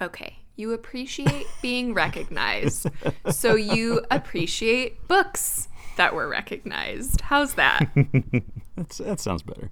Okay. 0.00 0.38
You 0.54 0.72
appreciate 0.72 1.46
being 1.60 1.92
recognized. 1.92 2.86
so 3.30 3.56
you 3.56 4.04
appreciate 4.10 5.06
books 5.08 5.68
that 5.96 6.14
were 6.14 6.28
recognized. 6.28 7.20
How's 7.22 7.54
that? 7.54 7.88
That's, 8.76 8.98
that 8.98 9.18
sounds 9.18 9.42
better. 9.42 9.70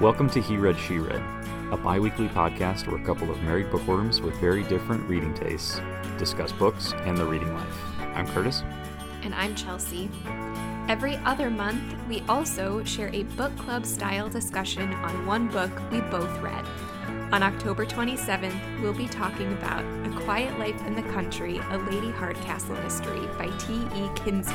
Welcome 0.00 0.30
to 0.30 0.40
He 0.40 0.56
Read, 0.56 0.78
She 0.78 0.98
Read, 0.98 1.22
a 1.72 1.76
bi 1.76 1.98
weekly 1.98 2.28
podcast 2.28 2.86
where 2.86 3.00
a 3.00 3.04
couple 3.04 3.30
of 3.30 3.42
married 3.42 3.70
bookworms 3.70 4.22
with 4.22 4.34
very 4.36 4.62
different 4.64 5.06
reading 5.08 5.34
tastes 5.34 5.80
discuss 6.18 6.52
books 6.52 6.94
and 7.04 7.18
the 7.18 7.24
reading 7.24 7.52
life. 7.52 7.78
I'm 8.14 8.26
Curtis. 8.28 8.62
And 9.22 9.34
I'm 9.34 9.54
Chelsea. 9.54 10.10
Every 10.86 11.16
other 11.24 11.48
month, 11.48 11.82
we 12.08 12.22
also 12.28 12.84
share 12.84 13.08
a 13.14 13.22
book 13.22 13.56
club 13.56 13.86
style 13.86 14.28
discussion 14.28 14.92
on 14.92 15.24
one 15.24 15.48
book 15.48 15.70
we 15.90 16.02
both 16.02 16.38
read. 16.40 16.62
On 17.32 17.42
October 17.42 17.86
27th, 17.86 18.82
we'll 18.82 18.92
be 18.92 19.08
talking 19.08 19.50
about 19.54 19.82
A 20.06 20.20
Quiet 20.24 20.58
Life 20.58 20.78
in 20.86 20.94
the 20.94 21.02
Country, 21.04 21.58
a 21.70 21.78
Lady 21.78 22.10
Hardcastle 22.10 22.76
mystery 22.82 23.26
by 23.38 23.48
T.E. 23.56 24.10
Kinsey. 24.14 24.54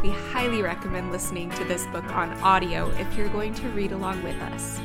We 0.00 0.10
highly 0.10 0.62
recommend 0.62 1.10
listening 1.10 1.50
to 1.50 1.64
this 1.64 1.86
book 1.86 2.04
on 2.14 2.32
audio 2.34 2.88
if 2.90 3.16
you're 3.16 3.28
going 3.28 3.52
to 3.54 3.68
read 3.70 3.90
along 3.90 4.22
with 4.22 4.40
us. 4.42 4.80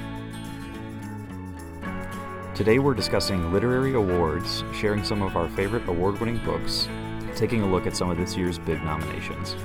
Today 2.56 2.80
we're 2.80 2.96
discussing 2.96 3.54
literary 3.54 3.94
awards, 3.94 4.64
sharing 4.74 5.04
some 5.04 5.22
of 5.22 5.38
our 5.38 5.50
favorite 5.50 5.88
award 5.88 6.20
winning 6.20 6.44
books, 6.44 6.90
taking 7.36 7.62
a 7.62 7.72
look 7.72 7.86
at 7.86 7.96
some 7.96 8.10
of 8.10 8.18
this 8.18 8.36
year's 8.36 8.58
big 8.58 8.84
nominations. 8.84 9.56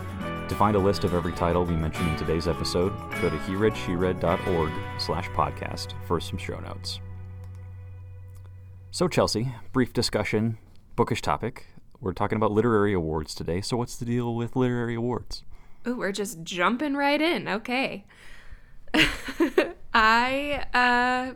To 0.48 0.54
find 0.54 0.76
a 0.76 0.78
list 0.78 1.04
of 1.04 1.12
every 1.12 1.32
title 1.32 1.64
we 1.66 1.76
mentioned 1.76 2.08
in 2.08 2.16
today's 2.16 2.48
episode, 2.48 2.90
go 3.20 3.28
to 3.28 3.36
hereadsheread.org 3.36 4.72
slash 4.98 5.28
podcast 5.28 5.92
for 6.06 6.20
some 6.20 6.38
show 6.38 6.58
notes. 6.60 7.00
So, 8.90 9.08
Chelsea, 9.08 9.54
brief 9.72 9.92
discussion, 9.92 10.56
bookish 10.96 11.20
topic. 11.20 11.66
We're 12.00 12.14
talking 12.14 12.36
about 12.36 12.52
literary 12.52 12.94
awards 12.94 13.34
today. 13.34 13.60
So, 13.60 13.76
what's 13.76 13.96
the 13.96 14.06
deal 14.06 14.34
with 14.34 14.56
literary 14.56 14.94
awards? 14.94 15.44
Ooh, 15.86 15.98
we're 15.98 16.12
just 16.12 16.42
jumping 16.42 16.94
right 16.94 17.20
in. 17.20 17.46
Okay. 17.46 18.06
I 19.92 20.64
uh 20.72 21.34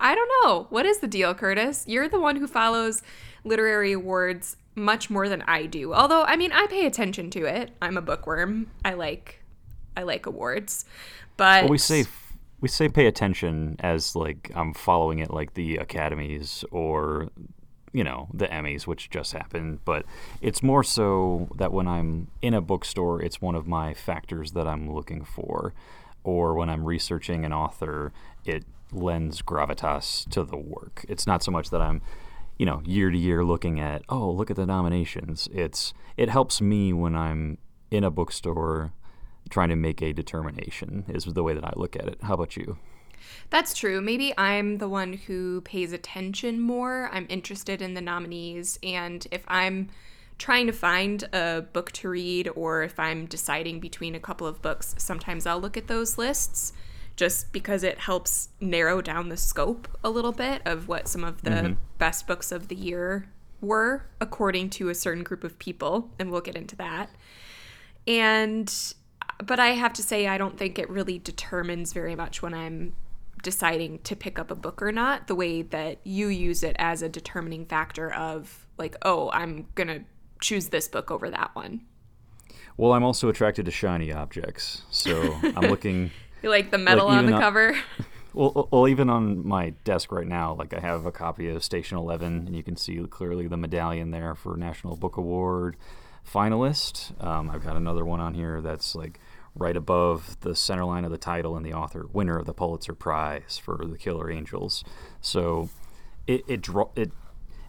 I 0.00 0.14
don't 0.14 0.30
know. 0.44 0.66
What 0.70 0.86
is 0.86 1.00
the 1.00 1.08
deal, 1.08 1.34
Curtis? 1.34 1.84
You're 1.88 2.08
the 2.08 2.20
one 2.20 2.36
who 2.36 2.46
follows 2.46 3.02
literary 3.42 3.90
awards 3.92 4.56
much 4.78 5.10
more 5.10 5.28
than 5.28 5.42
I 5.42 5.66
do. 5.66 5.92
Although, 5.92 6.22
I 6.22 6.36
mean, 6.36 6.52
I 6.52 6.66
pay 6.66 6.86
attention 6.86 7.30
to 7.30 7.44
it. 7.44 7.72
I'm 7.82 7.96
a 7.96 8.02
bookworm. 8.02 8.70
I 8.84 8.94
like 8.94 9.42
I 9.96 10.02
like 10.02 10.26
awards. 10.26 10.84
But 11.36 11.64
well, 11.64 11.70
we 11.70 11.78
say 11.78 12.04
we 12.60 12.68
say 12.68 12.88
pay 12.88 13.06
attention 13.06 13.76
as 13.80 14.16
like 14.16 14.50
I'm 14.54 14.74
following 14.74 15.18
it 15.18 15.30
like 15.30 15.54
the 15.54 15.76
academies 15.76 16.64
or 16.70 17.28
you 17.92 18.04
know 18.04 18.28
the 18.32 18.46
Emmys, 18.46 18.86
which 18.86 19.10
just 19.10 19.32
happened. 19.32 19.80
But 19.84 20.04
it's 20.40 20.62
more 20.62 20.84
so 20.84 21.48
that 21.56 21.72
when 21.72 21.88
I'm 21.88 22.28
in 22.42 22.54
a 22.54 22.60
bookstore, 22.60 23.20
it's 23.22 23.40
one 23.40 23.54
of 23.54 23.66
my 23.66 23.94
factors 23.94 24.52
that 24.52 24.66
I'm 24.66 24.92
looking 24.92 25.24
for, 25.24 25.74
or 26.24 26.54
when 26.54 26.70
I'm 26.70 26.84
researching 26.84 27.44
an 27.44 27.52
author, 27.52 28.12
it 28.44 28.64
lends 28.92 29.42
gravitas 29.42 30.28
to 30.30 30.44
the 30.44 30.56
work. 30.56 31.04
It's 31.08 31.26
not 31.26 31.42
so 31.42 31.50
much 31.50 31.70
that 31.70 31.80
I'm 31.80 32.02
you 32.58 32.66
know 32.66 32.82
year 32.84 33.10
to 33.10 33.16
year 33.16 33.44
looking 33.44 33.80
at 33.80 34.02
oh 34.08 34.30
look 34.30 34.50
at 34.50 34.56
the 34.56 34.66
nominations 34.66 35.48
it's 35.52 35.94
it 36.16 36.28
helps 36.28 36.60
me 36.60 36.92
when 36.92 37.16
i'm 37.16 37.56
in 37.90 38.04
a 38.04 38.10
bookstore 38.10 38.92
trying 39.48 39.70
to 39.70 39.76
make 39.76 40.02
a 40.02 40.12
determination 40.12 41.04
is 41.08 41.24
the 41.24 41.42
way 41.42 41.54
that 41.54 41.64
i 41.64 41.72
look 41.76 41.96
at 41.96 42.06
it 42.06 42.18
how 42.22 42.34
about 42.34 42.56
you 42.56 42.76
that's 43.50 43.74
true. 43.74 44.00
Maybe 44.00 44.32
I'm 44.36 44.78
the 44.78 44.88
one 44.88 45.12
who 45.12 45.60
pays 45.62 45.92
attention 45.92 46.60
more. 46.60 47.10
I'm 47.12 47.26
interested 47.28 47.80
in 47.80 47.94
the 47.94 48.00
nominees. 48.00 48.78
And 48.82 49.26
if 49.30 49.44
I'm 49.48 49.88
trying 50.38 50.66
to 50.66 50.72
find 50.72 51.24
a 51.32 51.62
book 51.72 51.90
to 51.92 52.08
read 52.08 52.48
or 52.54 52.82
if 52.82 52.98
I'm 52.98 53.26
deciding 53.26 53.80
between 53.80 54.14
a 54.14 54.20
couple 54.20 54.46
of 54.46 54.62
books, 54.62 54.94
sometimes 54.98 55.46
I'll 55.46 55.60
look 55.60 55.76
at 55.76 55.88
those 55.88 56.16
lists 56.16 56.72
just 57.18 57.50
because 57.52 57.82
it 57.82 57.98
helps 57.98 58.50
narrow 58.60 59.02
down 59.02 59.28
the 59.28 59.36
scope 59.36 59.88
a 60.04 60.08
little 60.08 60.30
bit 60.30 60.62
of 60.64 60.86
what 60.86 61.08
some 61.08 61.24
of 61.24 61.42
the 61.42 61.50
mm-hmm. 61.50 61.72
best 61.98 62.28
books 62.28 62.52
of 62.52 62.68
the 62.68 62.76
year 62.76 63.28
were, 63.60 64.06
according 64.20 64.70
to 64.70 64.88
a 64.88 64.94
certain 64.94 65.24
group 65.24 65.42
of 65.42 65.58
people. 65.58 66.12
And 66.20 66.30
we'll 66.30 66.40
get 66.40 66.54
into 66.54 66.76
that. 66.76 67.10
And, 68.06 68.72
but 69.44 69.58
I 69.58 69.70
have 69.70 69.92
to 69.94 70.02
say, 70.02 70.28
I 70.28 70.38
don't 70.38 70.56
think 70.56 70.78
it 70.78 70.88
really 70.88 71.18
determines 71.18 71.92
very 71.92 72.14
much 72.14 72.40
when 72.40 72.54
I'm 72.54 72.94
deciding 73.42 73.98
to 74.02 74.14
pick 74.14 74.38
up 74.38 74.52
a 74.52 74.54
book 74.54 74.80
or 74.80 74.92
not, 74.92 75.26
the 75.26 75.34
way 75.34 75.62
that 75.62 75.98
you 76.04 76.28
use 76.28 76.62
it 76.62 76.76
as 76.78 77.02
a 77.02 77.08
determining 77.08 77.66
factor 77.66 78.12
of, 78.14 78.68
like, 78.78 78.94
oh, 79.02 79.28
I'm 79.32 79.66
going 79.74 79.88
to 79.88 80.04
choose 80.40 80.68
this 80.68 80.86
book 80.86 81.10
over 81.10 81.28
that 81.30 81.50
one. 81.56 81.80
Well, 82.76 82.92
I'm 82.92 83.02
also 83.02 83.28
attracted 83.28 83.64
to 83.64 83.72
shiny 83.72 84.12
objects. 84.12 84.82
So 84.92 85.36
I'm 85.42 85.64
looking. 85.68 86.12
You 86.42 86.50
like 86.50 86.70
the 86.70 86.78
metal 86.78 87.06
like 87.06 87.18
on 87.18 87.26
the 87.26 87.34
on, 87.34 87.40
cover? 87.40 87.76
Well, 88.34 88.68
well, 88.70 88.86
even 88.86 89.10
on 89.10 89.44
my 89.48 89.70
desk 89.82 90.12
right 90.12 90.26
now, 90.26 90.54
like 90.54 90.72
I 90.72 90.78
have 90.78 91.06
a 91.06 91.10
copy 91.10 91.48
of 91.48 91.64
Station 91.64 91.96
Eleven, 91.96 92.46
and 92.46 92.54
you 92.54 92.62
can 92.62 92.76
see 92.76 93.02
clearly 93.10 93.48
the 93.48 93.56
medallion 93.56 94.12
there 94.12 94.34
for 94.36 94.56
National 94.56 94.94
Book 94.94 95.16
Award 95.16 95.76
finalist. 96.30 97.20
Um, 97.24 97.50
I've 97.50 97.64
got 97.64 97.76
another 97.76 98.04
one 98.04 98.20
on 98.20 98.34
here 98.34 98.60
that's 98.60 98.94
like 98.94 99.18
right 99.54 99.76
above 99.76 100.38
the 100.40 100.54
center 100.54 100.84
line 100.84 101.04
of 101.04 101.10
the 101.10 101.18
title 101.18 101.56
and 101.56 101.66
the 101.66 101.72
author, 101.72 102.06
winner 102.12 102.38
of 102.38 102.46
the 102.46 102.54
Pulitzer 102.54 102.94
Prize 102.94 103.58
for 103.62 103.84
The 103.84 103.98
Killer 103.98 104.30
Angels. 104.30 104.84
So 105.20 105.70
it 106.26 106.44
it 106.46 106.60
draw 106.60 106.90
it 106.94 107.10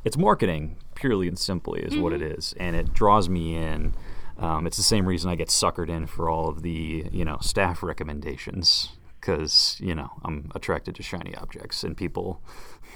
it's 0.03 0.17
marketing 0.17 0.77
purely 0.93 1.27
and 1.27 1.39
simply 1.39 1.81
is 1.81 1.93
mm-hmm. 1.93 2.03
what 2.03 2.13
it 2.13 2.21
mm-hmm. 2.21 2.61
and 2.61 2.75
it 2.75 2.93
draws 2.93 3.29
me 3.29 3.55
in. 3.55 3.93
Um, 4.39 4.65
it's 4.65 4.77
the 4.77 4.83
same 4.83 5.05
reason 5.05 5.29
I 5.29 5.35
get 5.35 5.49
suckered 5.49 5.89
in 5.89 6.07
for 6.07 6.29
all 6.29 6.47
of 6.47 6.61
the 6.61 7.05
you 7.11 7.25
know 7.25 7.37
staff 7.41 7.83
recommendations 7.83 8.93
because 9.19 9.77
you 9.79 9.93
know 9.93 10.09
I'm 10.23 10.49
attracted 10.55 10.95
to 10.95 11.03
shiny 11.03 11.35
objects 11.35 11.83
and 11.83 11.95
people 11.95 12.41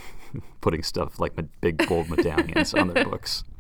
putting 0.61 0.83
stuff 0.83 1.19
like 1.19 1.33
big 1.61 1.85
gold 1.87 2.09
medallions 2.09 2.73
on 2.73 2.87
their 2.89 3.05
books. 3.05 3.43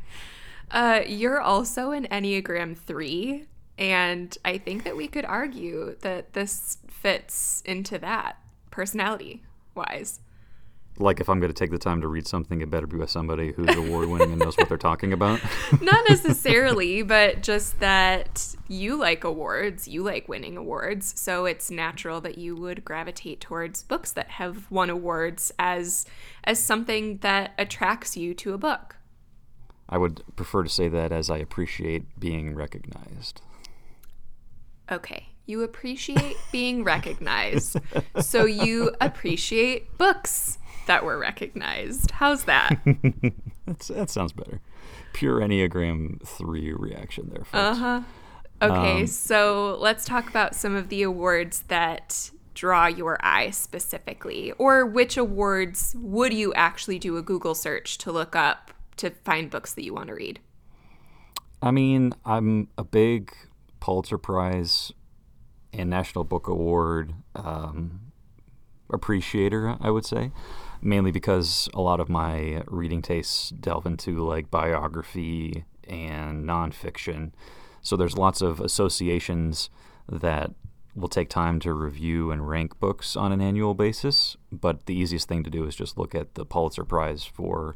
Uh, 0.71 1.03
you're 1.05 1.39
also 1.39 1.91
an 1.91 2.07
Enneagram 2.09 2.75
three, 2.75 3.45
and 3.77 4.35
I 4.43 4.57
think 4.57 4.85
that 4.85 4.97
we 4.97 5.07
could 5.07 5.25
argue 5.25 5.95
that 6.01 6.33
this 6.33 6.79
fits 6.87 7.61
into 7.63 7.99
that 7.99 8.37
personality 8.71 9.43
wise. 9.75 10.19
Like 10.99 11.19
if 11.19 11.27
I'm 11.27 11.39
going 11.39 11.51
to 11.51 11.57
take 11.57 11.71
the 11.71 11.79
time 11.79 12.01
to 12.01 12.07
read 12.07 12.27
something, 12.27 12.61
it 12.61 12.69
better 12.69 12.85
be 12.85 12.97
with 12.97 13.09
somebody 13.09 13.51
who's 13.51 13.75
award 13.75 14.09
winning 14.09 14.33
and 14.33 14.39
knows 14.39 14.55
what 14.57 14.69
they're 14.69 14.77
talking 14.77 15.11
about. 15.11 15.39
Not 15.81 16.05
necessarily, 16.07 17.01
but 17.01 17.41
just 17.41 17.79
that 17.79 18.55
you 18.67 18.95
like 18.95 19.23
awards, 19.23 19.87
you 19.87 20.03
like 20.03 20.27
winning 20.27 20.55
awards, 20.55 21.19
so 21.19 21.45
it's 21.45 21.71
natural 21.71 22.21
that 22.21 22.37
you 22.37 22.55
would 22.55 22.85
gravitate 22.85 23.41
towards 23.41 23.83
books 23.83 24.11
that 24.11 24.31
have 24.31 24.69
won 24.69 24.89
awards 24.89 25.51
as 25.57 26.05
as 26.43 26.59
something 26.59 27.17
that 27.19 27.53
attracts 27.57 28.15
you 28.15 28.33
to 28.35 28.53
a 28.53 28.57
book. 28.57 28.97
I 29.89 29.97
would 29.97 30.23
prefer 30.35 30.63
to 30.63 30.69
say 30.69 30.89
that 30.89 31.11
as 31.11 31.29
I 31.29 31.37
appreciate 31.37 32.19
being 32.19 32.55
recognized. 32.55 33.41
Okay, 34.91 35.29
you 35.45 35.63
appreciate 35.63 36.37
being 36.51 36.83
recognized. 36.83 37.77
so 38.19 38.45
you 38.45 38.95
appreciate 39.01 39.97
books 39.97 40.57
that 40.87 41.03
were 41.03 41.17
recognized. 41.17 42.11
How's 42.11 42.45
that? 42.45 42.77
That's, 43.65 43.87
that 43.87 44.09
sounds 44.09 44.33
better. 44.33 44.61
Pure 45.13 45.41
Enneagram 45.41 46.25
3 46.25 46.73
reaction 46.73 47.29
there. 47.33 47.43
Uh 47.53 47.75
huh. 47.75 48.01
Okay, 48.61 49.01
um, 49.01 49.07
so 49.07 49.77
let's 49.79 50.05
talk 50.05 50.29
about 50.29 50.55
some 50.55 50.75
of 50.75 50.89
the 50.89 51.03
awards 51.03 51.63
that 51.67 52.31
draw 52.53 52.87
your 52.87 53.17
eye 53.21 53.49
specifically. 53.49 54.51
Or 54.53 54.85
which 54.85 55.17
awards 55.17 55.95
would 55.99 56.33
you 56.33 56.53
actually 56.53 56.99
do 56.99 57.17
a 57.17 57.21
Google 57.21 57.55
search 57.55 57.97
to 57.99 58.11
look 58.11 58.35
up 58.35 58.71
to 58.97 59.09
find 59.09 59.49
books 59.49 59.73
that 59.73 59.83
you 59.83 59.93
want 59.93 60.07
to 60.07 60.15
read? 60.15 60.39
I 61.61 61.71
mean, 61.71 62.13
I'm 62.25 62.69
a 62.77 62.83
big 62.83 63.33
Pulitzer 63.79 64.17
Prize 64.17 64.91
and 65.71 65.89
National 65.89 66.23
Book 66.23 66.47
Award 66.47 67.13
um, 67.35 68.11
appreciator, 68.89 69.77
I 69.81 69.89
would 69.89 70.05
say, 70.05 70.31
mainly 70.83 71.11
because 71.11 71.69
a 71.73 71.81
lot 71.81 71.99
of 71.99 72.09
my 72.09 72.63
reading 72.67 73.01
tastes 73.01 73.49
delve 73.49 73.85
into 73.85 74.19
like 74.25 74.51
biography 74.51 75.65
and 75.85 76.45
nonfiction. 76.45 77.31
So 77.81 77.95
there's 77.95 78.17
lots 78.17 78.41
of 78.41 78.59
associations 78.59 79.69
that 80.09 80.51
will 80.95 81.07
take 81.07 81.29
time 81.29 81.59
to 81.61 81.73
review 81.73 82.31
and 82.31 82.47
rank 82.47 82.79
books 82.79 83.15
on 83.15 83.31
an 83.31 83.41
annual 83.41 83.73
basis, 83.73 84.37
but 84.51 84.85
the 84.85 84.95
easiest 84.95 85.27
thing 85.27 85.43
to 85.43 85.49
do 85.49 85.65
is 85.65 85.75
just 85.75 85.97
look 85.97 86.13
at 86.13 86.35
the 86.35 86.45
Pulitzer 86.45 86.83
Prize 86.83 87.23
for 87.23 87.75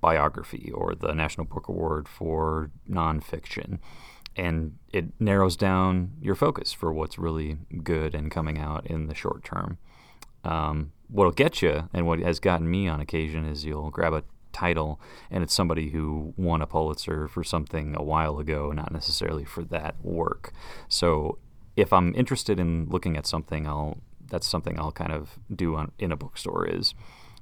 biography 0.00 0.70
or 0.74 0.94
the 0.94 1.12
National 1.12 1.46
Book 1.46 1.68
Award 1.68 2.08
for 2.08 2.70
nonfiction 2.88 3.78
and 4.36 4.76
it 4.92 5.06
narrows 5.18 5.56
down 5.56 6.12
your 6.20 6.34
focus 6.34 6.72
for 6.72 6.92
what's 6.92 7.18
really 7.18 7.56
good 7.82 8.14
and 8.14 8.30
coming 8.30 8.58
out 8.58 8.86
in 8.86 9.06
the 9.06 9.14
short 9.14 9.42
term. 9.42 9.78
Um, 10.44 10.92
what'll 11.08 11.32
get 11.32 11.62
you, 11.62 11.88
and 11.92 12.06
what 12.06 12.20
has 12.20 12.40
gotten 12.40 12.70
me 12.70 12.88
on 12.88 13.00
occasion, 13.00 13.46
is 13.46 13.64
you'll 13.64 13.90
grab 13.90 14.12
a 14.12 14.24
title 14.52 14.98
and 15.30 15.42
it's 15.42 15.54
somebody 15.54 15.90
who 15.90 16.32
won 16.36 16.62
a 16.62 16.66
Pulitzer 16.66 17.28
for 17.28 17.44
something 17.44 17.94
a 17.94 18.02
while 18.02 18.38
ago, 18.38 18.72
not 18.72 18.90
necessarily 18.90 19.44
for 19.44 19.62
that 19.64 19.96
work. 20.02 20.52
So 20.88 21.38
if 21.76 21.92
I'm 21.92 22.14
interested 22.14 22.58
in 22.58 22.86
looking 22.88 23.16
at 23.16 23.26
something, 23.26 23.66
I'll 23.66 23.98
that's 24.28 24.46
something 24.46 24.76
I'll 24.78 24.92
kind 24.92 25.12
of 25.12 25.38
do 25.54 25.76
on, 25.76 25.92
in 26.00 26.10
a 26.10 26.16
bookstore 26.16 26.66
is 26.66 26.94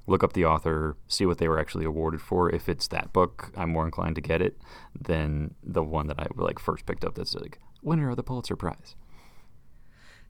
look 0.07 0.23
up 0.23 0.35
the 0.35 0.45
author, 0.45 0.99
see 1.09 1.25
what 1.25 1.39
they 1.39 1.49
were 1.49 1.59
actually 1.59 1.87
awarded 1.87 2.21
for. 2.21 2.51
If 2.51 2.69
it's 2.69 2.89
that 2.89 3.13
book, 3.15 3.51
I'm 3.57 3.71
more 3.71 3.87
inclined 3.87 4.17
to 4.17 4.21
get 4.21 4.43
it 4.43 4.59
than 5.01 5.55
the 5.63 5.83
one 5.83 6.09
that 6.09 6.21
I 6.21 6.27
like 6.37 6.59
first 6.59 6.85
picked 6.85 7.05
up 7.05 7.15
that's 7.15 7.35
like 7.35 7.59
winner 7.83 8.11
of 8.11 8.17
the 8.17 8.23
Pulitzer 8.23 8.57
Prize. 8.57 8.97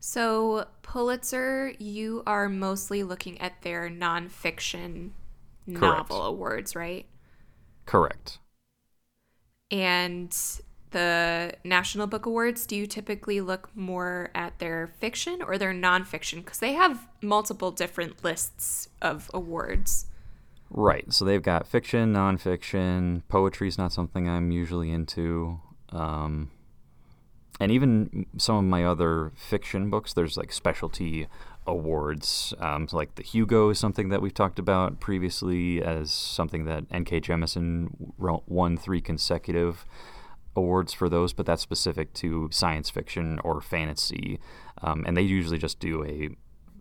So, 0.07 0.67
Pulitzer, 0.83 1.73
you 1.79 2.23
are 2.27 2.51
mostly 2.51 3.03
looking 3.03 3.41
at 3.41 3.63
their 3.63 3.89
nonfiction 3.89 5.13
Correct. 5.67 5.81
novel 5.81 6.25
awards, 6.25 6.77
right? 6.77 7.07
Correct. 7.87 8.39
And 9.71 10.37
the 10.91 11.55
National 11.65 12.07
Book 12.07 12.27
Awards, 12.27 12.67
do 12.67 12.77
you 12.77 12.87
typically 12.87 13.41
look 13.41 13.75
more 13.75 14.31
at 14.35 14.59
their 14.59 14.93
fiction 15.01 15.41
or 15.41 15.57
their 15.57 15.73
nonfiction? 15.73 16.45
Because 16.45 16.59
they 16.59 16.75
have 16.75 17.09
multiple 17.23 17.71
different 17.71 18.23
lists 18.23 18.91
of 19.01 19.31
awards. 19.33 20.05
Right. 20.69 21.11
So 21.15 21.25
they've 21.25 21.43
got 21.43 21.67
fiction, 21.67 22.13
nonfiction. 22.13 23.23
Poetry 23.29 23.69
is 23.69 23.79
not 23.79 23.91
something 23.91 24.29
I'm 24.29 24.51
usually 24.51 24.93
into. 24.93 25.61
Um, 25.89 26.51
and 27.61 27.71
even 27.71 28.27
some 28.37 28.57
of 28.57 28.65
my 28.65 28.85
other 28.85 29.33
fiction 29.37 29.91
books, 29.91 30.13
there's 30.13 30.37
like 30.37 30.53
specialty 30.53 31.29
awards. 31.67 32.53
Um, 32.59 32.89
so 32.89 32.97
like 32.97 33.15
the 33.15 33.23
Hugo 33.23 33.71
is 33.71 33.79
something 33.79 34.09
that 34.09 34.21
we've 34.21 34.35
talked 34.35 34.59
about 34.59 35.01
previously 35.01 35.83
as 35.83 36.11
something 36.11 36.65
that 36.65 36.85
N.K. 36.91 37.21
Jemisin 37.21 37.89
won 38.19 38.77
three 38.77 39.01
consecutive 39.01 39.87
awards 40.57 40.93
for 40.93 41.09
those, 41.09 41.33
but 41.33 41.47
that's 41.47 41.63
specific 41.63 42.13
to 42.15 42.49
science 42.53 42.91
fiction 42.91 43.39
or 43.45 43.61
fantasy. 43.61 44.41
Um, 44.83 45.05
and 45.07 45.17
they 45.17 45.23
usually 45.23 45.59
just 45.59 45.79
do 45.79 46.05
a 46.05 46.31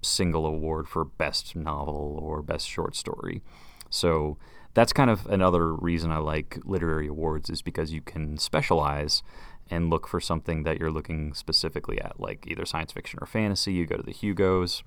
single 0.02 0.46
award 0.46 0.88
for 0.88 1.06
best 1.06 1.56
novel 1.56 2.20
or 2.22 2.42
best 2.42 2.68
short 2.68 2.96
story. 2.96 3.42
So 3.90 4.38
that's 4.74 4.92
kind 4.92 5.10
of 5.10 5.25
another 5.28 5.74
reason 5.74 6.12
I 6.12 6.18
like 6.18 6.58
literary 6.66 7.08
awards 7.08 7.50
is 7.50 7.62
because 7.62 7.94
you 7.94 8.02
can 8.02 8.38
specialize 8.38 9.22
and 9.69 9.89
look 9.89 10.07
for 10.07 10.19
something 10.19 10.63
that 10.63 10.80
you're 10.80 10.92
looking 10.92 11.33
specifically 11.33 12.00
at, 12.00 12.19
like 12.19 12.45
either 12.48 12.65
science 12.65 12.92
fiction 12.92 13.19
or 13.21 13.27
fantasy. 13.27 13.74
You 13.74 13.86
go 13.86 13.98
to 13.98 14.04
the 14.04 14.12
Hugos. 14.13 14.83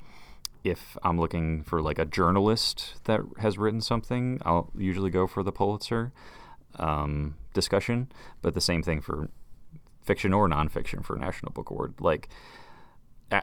If 0.65 0.97
I'm 1.03 1.19
looking 1.19 1.63
for 1.63 1.81
like 1.81 1.99
a 1.99 2.05
journalist 2.05 2.95
that 3.05 3.21
has 3.39 3.57
written 3.57 3.81
something, 3.81 4.41
I'll 4.45 4.71
usually 4.77 5.11
go 5.11 5.27
for 5.27 5.43
the 5.43 5.53
Pulitzer 5.53 6.13
um, 6.77 7.37
discussion. 7.55 8.11
But 8.43 8.55
the 8.55 8.61
same 8.61 8.83
thing 8.83 9.01
for 9.01 9.29
fiction 10.03 10.33
or 10.33 10.49
nonfiction 10.49 11.05
for 11.05 11.17
National 11.17 11.53
Book 11.53 11.71
Award. 11.71 11.95
Like, 12.01 12.29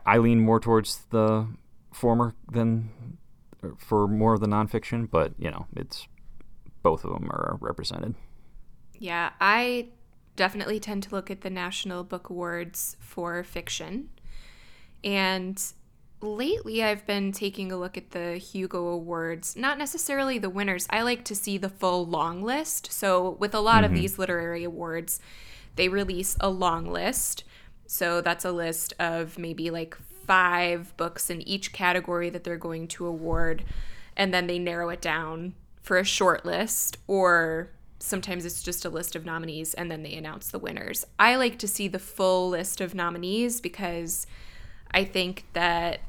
I 0.05 0.17
lean 0.17 0.39
more 0.39 0.59
towards 0.59 1.05
the 1.09 1.47
former 1.91 2.33
than 2.51 3.17
for 3.77 4.07
more 4.07 4.33
of 4.33 4.39
the 4.39 4.47
nonfiction, 4.47 5.09
but 5.09 5.33
you 5.37 5.51
know, 5.51 5.67
it's 5.75 6.07
both 6.81 7.03
of 7.03 7.13
them 7.13 7.29
are 7.31 7.57
represented. 7.61 8.15
Yeah, 8.97 9.31
I 9.41 9.89
definitely 10.35 10.79
tend 10.79 11.03
to 11.03 11.15
look 11.15 11.29
at 11.29 11.41
the 11.41 11.49
National 11.49 12.03
Book 12.03 12.29
Awards 12.29 12.97
for 12.99 13.43
fiction. 13.43 14.09
And 15.03 15.61
lately 16.21 16.83
I've 16.83 17.05
been 17.05 17.31
taking 17.31 17.71
a 17.71 17.77
look 17.77 17.97
at 17.97 18.11
the 18.11 18.37
Hugo 18.37 18.87
Awards, 18.87 19.55
not 19.55 19.77
necessarily 19.77 20.39
the 20.39 20.49
winners. 20.49 20.87
I 20.89 21.01
like 21.01 21.23
to 21.25 21.35
see 21.35 21.57
the 21.57 21.69
full 21.69 22.05
long 22.05 22.41
list. 22.41 22.91
So, 22.91 23.31
with 23.31 23.53
a 23.53 23.59
lot 23.59 23.83
mm-hmm. 23.83 23.93
of 23.93 23.99
these 23.99 24.17
literary 24.17 24.63
awards, 24.63 25.19
they 25.75 25.89
release 25.89 26.37
a 26.39 26.49
long 26.49 26.87
list. 26.87 27.43
So, 27.85 28.21
that's 28.21 28.45
a 28.45 28.51
list 28.51 28.93
of 28.99 29.37
maybe 29.37 29.69
like 29.69 29.97
five 30.25 30.95
books 30.95 31.29
in 31.29 31.41
each 31.41 31.73
category 31.73 32.29
that 32.29 32.43
they're 32.43 32.57
going 32.57 32.87
to 32.87 33.05
award. 33.05 33.65
And 34.15 34.33
then 34.33 34.47
they 34.47 34.59
narrow 34.59 34.89
it 34.89 35.01
down 35.01 35.55
for 35.81 35.97
a 35.97 36.05
short 36.05 36.45
list 36.45 36.97
or 37.07 37.71
sometimes 38.03 38.43
it's 38.43 38.61
just 38.61 38.83
a 38.83 38.89
list 38.89 39.15
of 39.15 39.25
nominees 39.25 39.73
and 39.73 39.89
then 39.89 40.03
they 40.03 40.13
announce 40.13 40.49
the 40.49 40.59
winners. 40.59 41.05
I 41.17 41.37
like 41.37 41.57
to 41.59 41.67
see 41.69 41.87
the 41.87 41.99
full 41.99 42.49
list 42.49 42.81
of 42.81 42.93
nominees 42.93 43.61
because 43.61 44.27
I 44.91 45.05
think 45.05 45.45
that 45.53 46.01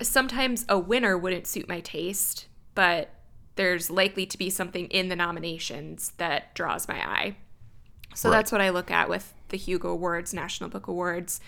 sometimes 0.00 0.64
a 0.68 0.78
winner 0.78 1.18
wouldn't 1.18 1.48
suit 1.48 1.68
my 1.68 1.80
taste, 1.80 2.46
but 2.76 3.10
there's 3.56 3.90
likely 3.90 4.24
to 4.24 4.38
be 4.38 4.50
something 4.50 4.86
in 4.86 5.08
the 5.08 5.16
nominations 5.16 6.12
that 6.18 6.54
draws 6.54 6.86
my 6.86 7.04
eye. 7.04 7.36
So 8.14 8.30
right. 8.30 8.36
that's 8.36 8.52
what 8.52 8.60
I 8.60 8.70
look 8.70 8.90
at 8.92 9.08
with 9.08 9.34
the 9.48 9.56
Hugo 9.56 9.90
Awards, 9.90 10.32
National 10.32 10.70
Book 10.70 10.86
Awards. 10.86 11.40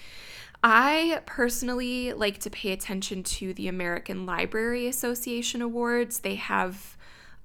I 0.65 1.21
personally 1.25 2.13
like 2.13 2.39
to 2.39 2.51
pay 2.51 2.73
attention 2.73 3.23
to 3.23 3.55
the 3.55 3.69
American 3.69 4.27
Library 4.27 4.89
Association 4.89 5.63
Awards. 5.63 6.19
They 6.19 6.35
have 6.35 6.97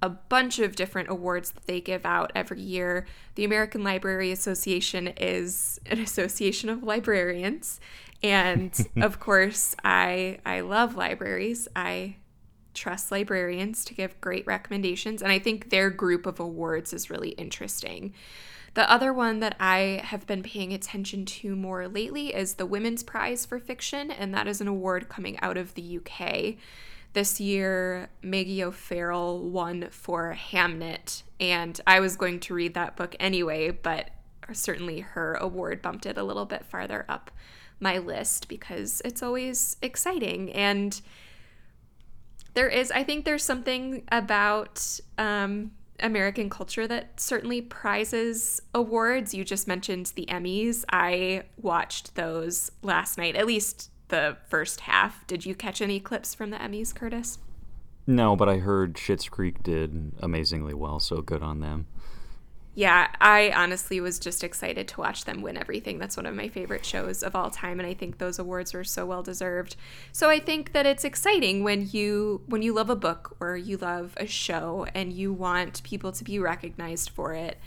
a 0.01 0.09
bunch 0.09 0.59
of 0.59 0.75
different 0.75 1.09
awards 1.09 1.51
that 1.51 1.67
they 1.67 1.81
give 1.81 2.05
out 2.05 2.31
every 2.33 2.61
year. 2.61 3.05
The 3.35 3.43
American 3.43 3.83
Library 3.83 4.31
Association 4.31 5.07
is 5.17 5.79
an 5.85 5.99
association 5.99 6.69
of 6.69 6.83
librarians, 6.83 7.79
and 8.23 8.73
of 9.01 9.19
course, 9.19 9.75
I 9.83 10.39
I 10.45 10.61
love 10.61 10.95
libraries. 10.95 11.67
I 11.75 12.15
trust 12.73 13.11
librarians 13.11 13.83
to 13.85 13.93
give 13.93 14.19
great 14.21 14.45
recommendations, 14.47 15.21
and 15.21 15.31
I 15.31 15.39
think 15.39 15.69
their 15.69 15.89
group 15.89 16.25
of 16.25 16.39
awards 16.39 16.93
is 16.93 17.09
really 17.09 17.29
interesting. 17.31 18.13
The 18.75 18.89
other 18.89 19.11
one 19.11 19.39
that 19.39 19.55
I 19.59 20.01
have 20.05 20.27
been 20.27 20.43
paying 20.43 20.73
attention 20.73 21.25
to 21.25 21.55
more 21.55 21.87
lately 21.87 22.33
is 22.33 22.53
the 22.53 22.67
Women's 22.67 23.03
Prize 23.03 23.45
for 23.45 23.59
Fiction, 23.59 24.11
and 24.11 24.33
that 24.33 24.47
is 24.47 24.61
an 24.61 24.67
award 24.67 25.09
coming 25.09 25.39
out 25.41 25.57
of 25.57 25.73
the 25.73 25.97
UK. 25.97 26.55
This 27.13 27.39
year, 27.39 28.09
Maggie 28.21 28.63
O'Farrell 28.63 29.39
won 29.39 29.87
for 29.89 30.35
Hamnet, 30.35 31.23
and 31.39 31.79
I 31.87 31.99
was 31.99 32.15
going 32.15 32.39
to 32.41 32.53
read 32.53 32.75
that 32.75 32.95
book 32.95 33.15
anyway, 33.19 33.71
but 33.71 34.11
certainly 34.53 34.99
her 34.99 35.35
award 35.35 35.81
bumped 35.81 36.05
it 36.05 36.17
a 36.17 36.23
little 36.23 36.45
bit 36.45 36.65
farther 36.65 37.05
up 37.09 37.31
my 37.79 37.97
list 37.97 38.47
because 38.47 39.01
it's 39.05 39.23
always 39.23 39.77
exciting. 39.81 40.51
And 40.51 40.99
there 42.53 42.67
is, 42.67 42.91
I 42.91 43.03
think 43.03 43.25
there's 43.25 43.43
something 43.43 44.03
about 44.11 44.99
um, 45.17 45.71
American 45.99 46.49
culture 46.49 46.87
that 46.87 47.19
certainly 47.19 47.61
prizes 47.61 48.61
awards. 48.73 49.33
You 49.33 49.43
just 49.43 49.67
mentioned 49.67 50.11
the 50.15 50.25
Emmys. 50.25 50.83
I 50.89 51.43
watched 51.61 52.15
those 52.15 52.71
last 52.81 53.17
night, 53.17 53.35
at 53.35 53.47
least 53.47 53.91
the 54.09 54.37
first 54.47 54.81
half. 54.81 55.25
Did 55.27 55.45
you 55.45 55.55
catch 55.55 55.81
any 55.81 55.99
clips 55.99 56.35
from 56.35 56.49
the 56.49 56.57
Emmys, 56.57 56.93
Curtis? 56.93 57.39
No, 58.05 58.35
but 58.35 58.49
I 58.49 58.57
heard 58.57 58.95
Schitt's 58.95 59.29
Creek 59.29 59.63
did 59.63 60.11
amazingly 60.19 60.73
well, 60.73 60.99
so 60.99 61.21
good 61.21 61.43
on 61.43 61.59
them. 61.59 61.87
Yeah, 62.75 63.07
I 63.19 63.51
honestly 63.55 63.99
was 63.99 64.19
just 64.19 64.43
excited 64.43 64.87
to 64.87 65.01
watch 65.01 65.25
them 65.25 65.41
win 65.41 65.57
everything. 65.57 65.99
That's 65.99 66.15
one 66.15 66.25
of 66.25 66.35
my 66.35 66.47
favorite 66.47 66.85
shows 66.85 67.23
of 67.23 67.35
all 67.35 67.49
time 67.49 67.79
and 67.79 67.87
I 67.87 67.93
think 67.93 68.17
those 68.17 68.39
awards 68.39 68.73
were 68.73 68.83
so 68.83 69.05
well 69.05 69.21
deserved. 69.21 69.75
So 70.11 70.29
I 70.29 70.39
think 70.39 70.71
that 70.71 70.85
it's 70.85 71.03
exciting 71.03 71.63
when 71.63 71.89
you 71.91 72.41
when 72.45 72.61
you 72.61 72.73
love 72.73 72.89
a 72.89 72.95
book 72.95 73.35
or 73.39 73.57
you 73.57 73.75
love 73.77 74.13
a 74.17 74.25
show 74.25 74.87
and 74.93 75.11
you 75.11 75.33
want 75.33 75.83
people 75.83 76.11
to 76.13 76.23
be 76.23 76.39
recognized 76.39 77.09
for 77.09 77.33
it 77.33 77.57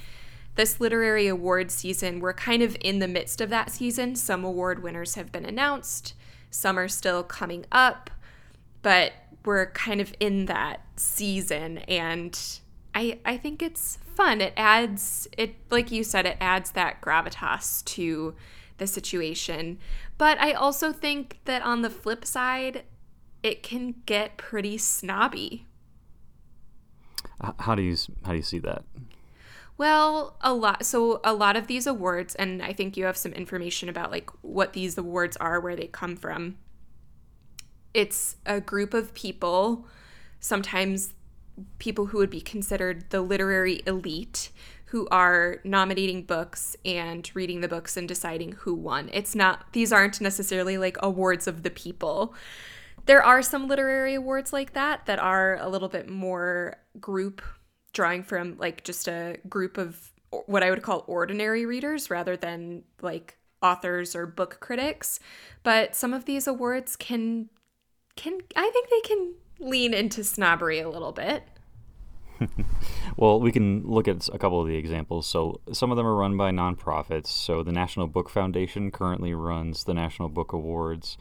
this 0.55 0.81
literary 0.81 1.29
award 1.29 1.71
season, 1.71 2.21
we're 2.21 2.35
kind 2.35 2.63
of 2.63 2.77
in 2.81 2.99
the 2.99 3.09
midst 3.09 3.41
of 3.41 3.51
that 3.51 3.71
season. 3.71 4.15
Some 4.17 4.45
award 4.45 4.83
winners 4.83 5.15
have 5.15 5.33
been 5.33 5.47
announced, 5.47 6.15
are 6.79 6.89
still 6.89 7.23
coming 7.23 7.65
up, 7.73 8.11
but 8.83 9.13
we're 9.45 9.67
kind 9.73 10.01
of 10.01 10.15
in 10.21 10.47
that 10.47 10.81
season 10.97 11.79
and 11.79 12.61
I 12.95 13.19
I 13.25 13.37
think 13.37 13.63
it's 13.63 13.99
fun. 14.15 14.41
It 14.41 14.53
adds 14.57 15.27
it 15.37 15.57
like 15.71 15.91
you 15.91 16.05
said 16.05 16.27
it 16.27 16.37
adds 16.41 16.73
that 16.73 17.01
gravitas 17.01 17.85
to 17.87 18.35
the 18.79 18.87
situation. 18.87 19.79
But 20.19 20.39
I 20.39 20.53
also 20.53 20.93
think 20.93 21.41
that 21.45 21.63
on 21.63 21.83
the 21.83 21.91
flip 21.91 22.25
side 22.25 22.85
it 23.43 23.63
can 23.63 23.97
get 24.07 24.37
pretty 24.37 24.79
snobby. 24.79 25.67
How 27.59 27.75
do 27.75 27.83
you 27.83 27.97
how 28.25 28.33
do 28.33 28.37
you 28.37 28.43
see 28.43 28.61
that? 28.61 28.85
Well, 29.79 30.37
a 30.41 30.53
lot. 30.53 30.85
So 30.87 31.21
a 31.25 31.33
lot 31.35 31.57
of 31.57 31.67
these 31.67 31.87
awards, 31.87 32.35
and 32.35 32.63
I 32.63 32.73
think 32.73 32.97
you 32.97 33.05
have 33.07 33.17
some 33.17 33.33
information 33.33 33.89
about 33.89 34.11
like 34.11 34.31
what 34.43 34.73
these 34.75 34.97
awards 34.97 35.37
are, 35.39 35.61
where 35.61 35.77
they 35.77 35.87
come 35.87 36.17
from. 36.17 36.59
It's 37.95 38.37
a 38.47 38.61
group 38.61 38.95
of 38.95 39.13
people, 39.13 39.87
sometimes 40.41 41.15
people 41.79 42.07
who 42.07 42.19
would 42.19 42.31
be 42.31 42.41
considered 42.41 43.11
the 43.11 43.21
literary 43.21 43.83
elite, 43.87 44.51
who 44.87 45.09
are 45.11 45.59
nominating 45.65 46.23
books 46.23 46.77
and 46.85 47.31
reading 47.35 47.61
the 47.61 47.69
books 47.69 47.97
and 47.97 48.07
deciding 48.07 48.53
who 48.53 48.75
won. 48.75 49.09
It's 49.13 49.35
not, 49.35 49.73
these 49.73 49.93
aren't 49.93 50.21
necessarily 50.21 50.77
like 50.79 50.97
awards 51.03 51.47
of 51.47 51.63
the 51.63 51.71
people. 51.71 52.35
There 53.07 53.23
are 53.23 53.43
some 53.43 53.69
literary 53.69 54.15
awards 54.15 54.53
like 54.53 54.75
that 54.75 55.07
that 55.07 55.19
are 55.19 55.57
a 55.61 55.69
little 55.69 55.89
bit 55.89 56.09
more 56.09 56.77
group, 57.01 57.43
drawing 57.93 58.23
from 58.23 58.57
like 58.59 58.85
just 58.85 59.09
a 59.09 59.39
group 59.49 59.79
of 59.79 60.13
what 60.47 60.63
I 60.63 60.71
would 60.71 60.83
call 60.83 61.05
ordinary 61.07 61.67
readers 61.67 62.11
rather 62.11 62.37
than 62.37 62.85
like 63.01 63.37
authors 63.63 64.17
or 64.17 64.27
book 64.27 64.59
critics. 64.61 65.21
But 65.63 65.95
some 65.95 66.13
of 66.13 66.25
these 66.25 66.47
awards 66.47 66.97
can 66.97 67.49
can 68.17 68.39
I 68.57 68.71
think 68.71 68.89
they 68.91 69.01
can 69.09 69.35
lean 69.61 69.95
into 69.95 70.25
snobbery 70.25 70.81
a 70.81 70.89
little 70.89 71.13
bit. 71.13 71.45
well, 73.17 73.41
we 73.41 73.53
can 73.53 73.87
look 73.87 74.09
at 74.09 74.29
a 74.29 74.39
couple 74.39 74.61
of 74.61 74.67
the 74.67 74.77
examples. 74.77 75.27
So, 75.27 75.61
some 75.73 75.91
of 75.91 75.97
them 75.97 76.07
are 76.07 76.15
run 76.15 76.37
by 76.37 76.51
nonprofits. 76.51 77.29
So, 77.29 77.63
the 77.63 77.73
National 77.73 78.07
Book 78.07 78.29
Foundation 78.29 78.91
currently 78.91 79.35
runs 79.35 79.85
the 79.85 79.95
National 79.95 80.29
Book 80.29 80.53
Awards, 80.53 81.17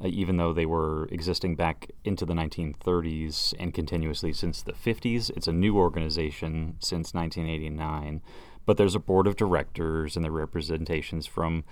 uh, 0.00 0.08
even 0.08 0.36
though 0.36 0.52
they 0.52 0.66
were 0.66 1.08
existing 1.10 1.56
back 1.56 1.90
into 2.04 2.24
the 2.24 2.34
1930s 2.34 3.54
and 3.58 3.74
continuously 3.74 4.32
since 4.32 4.62
the 4.62 4.72
50s. 4.72 5.30
It's 5.36 5.48
a 5.48 5.52
new 5.52 5.76
organization 5.76 6.76
since 6.80 7.14
1989, 7.14 8.20
but 8.66 8.76
there's 8.76 8.94
a 8.94 9.00
board 9.00 9.26
of 9.26 9.36
directors 9.36 10.16
and 10.16 10.24
the 10.24 10.30
representations 10.30 11.26
from 11.26 11.64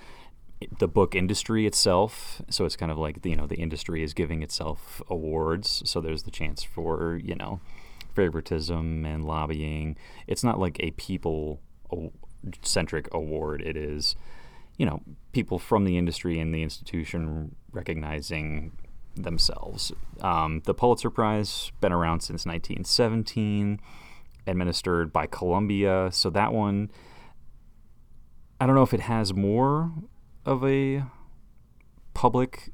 the 0.79 0.89
book 0.89 1.15
industry 1.15 1.67
itself. 1.67 2.43
So 2.51 2.65
it's 2.65 2.77
kind 2.77 2.93
of 2.93 2.99
like 2.99 3.25
you 3.25 3.37
know 3.37 3.47
the 3.47 3.57
industry 3.57 4.03
is 4.03 4.15
giving 4.15 4.43
itself 4.43 5.01
awards. 5.09 5.83
So 5.87 6.01
there's 6.01 6.25
the 6.25 6.31
chance 6.31 6.63
for 6.63 7.17
you 7.17 7.35
know 7.35 7.61
favoritism 8.15 9.05
and 9.05 9.25
lobbying. 9.25 9.97
It's 10.27 10.45
not 10.45 10.59
like 10.59 10.77
a 10.81 10.91
people 10.93 11.61
centric 12.63 13.09
award. 13.13 13.63
It 13.63 13.77
is 13.77 14.17
you 14.77 14.87
know 14.87 15.03
people 15.33 15.59
from 15.59 15.85
the 15.85 15.97
industry 15.97 16.39
and 16.39 16.55
the 16.55 16.63
institution 16.63 17.55
recognizing 17.73 18.73
themselves. 19.17 19.93
Um, 20.21 20.63
the 20.65 20.75
Pulitzer 20.75 21.11
Prize 21.11 21.73
been 21.81 21.93
around 21.93 22.21
since 22.21 22.47
1917, 22.47 23.81
administered 24.47 25.13
by 25.13 25.27
Columbia. 25.27 26.11
So 26.13 26.31
that 26.31 26.53
one. 26.53 26.91
I 28.63 28.67
don't 28.67 28.75
know 28.75 28.83
if 28.83 28.93
it 28.93 29.01
has 29.01 29.33
more 29.33 29.91
of 30.45 30.63
a 30.65 31.05
public 32.13 32.71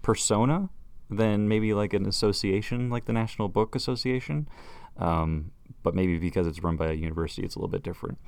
persona 0.00 0.70
than 1.10 1.46
maybe 1.46 1.74
like 1.74 1.92
an 1.92 2.06
association 2.06 2.88
like 2.88 3.04
the 3.04 3.12
National 3.12 3.48
Book 3.48 3.74
Association. 3.74 4.48
Um, 4.96 5.50
but 5.82 5.94
maybe 5.94 6.18
because 6.18 6.46
it's 6.46 6.62
run 6.62 6.76
by 6.76 6.88
a 6.88 6.94
university, 6.94 7.42
it's 7.42 7.54
a 7.54 7.58
little 7.58 7.70
bit 7.70 7.82
different. 7.82 8.18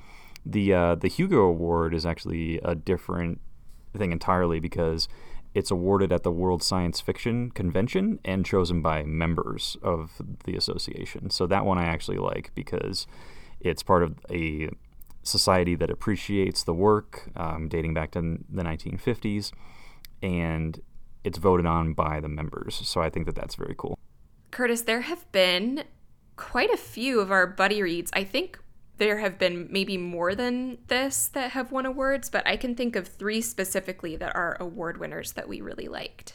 The 0.45 0.73
uh, 0.73 0.95
the 0.95 1.07
Hugo 1.07 1.41
Award 1.41 1.93
is 1.93 2.05
actually 2.05 2.59
a 2.63 2.75
different 2.75 3.39
thing 3.99 4.11
entirely 4.11 4.59
because 4.59 5.07
it's 5.53 5.71
awarded 5.71 6.11
at 6.11 6.23
the 6.23 6.31
World 6.31 6.63
Science 6.63 6.99
Fiction 6.99 7.51
Convention 7.51 8.19
and 8.25 8.45
chosen 8.45 8.81
by 8.81 9.03
members 9.03 9.77
of 9.83 10.21
the 10.45 10.55
association. 10.55 11.29
So 11.29 11.45
that 11.47 11.65
one 11.65 11.77
I 11.77 11.85
actually 11.85 12.17
like 12.17 12.51
because 12.55 13.05
it's 13.59 13.83
part 13.83 14.03
of 14.03 14.15
a 14.31 14.69
society 15.21 15.75
that 15.75 15.89
appreciates 15.89 16.63
the 16.63 16.73
work 16.73 17.29
um, 17.35 17.69
dating 17.69 17.93
back 17.93 18.11
to 18.11 18.21
the 18.49 18.63
1950s, 18.63 19.51
and 20.21 20.81
it's 21.23 21.37
voted 21.37 21.65
on 21.65 21.93
by 21.93 22.19
the 22.19 22.27
members. 22.27 22.75
So 22.83 23.01
I 23.01 23.09
think 23.09 23.25
that 23.27 23.35
that's 23.35 23.55
very 23.55 23.75
cool. 23.77 23.97
Curtis, 24.51 24.81
there 24.81 25.01
have 25.01 25.31
been 25.31 25.83
quite 26.35 26.71
a 26.71 26.77
few 26.77 27.19
of 27.19 27.31
our 27.31 27.47
buddy 27.47 27.81
reads. 27.81 28.11
I 28.13 28.23
think 28.23 28.59
there 28.97 29.17
have 29.17 29.39
been 29.39 29.67
maybe 29.71 29.97
more 29.97 30.35
than 30.35 30.77
this 30.87 31.27
that 31.29 31.51
have 31.51 31.71
won 31.71 31.85
awards, 31.85 32.29
but 32.29 32.45
I 32.47 32.57
can 32.57 32.75
think 32.75 32.95
of 32.95 33.07
three 33.07 33.41
specifically 33.41 34.15
that 34.17 34.35
are 34.35 34.57
award 34.59 34.99
winners 34.99 35.33
that 35.33 35.47
we 35.47 35.61
really 35.61 35.87
liked. 35.87 36.33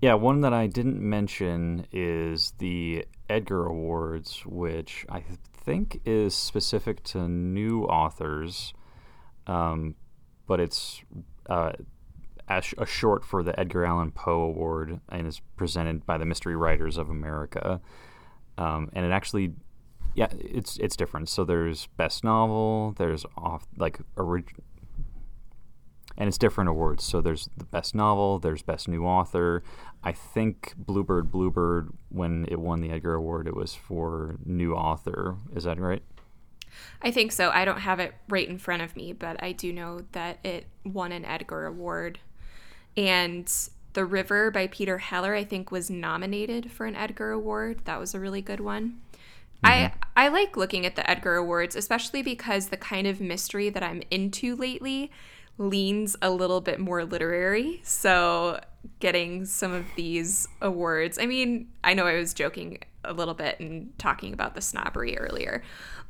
Yeah, 0.00 0.14
one 0.14 0.40
that 0.40 0.52
I 0.52 0.66
didn't 0.66 1.00
mention 1.00 1.86
is 1.92 2.54
the 2.58 3.06
Edgar 3.28 3.66
Awards, 3.66 4.44
which 4.44 5.06
I 5.08 5.22
think 5.52 6.00
is 6.04 6.34
specific 6.34 7.04
to 7.04 7.28
new 7.28 7.84
authors, 7.84 8.74
um, 9.46 9.94
but 10.48 10.58
it's 10.58 11.02
uh, 11.48 11.72
a, 12.48 12.62
a, 12.78 12.86
short 12.86 13.24
for 13.24 13.44
the 13.44 13.58
Edgar 13.58 13.84
Allan 13.84 14.10
Poe 14.10 14.42
Award 14.42 15.00
and 15.08 15.26
is 15.26 15.40
presented 15.56 16.04
by 16.04 16.18
the 16.18 16.24
Mystery 16.24 16.56
Writers 16.56 16.98
of 16.98 17.08
America. 17.08 17.80
Um, 18.58 18.90
and 18.92 19.06
it 19.06 19.12
actually, 19.12 19.54
yeah, 20.14 20.28
it's 20.38 20.76
it's 20.78 20.96
different. 20.96 21.28
So 21.28 21.44
there's 21.44 21.86
best 21.96 22.24
novel, 22.24 22.94
there's 22.98 23.24
off 23.36 23.66
like 23.76 24.00
original 24.16 24.64
and 26.16 26.28
it's 26.28 26.38
different 26.38 26.68
awards. 26.68 27.04
So 27.04 27.20
there's 27.20 27.48
the 27.56 27.64
best 27.64 27.94
novel, 27.94 28.38
there's 28.38 28.62
best 28.62 28.88
new 28.88 29.04
author. 29.04 29.62
I 30.04 30.12
think 30.12 30.74
Bluebird 30.76 31.30
Bluebird, 31.30 31.90
when 32.10 32.46
it 32.48 32.58
won 32.58 32.80
the 32.80 32.90
Edgar 32.90 33.14
Award, 33.14 33.46
it 33.46 33.56
was 33.56 33.74
for 33.74 34.36
new 34.44 34.74
author. 34.74 35.36
Is 35.54 35.64
that 35.64 35.78
right? 35.78 36.02
I 37.02 37.10
think 37.10 37.32
so. 37.32 37.50
I 37.50 37.64
don't 37.64 37.80
have 37.80 38.00
it 38.00 38.14
right 38.28 38.48
in 38.48 38.58
front 38.58 38.82
of 38.82 38.96
me, 38.96 39.12
but 39.12 39.42
I 39.42 39.52
do 39.52 39.72
know 39.72 40.02
that 40.12 40.38
it 40.44 40.66
won 40.84 41.12
an 41.12 41.24
Edgar 41.24 41.66
Award. 41.66 42.18
And 42.96 43.50
The 43.92 44.04
River 44.04 44.50
by 44.50 44.66
Peter 44.66 44.98
Heller, 44.98 45.34
I 45.34 45.44
think, 45.44 45.70
was 45.70 45.90
nominated 45.90 46.70
for 46.70 46.86
an 46.86 46.96
Edgar 46.96 47.30
Award. 47.30 47.82
That 47.84 48.00
was 48.00 48.14
a 48.14 48.20
really 48.20 48.42
good 48.42 48.60
one. 48.60 49.00
Mm-hmm. 49.64 49.94
I 50.16 50.24
I 50.24 50.28
like 50.28 50.56
looking 50.56 50.84
at 50.84 50.96
the 50.96 51.08
Edgar 51.08 51.36
Awards, 51.36 51.74
especially 51.76 52.22
because 52.22 52.68
the 52.68 52.76
kind 52.76 53.06
of 53.06 53.20
mystery 53.20 53.70
that 53.70 53.82
I'm 53.82 54.02
into 54.10 54.54
lately 54.56 55.10
leans 55.58 56.16
a 56.20 56.30
little 56.30 56.60
bit 56.60 56.80
more 56.80 57.04
literary. 57.04 57.80
So 57.84 58.60
getting 58.98 59.44
some 59.44 59.72
of 59.72 59.86
these 59.96 60.48
awards. 60.60 61.18
I 61.18 61.26
mean, 61.26 61.68
I 61.84 61.94
know 61.94 62.06
I 62.06 62.14
was 62.14 62.34
joking 62.34 62.80
a 63.04 63.12
little 63.12 63.34
bit 63.34 63.60
and 63.60 63.96
talking 63.98 64.32
about 64.32 64.54
the 64.54 64.60
snobbery 64.60 65.16
earlier, 65.18 65.62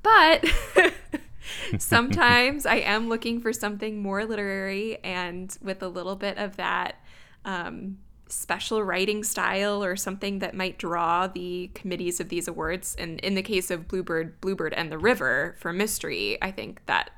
but 0.02 0.44
sometimes 1.78 2.66
I 2.66 2.76
am 2.76 3.08
looking 3.08 3.40
for 3.40 3.52
something 3.52 4.02
more 4.02 4.24
literary 4.24 4.98
and 5.04 5.56
with 5.62 5.82
a 5.82 5.88
little 5.88 6.16
bit 6.16 6.38
of 6.38 6.56
that 6.56 6.96
um, 7.44 7.98
special 8.32 8.82
writing 8.82 9.22
style 9.22 9.84
or 9.84 9.94
something 9.96 10.38
that 10.40 10.54
might 10.54 10.78
draw 10.78 11.26
the 11.26 11.70
committees 11.74 12.20
of 12.20 12.28
these 12.28 12.48
awards. 12.48 12.96
And 12.98 13.20
in 13.20 13.34
the 13.34 13.42
case 13.42 13.70
of 13.70 13.88
Bluebird, 13.88 14.40
Bluebird 14.40 14.72
and 14.72 14.90
the 14.90 14.98
River 14.98 15.54
for 15.58 15.72
mystery, 15.72 16.38
I 16.40 16.50
think 16.50 16.84
that 16.86 17.10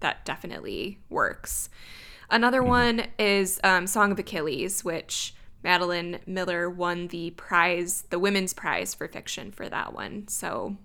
that 0.00 0.24
definitely 0.24 0.98
works. 1.08 1.68
Another 2.30 2.60
mm-hmm. 2.60 2.68
one 2.68 3.06
is 3.18 3.60
um, 3.64 3.86
Song 3.86 4.12
of 4.12 4.18
Achilles, 4.18 4.84
which 4.84 5.34
Madeline 5.62 6.20
Miller 6.26 6.70
won 6.70 7.08
the 7.08 7.30
prize, 7.32 8.04
the 8.10 8.18
women's 8.18 8.52
prize 8.52 8.94
for 8.94 9.08
fiction 9.08 9.52
for 9.52 9.68
that 9.68 9.92
one. 9.92 10.28
So 10.28 10.76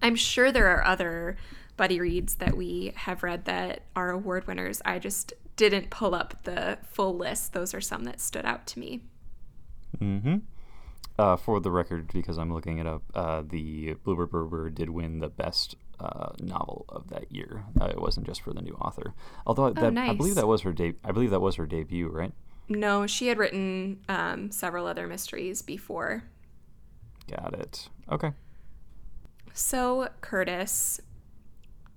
I'm 0.00 0.14
sure 0.14 0.52
there 0.52 0.68
are 0.68 0.84
other 0.84 1.36
buddy 1.76 2.00
reads 2.00 2.36
that 2.36 2.56
we 2.56 2.92
have 2.96 3.22
read 3.22 3.46
that 3.46 3.82
are 3.96 4.10
award 4.10 4.46
winners. 4.46 4.80
I 4.84 4.98
just 4.98 5.32
didn't 5.56 5.90
pull 5.90 6.14
up 6.14 6.42
the 6.44 6.78
full 6.82 7.16
list. 7.16 7.52
Those 7.52 7.74
are 7.74 7.80
some 7.80 8.04
that 8.04 8.20
stood 8.20 8.44
out 8.44 8.66
to 8.68 8.78
me. 8.78 9.02
Mm-hmm. 9.98 10.36
Uh, 11.16 11.36
for 11.36 11.60
the 11.60 11.70
record, 11.70 12.10
because 12.12 12.38
I'm 12.38 12.52
looking 12.52 12.78
it 12.78 12.86
up, 12.86 13.02
uh, 13.14 13.42
the 13.48 13.94
Bluebird 14.02 14.30
Bluebird 14.30 14.74
did 14.74 14.90
win 14.90 15.20
the 15.20 15.28
best 15.28 15.76
uh, 16.00 16.30
novel 16.40 16.86
of 16.88 17.08
that 17.10 17.30
year. 17.30 17.64
Uh, 17.80 17.86
it 17.86 18.00
wasn't 18.00 18.26
just 18.26 18.42
for 18.42 18.52
the 18.52 18.62
new 18.62 18.74
author. 18.80 19.14
Although 19.46 19.66
oh, 19.66 19.72
that, 19.72 19.92
nice. 19.92 20.10
I 20.10 20.14
believe 20.14 20.34
that 20.34 20.48
was 20.48 20.62
her 20.62 20.72
de- 20.72 20.96
I 21.04 21.12
believe 21.12 21.30
that 21.30 21.40
was 21.40 21.54
her 21.56 21.66
debut, 21.66 22.08
right? 22.08 22.32
No, 22.68 23.06
she 23.06 23.28
had 23.28 23.38
written 23.38 24.00
um, 24.08 24.50
several 24.50 24.86
other 24.86 25.06
mysteries 25.06 25.62
before. 25.62 26.24
Got 27.30 27.54
it. 27.54 27.88
Okay. 28.10 28.32
So, 29.52 30.08
Curtis, 30.20 31.00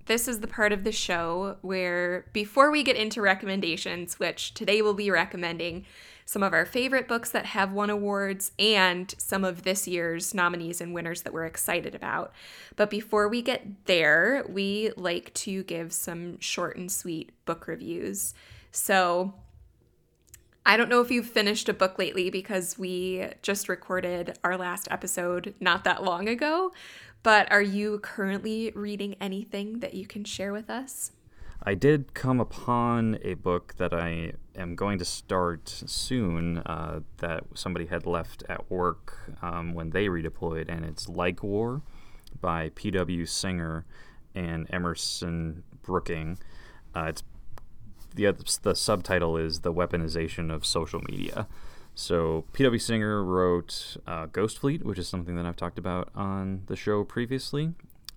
this 0.07 0.27
is 0.27 0.39
the 0.39 0.47
part 0.47 0.71
of 0.71 0.83
the 0.83 0.91
show 0.91 1.57
where, 1.61 2.25
before 2.33 2.71
we 2.71 2.83
get 2.83 2.95
into 2.95 3.21
recommendations, 3.21 4.19
which 4.19 4.53
today 4.53 4.81
we'll 4.81 4.93
be 4.93 5.11
recommending 5.11 5.85
some 6.25 6.43
of 6.43 6.51
our 6.53 6.65
favorite 6.65 7.07
books 7.07 7.29
that 7.31 7.45
have 7.45 7.71
won 7.71 7.89
awards 7.89 8.51
and 8.59 9.15
some 9.17 9.45
of 9.45 9.63
this 9.63 9.87
year's 9.87 10.33
nominees 10.33 10.81
and 10.81 10.93
winners 10.93 11.21
that 11.21 11.31
we're 11.31 11.45
excited 11.45 11.95
about. 11.95 12.33
But 12.75 12.89
before 12.89 13.29
we 13.29 13.41
get 13.41 13.85
there, 13.85 14.45
we 14.49 14.91
like 14.97 15.33
to 15.35 15.63
give 15.63 15.93
some 15.93 16.37
short 16.39 16.75
and 16.75 16.91
sweet 16.91 17.31
book 17.45 17.67
reviews. 17.67 18.33
So, 18.71 19.33
I 20.65 20.75
don't 20.75 20.89
know 20.89 20.99
if 20.99 21.09
you've 21.09 21.29
finished 21.29 21.69
a 21.69 21.73
book 21.73 21.97
lately 21.97 22.29
because 22.29 22.77
we 22.77 23.25
just 23.41 23.69
recorded 23.69 24.37
our 24.43 24.57
last 24.57 24.89
episode 24.91 25.53
not 25.61 25.85
that 25.85 26.03
long 26.03 26.27
ago, 26.27 26.73
but 27.23 27.51
are 27.51 27.61
you 27.61 27.99
currently 27.99 28.71
reading 28.75 29.15
anything 29.19 29.79
that 29.79 29.93
you 29.93 30.05
can 30.05 30.23
share 30.23 30.53
with 30.53 30.69
us? 30.69 31.11
I 31.63 31.73
did 31.73 32.13
come 32.13 32.39
upon 32.39 33.17
a 33.23 33.33
book 33.33 33.75
that 33.77 33.93
I 33.93 34.33
am 34.55 34.75
going 34.75 34.99
to 34.99 35.05
start 35.05 35.67
soon 35.67 36.59
uh, 36.59 37.01
that 37.17 37.43
somebody 37.55 37.87
had 37.87 38.05
left 38.05 38.43
at 38.47 38.69
work 38.69 39.33
um, 39.41 39.73
when 39.73 39.89
they 39.89 40.05
redeployed, 40.05 40.69
and 40.69 40.85
it's 40.85 41.09
Like 41.09 41.43
War 41.43 41.81
by 42.39 42.71
P.W. 42.75 43.25
Singer 43.25 43.85
and 44.35 44.67
Emerson 44.69 45.63
Brooking. 45.81 46.37
Uh, 46.95 47.05
it's 47.09 47.23
the 48.15 48.33
the 48.61 48.75
subtitle 48.75 49.37
is 49.37 49.61
the 49.61 49.73
weaponization 49.73 50.53
of 50.53 50.65
social 50.65 51.01
media. 51.09 51.47
So 51.99 52.45
P.W. 52.53 52.77
Singer 52.77 53.23
wrote 53.23 53.97
uh, 54.05 54.27
Ghost 54.27 54.59
Fleet, 54.59 54.85
which 54.85 54.99
is 54.99 55.07
something 55.07 55.35
that 55.35 55.47
I've 55.47 55.55
talked 55.55 55.79
about 55.79 56.09
on 56.13 56.61
the 56.67 56.75
show 56.75 57.03
previously, 57.03 57.73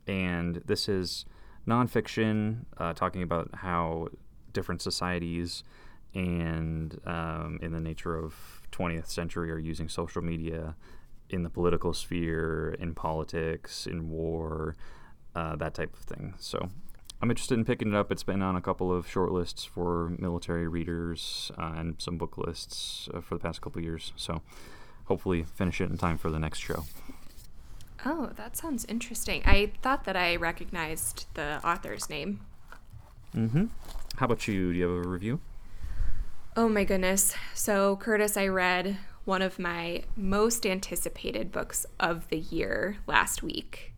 and 0.07 0.57
this 0.67 0.87
is 0.87 1.25
nonfiction 1.67 2.67
uh, 2.77 2.93
talking 2.93 3.23
about 3.23 3.49
how 3.55 4.09
different 4.53 4.83
societies 4.83 5.65
and 6.13 7.01
um, 7.07 7.59
in 7.63 7.73
the 7.73 7.81
nature 7.81 8.19
of 8.19 8.35
20th 8.71 9.07
century 9.07 9.51
are 9.51 9.59
using 9.59 9.89
social 9.89 10.21
media 10.21 10.77
in 11.31 11.43
the 11.43 11.51
political 11.51 11.95
sphere, 11.95 12.77
in 12.79 12.95
politics, 12.95 13.87
in 13.87 14.11
war, 14.11 14.77
uh, 15.35 15.57
that 15.57 15.73
type 15.73 15.95
of 15.95 16.01
thing. 16.01 16.35
So 16.39 16.69
I'm 17.23 17.31
interested 17.31 17.59
in 17.59 17.65
picking 17.65 17.89
it 17.89 17.95
up. 17.95 18.11
It's 18.11 18.23
been 18.23 18.41
on 18.41 18.57
a 18.57 18.61
couple 18.63 18.91
of 18.93 19.09
short 19.09 19.31
lists 19.31 19.65
for 19.65 20.17
military 20.19 20.67
readers 20.67 21.53
uh, 21.59 21.75
and 21.77 21.97
some 21.99 22.17
book 22.17 22.39
lists 22.39 23.09
uh, 23.13 23.21
for 23.21 23.35
the 23.35 23.41
past 23.41 23.61
couple 23.61 23.83
years. 23.83 24.13
So 24.17 24.41
hopefully 25.05 25.43
finish 25.43 25.81
it 25.81 25.91
in 25.91 25.99
time 25.99 26.17
for 26.17 26.31
the 26.31 26.39
next 26.39 26.61
show. 26.61 26.85
Oh, 28.07 28.31
that 28.37 28.57
sounds 28.57 28.87
interesting. 28.87 29.43
I 29.45 29.73
thought 29.83 30.05
that 30.05 30.17
I 30.17 30.37
recognized 30.37 31.27
the 31.35 31.61
author's 31.63 32.09
name. 32.09 32.41
Mm-hmm. 33.37 33.67
How 34.17 34.27
about 34.27 34.49
you? 34.49 34.73
Do 34.73 34.79
you 34.79 34.89
have 34.89 35.05
a 35.05 35.09
review? 35.09 35.41
Oh 36.57 36.69
my 36.69 36.85
goodness. 36.85 37.35
So, 37.55 37.97
Curtis, 37.97 38.37
I 38.37 38.49
read 38.49 38.97
one 39.25 39.43
of 39.43 39.59
my 39.59 40.03
most 40.17 40.65
anticipated 40.65 41.53
books 41.53 41.85
of 42.01 42.29
the 42.29 42.39
year 42.39 42.97
last 43.07 43.43
week. 43.43 43.93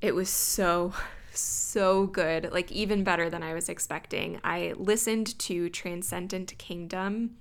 It 0.00 0.14
was 0.14 0.30
so, 0.30 0.92
so 1.40 2.06
good. 2.06 2.52
Like, 2.52 2.70
even 2.72 3.04
better 3.04 3.28
than 3.30 3.42
I 3.42 3.54
was 3.54 3.68
expecting. 3.68 4.40
I 4.44 4.74
listened 4.76 5.38
to 5.40 5.68
Transcendent 5.68 6.56
Kingdom 6.58 7.36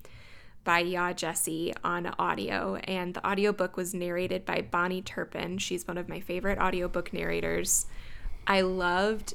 by 0.64 0.84
Yaa 0.84 1.14
Gyasi 1.14 1.74
on 1.84 2.08
audio, 2.18 2.76
and 2.86 3.14
the 3.14 3.28
audiobook 3.28 3.76
was 3.76 3.94
narrated 3.94 4.46
by 4.46 4.62
Bahni 4.62 5.04
Turpin. 5.04 5.58
She's 5.58 5.88
one 5.88 5.98
of 5.98 6.08
my 6.08 6.20
favorite 6.20 6.58
audiobook 6.58 7.12
narrators. 7.12 7.86
I 8.48 8.62
loved 8.62 9.34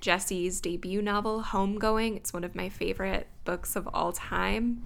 Gyasi's 0.00 0.60
debut 0.60 1.00
novel, 1.00 1.42
Homegoing. 1.42 2.16
It's 2.16 2.32
one 2.32 2.44
of 2.44 2.54
my 2.54 2.68
favorite 2.68 3.28
books 3.44 3.76
of 3.76 3.88
all 3.94 4.12
time. 4.12 4.84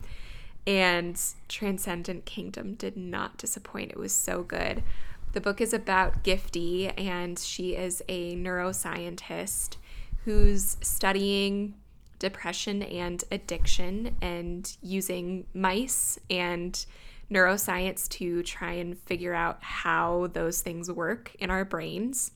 And 0.66 1.18
Transcendent 1.48 2.26
Kingdom 2.26 2.74
did 2.74 2.96
not 2.96 3.38
disappoint. 3.38 3.90
It 3.90 3.98
was 3.98 4.12
so 4.12 4.42
good. 4.42 4.82
The 5.32 5.40
book 5.40 5.60
is 5.60 5.74
about 5.74 6.24
Gifty, 6.24 6.92
and 6.98 7.38
she 7.38 7.76
is 7.76 8.02
a 8.08 8.34
neuroscientist 8.34 9.76
who's 10.24 10.76
studying 10.80 11.74
depression 12.18 12.82
and 12.82 13.22
addiction 13.30 14.16
and 14.20 14.76
using 14.82 15.46
mice 15.54 16.18
and 16.30 16.84
neuroscience 17.30 18.08
to 18.08 18.42
try 18.42 18.72
and 18.72 18.98
figure 18.98 19.34
out 19.34 19.62
how 19.62 20.28
those 20.32 20.62
things 20.62 20.90
work 20.90 21.34
in 21.38 21.50
our 21.50 21.64
brains. 21.64 22.32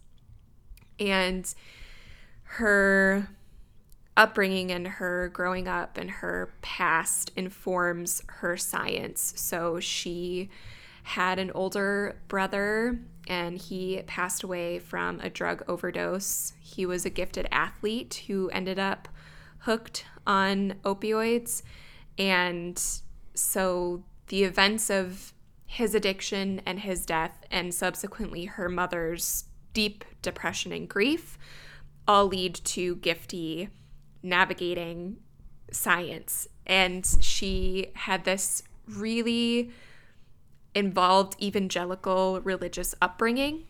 And 1.00 1.52
her 2.42 3.28
upbringing 4.16 4.70
and 4.70 4.86
her 4.86 5.30
growing 5.32 5.66
up 5.66 5.96
and 5.96 6.10
her 6.10 6.52
past 6.60 7.30
informs 7.36 8.22
her 8.26 8.58
science. 8.58 9.32
So 9.36 9.80
she 9.80 10.50
had 11.02 11.38
an 11.38 11.50
older 11.52 12.16
brother 12.28 13.00
and 13.28 13.58
he 13.58 14.02
passed 14.06 14.42
away 14.42 14.78
from 14.78 15.20
a 15.20 15.30
drug 15.30 15.62
overdose. 15.68 16.52
He 16.60 16.84
was 16.86 17.04
a 17.04 17.10
gifted 17.10 17.46
athlete 17.52 18.24
who 18.26 18.48
ended 18.50 18.78
up 18.78 19.08
hooked 19.60 20.04
on 20.26 20.74
opioids. 20.84 21.62
And 22.18 22.82
so 23.34 24.02
the 24.28 24.44
events 24.44 24.90
of 24.90 25.32
his 25.66 25.94
addiction 25.94 26.60
and 26.66 26.80
his 26.80 27.06
death, 27.06 27.46
and 27.50 27.72
subsequently 27.72 28.44
her 28.44 28.68
mother's 28.68 29.44
deep 29.72 30.04
depression 30.20 30.70
and 30.72 30.88
grief, 30.88 31.38
all 32.06 32.26
lead 32.26 32.54
to 32.54 32.96
Gifty 32.96 33.68
navigating 34.22 35.16
science. 35.70 36.46
And 36.66 37.06
she 37.20 37.92
had 37.94 38.24
this 38.24 38.62
really 38.86 39.70
involved 40.74 41.40
evangelical 41.42 42.40
religious 42.40 42.94
upbringing. 43.00 43.64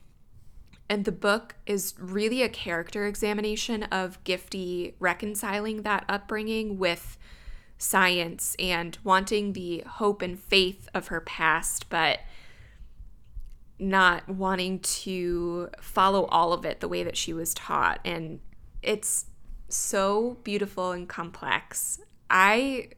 And 0.89 1.05
the 1.05 1.13
book 1.13 1.55
is 1.67 1.95
really 1.99 2.43
a 2.43 2.49
character 2.49 3.07
examination 3.07 3.85
of 3.85 4.23
Gifty 4.25 4.95
reconciling 4.99 5.83
that 5.83 6.05
upbringing 6.09 6.79
with 6.79 7.17
science 7.79 8.55
and 8.59 8.97
wanting 9.03 9.55
the 9.55 9.83
hope 9.87 10.23
and 10.23 10.39
faith 10.39 10.89
of 10.95 11.09
her 11.09 11.21
past, 11.21 11.89
but 11.89 12.21
not 13.79 14.29
wanting 14.29 14.79
to 14.79 15.69
follow 15.81 16.27
all 16.27 16.53
of 16.53 16.65
it 16.65 16.81
the 16.81 16.89
way 16.89 17.03
that 17.03 17.17
she 17.17 17.33
was 17.33 17.55
taught. 17.55 18.01
And 18.05 18.41
it's 18.83 19.27
so 19.69 20.39
beautiful 20.45 20.93
and 20.93 21.09
complex. 21.09 22.01
I 22.31 22.91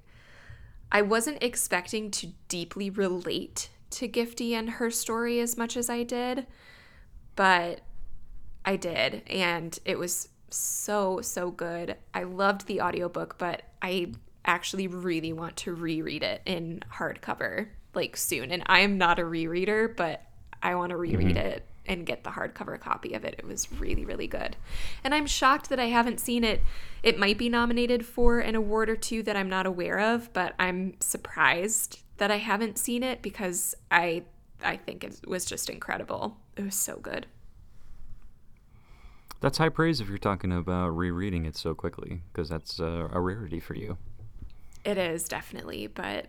I 0.92 1.02
wasn't 1.02 1.42
expecting 1.42 2.10
to 2.12 2.28
deeply 2.48 2.90
relate 2.90 3.70
to 3.94 4.08
Gifty 4.08 4.52
and 4.52 4.70
her 4.70 4.90
story 4.90 5.40
as 5.40 5.56
much 5.56 5.76
as 5.76 5.88
I 5.88 6.02
did, 6.02 6.46
but 7.36 7.80
I 8.64 8.76
did 8.76 9.22
and 9.28 9.78
it 9.84 9.98
was 9.98 10.28
so 10.50 11.20
so 11.20 11.50
good. 11.50 11.96
I 12.12 12.22
loved 12.22 12.66
the 12.66 12.80
audiobook, 12.80 13.36
but 13.38 13.62
I 13.82 14.12
actually 14.44 14.86
really 14.86 15.32
want 15.32 15.56
to 15.56 15.74
reread 15.74 16.22
it 16.22 16.42
in 16.46 16.82
hardcover 16.92 17.68
like 17.94 18.16
soon. 18.16 18.50
And 18.50 18.62
I 18.66 18.80
am 18.80 18.98
not 18.98 19.18
a 19.18 19.22
rereader, 19.22 19.94
but 19.94 20.22
I 20.62 20.74
want 20.74 20.90
to 20.90 20.96
reread 20.96 21.36
mm-hmm. 21.36 21.46
it 21.46 21.66
and 21.86 22.06
get 22.06 22.24
the 22.24 22.30
hardcover 22.30 22.78
copy 22.80 23.14
of 23.14 23.24
it. 23.24 23.34
It 23.38 23.46
was 23.46 23.70
really, 23.72 24.04
really 24.04 24.26
good. 24.26 24.56
And 25.02 25.14
I'm 25.14 25.26
shocked 25.26 25.68
that 25.68 25.78
I 25.78 25.86
haven't 25.86 26.20
seen 26.20 26.44
it. 26.44 26.62
It 27.02 27.18
might 27.18 27.38
be 27.38 27.48
nominated 27.48 28.06
for 28.06 28.40
an 28.40 28.54
award 28.54 28.88
or 28.88 28.96
two 28.96 29.22
that 29.24 29.36
I'm 29.36 29.48
not 29.48 29.66
aware 29.66 30.00
of, 30.00 30.32
but 30.32 30.54
I'm 30.58 30.94
surprised 31.00 32.00
that 32.16 32.30
I 32.30 32.38
haven't 32.38 32.78
seen 32.78 33.02
it 33.02 33.22
because 33.22 33.74
I 33.90 34.24
I 34.62 34.76
think 34.76 35.04
it 35.04 35.26
was 35.26 35.44
just 35.44 35.68
incredible. 35.68 36.38
It 36.56 36.64
was 36.64 36.74
so 36.74 36.96
good. 36.96 37.26
That's 39.40 39.58
high 39.58 39.68
praise 39.68 40.00
if 40.00 40.08
you're 40.08 40.16
talking 40.16 40.52
about 40.52 40.88
rereading 40.90 41.44
it 41.44 41.54
so 41.54 41.74
quickly, 41.74 42.22
because 42.32 42.48
that's 42.48 42.80
uh, 42.80 43.08
a 43.12 43.20
rarity 43.20 43.60
for 43.60 43.74
you. 43.74 43.98
It 44.84 44.96
is 44.96 45.28
definitely, 45.28 45.86
but 45.86 46.28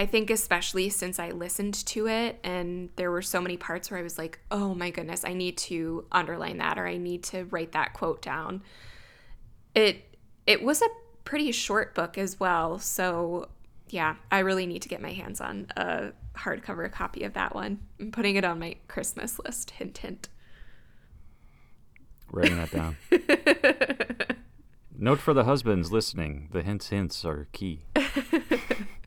I 0.00 0.06
think 0.06 0.30
especially 0.30 0.88
since 0.88 1.18
I 1.18 1.32
listened 1.32 1.74
to 1.88 2.08
it 2.08 2.40
and 2.42 2.88
there 2.96 3.10
were 3.10 3.20
so 3.20 3.38
many 3.38 3.58
parts 3.58 3.90
where 3.90 4.00
I 4.00 4.02
was 4.02 4.16
like, 4.16 4.38
"Oh 4.50 4.74
my 4.74 4.88
goodness, 4.88 5.26
I 5.26 5.34
need 5.34 5.58
to 5.58 6.06
underline 6.10 6.56
that 6.56 6.78
or 6.78 6.86
I 6.86 6.96
need 6.96 7.22
to 7.24 7.44
write 7.44 7.72
that 7.72 7.92
quote 7.92 8.22
down." 8.22 8.62
It 9.74 10.16
it 10.46 10.62
was 10.62 10.80
a 10.80 10.88
pretty 11.26 11.52
short 11.52 11.94
book 11.94 12.16
as 12.16 12.40
well, 12.40 12.78
so 12.78 13.50
yeah, 13.90 14.14
I 14.32 14.38
really 14.38 14.64
need 14.64 14.80
to 14.80 14.88
get 14.88 15.02
my 15.02 15.12
hands 15.12 15.38
on 15.38 15.66
a 15.76 16.12
hardcover 16.34 16.90
copy 16.90 17.24
of 17.24 17.34
that 17.34 17.54
one. 17.54 17.80
I'm 18.00 18.10
putting 18.10 18.36
it 18.36 18.44
on 18.44 18.58
my 18.58 18.76
Christmas 18.88 19.38
list. 19.38 19.72
Hint, 19.72 19.98
hint. 19.98 20.30
Writing 22.32 22.56
that 22.56 22.70
down. 22.70 22.96
Note 24.98 25.18
for 25.18 25.34
the 25.34 25.44
husbands 25.44 25.92
listening: 25.92 26.48
the 26.52 26.62
hints, 26.62 26.88
hints 26.88 27.22
are 27.22 27.48
key. 27.52 27.80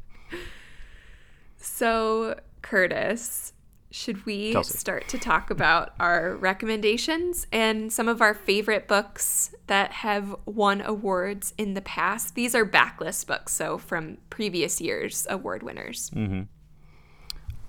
So, 1.64 2.40
Curtis, 2.62 3.54
should 3.90 4.26
we 4.26 4.52
Kelsey. 4.52 4.78
start 4.78 5.08
to 5.08 5.18
talk 5.18 5.50
about 5.50 5.94
our 5.98 6.36
recommendations 6.36 7.48
and 7.54 7.92
some 7.92 8.10
of 8.10 8.22
our 8.22 8.34
favorite 8.34 8.86
books 8.86 9.56
that 9.68 9.92
have 9.92 10.36
won 10.46 10.82
awards 10.82 11.54
in 11.58 11.74
the 11.74 11.82
past? 11.82 12.36
These 12.36 12.54
are 12.54 12.66
backlist 12.66 13.28
books, 13.28 13.54
so 13.54 13.78
from 13.78 14.18
previous 14.30 14.82
years' 14.82 15.26
award 15.30 15.64
winners. 15.64 16.10
Mm-hmm. 16.14 16.42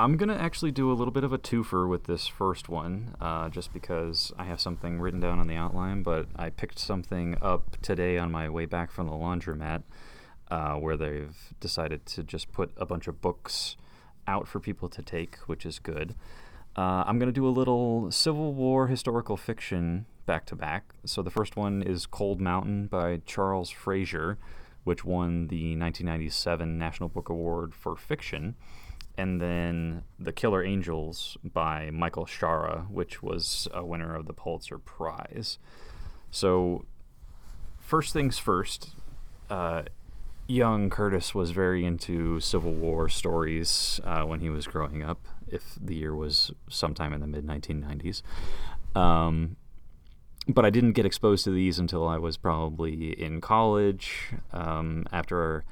I'm 0.01 0.17
going 0.17 0.29
to 0.29 0.41
actually 0.41 0.73
do 0.73 0.91
a 0.91 0.95
little 0.95 1.13
bit 1.13 1.23
of 1.23 1.33
a 1.33 1.39
twofer 1.39 1.89
with 1.89 2.05
this 2.05 2.27
first 2.27 2.69
one, 2.69 3.15
uh, 3.21 3.49
just 3.49 3.73
because 3.73 4.33
I 4.37 4.45
have 4.45 4.61
something 4.61 5.01
written 5.01 5.21
down 5.21 5.39
on 5.39 5.47
the 5.47 5.55
outline, 5.55 6.03
but 6.03 6.27
I 6.35 6.51
picked 6.51 6.81
something 6.81 7.39
up 7.41 7.77
today 7.81 8.19
on 8.19 8.33
my 8.33 8.49
way 8.49 8.67
back 8.67 8.91
from 8.91 9.07
the 9.07 9.13
laundromat 9.13 9.85
uh, 10.51 10.75
where 10.75 10.97
they've 10.97 11.55
decided 11.61 12.07
to 12.07 12.23
just 12.23 12.51
put 12.53 12.73
a 12.77 12.85
bunch 12.85 13.07
of 13.07 13.21
books 13.21 13.77
out 14.27 14.49
for 14.49 14.61
people 14.61 14.89
to 14.89 15.03
take, 15.03 15.37
which 15.47 15.65
is 15.67 15.79
good. 15.79 16.15
Uh, 16.77 17.05
I'm 17.07 17.19
going 17.19 17.29
to 17.29 17.33
do 17.33 17.47
a 17.47 17.51
little 17.51 18.11
Civil 18.11 18.53
War 18.53 18.89
historical 18.89 19.37
fiction 19.37 20.07
back 20.27 20.45
to 20.47 20.57
back. 20.57 20.95
So 21.05 21.23
the 21.23 21.31
first 21.31 21.57
one 21.57 21.83
is 21.83 22.07
Cold 22.07 22.41
Mountain 22.41 22.87
by 22.89 23.21
Charles 23.27 23.71
Frazier, 23.71 24.39
which 24.83 25.05
won 25.05 25.49
the 25.49 25.77
1997 25.77 26.79
National 26.79 27.09
Book 27.09 27.29
Award 27.29 27.75
for 27.75 27.97
Fiction. 27.97 28.57
and 29.17 29.41
then 29.41 30.03
The 30.19 30.33
Killer 30.33 30.65
Angels 30.65 31.39
by 31.45 31.91
Michael 31.93 32.27
Shaara, 32.27 32.91
which 32.91 33.23
was 33.23 33.69
a 33.73 33.85
winner 33.85 34.15
of 34.17 34.27
the 34.27 34.33
Pulitzer 34.33 34.79
Prize. 34.79 35.59
So, 36.33 36.85
first 37.79 38.13
things 38.13 38.39
first, 38.39 38.91
uh, 39.49 39.83
young 40.47 40.91
Curtis 40.91 41.35
was 41.35 41.51
very 41.51 41.85
into 41.85 42.41
Civil 42.41 42.73
War 42.73 43.09
stories 43.09 44.01
uh, 44.05 44.23
when 44.23 44.41
he 44.41 44.51
was 44.51 44.67
growing 44.67 45.03
up, 45.03 45.27
if 45.49 45.79
the 45.81 45.95
year 45.95 46.15
was 46.15 46.53
sometime 46.69 47.13
in 47.13 47.21
the 47.21 47.27
mid 47.27 47.47
1990s. 47.47 48.23
Um, 48.95 49.57
but 50.47 50.65
I 50.65 50.71
didn't 50.71 50.93
get 50.93 51.07
exposed 51.07 51.45
to 51.45 51.51
these 51.51 51.79
until 51.79 52.07
I 52.07 52.19
was 52.19 52.37
probably 52.37 53.19
in 53.21 53.41
college. 53.41 54.33
Um, 54.53 55.07
after 55.11 55.65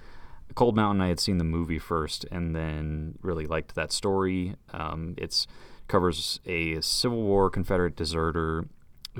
Cold 0.55 0.77
Mountain, 0.77 1.03
I 1.03 1.09
had 1.09 1.21
seen 1.21 1.39
the 1.39 1.45
movie 1.45 1.79
first, 1.79 2.25
and 2.31 2.57
then 2.57 3.19
really 3.21 3.47
liked 3.47 3.75
that 3.75 3.93
story. 3.93 4.57
Um, 4.73 5.15
it's 5.19 5.47
covers 5.89 6.41
a 6.47 6.81
Civil 6.81 7.23
War 7.23 7.51
Confederate 7.51 7.97
deserter 7.97 8.67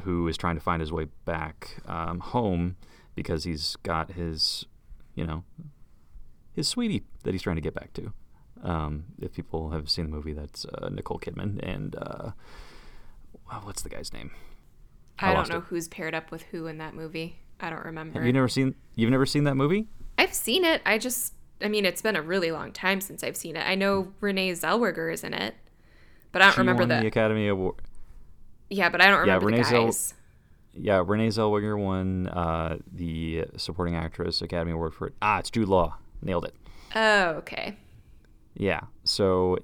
who 0.05 0.27
is 0.27 0.39
trying 0.39 0.55
to 0.55 0.61
find 0.61 0.81
his 0.81 0.91
way 0.91 1.07
back 1.27 1.83
um, 1.87 2.21
home 2.21 2.77
because 3.15 3.45
he's 3.45 3.77
got 3.83 4.13
his, 4.13 4.65
you 5.15 5.25
know, 5.25 5.45
his 6.53 6.69
sweetie 6.69 7.05
that 7.25 7.33
he's 7.33 7.43
trying 7.43 7.57
to 7.57 7.63
get 7.63 7.75
back 7.75 7.93
to. 7.95 8.13
Um, 8.63 9.05
if 9.21 9.35
people 9.35 9.71
have 9.71 9.91
seen 9.91 10.05
the 10.05 10.11
movie, 10.11 10.33
that's 10.33 10.65
uh, 10.67 10.89
Nicole 10.89 11.19
Kidman 11.19 11.59
and 11.63 11.97
uh, 11.97 12.31
what's 13.63 13.83
the 13.83 13.89
guy's 13.89 14.13
name? 14.13 14.31
I, 15.19 15.31
I 15.31 15.35
don't 15.35 15.49
know 15.49 15.59
it. 15.59 15.65
who's 15.65 15.89
paired 15.89 16.15
up 16.15 16.31
with 16.31 16.43
who 16.45 16.67
in 16.67 16.79
that 16.79 16.95
movie. 16.95 17.37
I 17.61 17.71
don't 17.71 17.85
remember. 17.85 18.19
Have 18.19 18.27
you 18.27 18.33
never 18.33 18.49
seen? 18.49 18.75
You've 18.97 19.11
never 19.11 19.27
seen 19.27 19.45
that 19.45 19.57
movie? 19.57 19.87
I've 20.19 20.35
seen 20.35 20.65
it. 20.65 20.83
I 20.85 20.99
just, 20.99 21.35
I 21.61 21.69
mean, 21.69 21.85
it's 21.85 22.03
been 22.03 22.17
a 22.17 22.23
really 22.23 22.51
long 22.51 22.73
time 22.73 23.01
since 23.01 23.23
I've 23.23 23.37
seen 23.37 23.57
it. 23.57 23.67
I 23.67 23.75
know 23.75 24.13
Renee 24.21 24.53
Zellweger 24.53 25.13
is 25.13 25.23
in 25.25 25.35
it, 25.35 25.55
but 26.33 26.43
I 26.43 26.47
don't 26.47 26.55
she 26.55 26.61
remember 26.61 26.87
the, 26.87 27.01
the 27.01 27.07
Academy 27.07 27.49
Award. 27.49 27.77
Yeah, 28.69 28.89
but 28.89 29.01
I 29.01 29.09
don't 29.09 29.21
remember 29.21 29.51
yeah, 29.51 29.57
Renee 29.57 29.69
the 29.69 29.71
guys. 29.71 29.99
Zell- 29.99 30.19
yeah, 30.75 31.03
Renee 31.05 31.29
Zellweger 31.29 31.79
won 31.79 32.29
uh, 32.29 32.79
the 32.91 33.45
supporting 33.57 33.95
actress 33.95 34.43
Academy 34.43 34.73
Award 34.73 34.95
for 34.95 35.09
it. 35.09 35.15
Ah, 35.21 35.39
it's 35.39 35.51
Jude 35.51 35.69
Law. 35.69 35.99
Nailed 36.23 36.45
it. 36.45 36.55
Oh, 36.95 37.31
okay. 37.39 37.77
Yeah. 38.55 38.81
So 39.05 39.59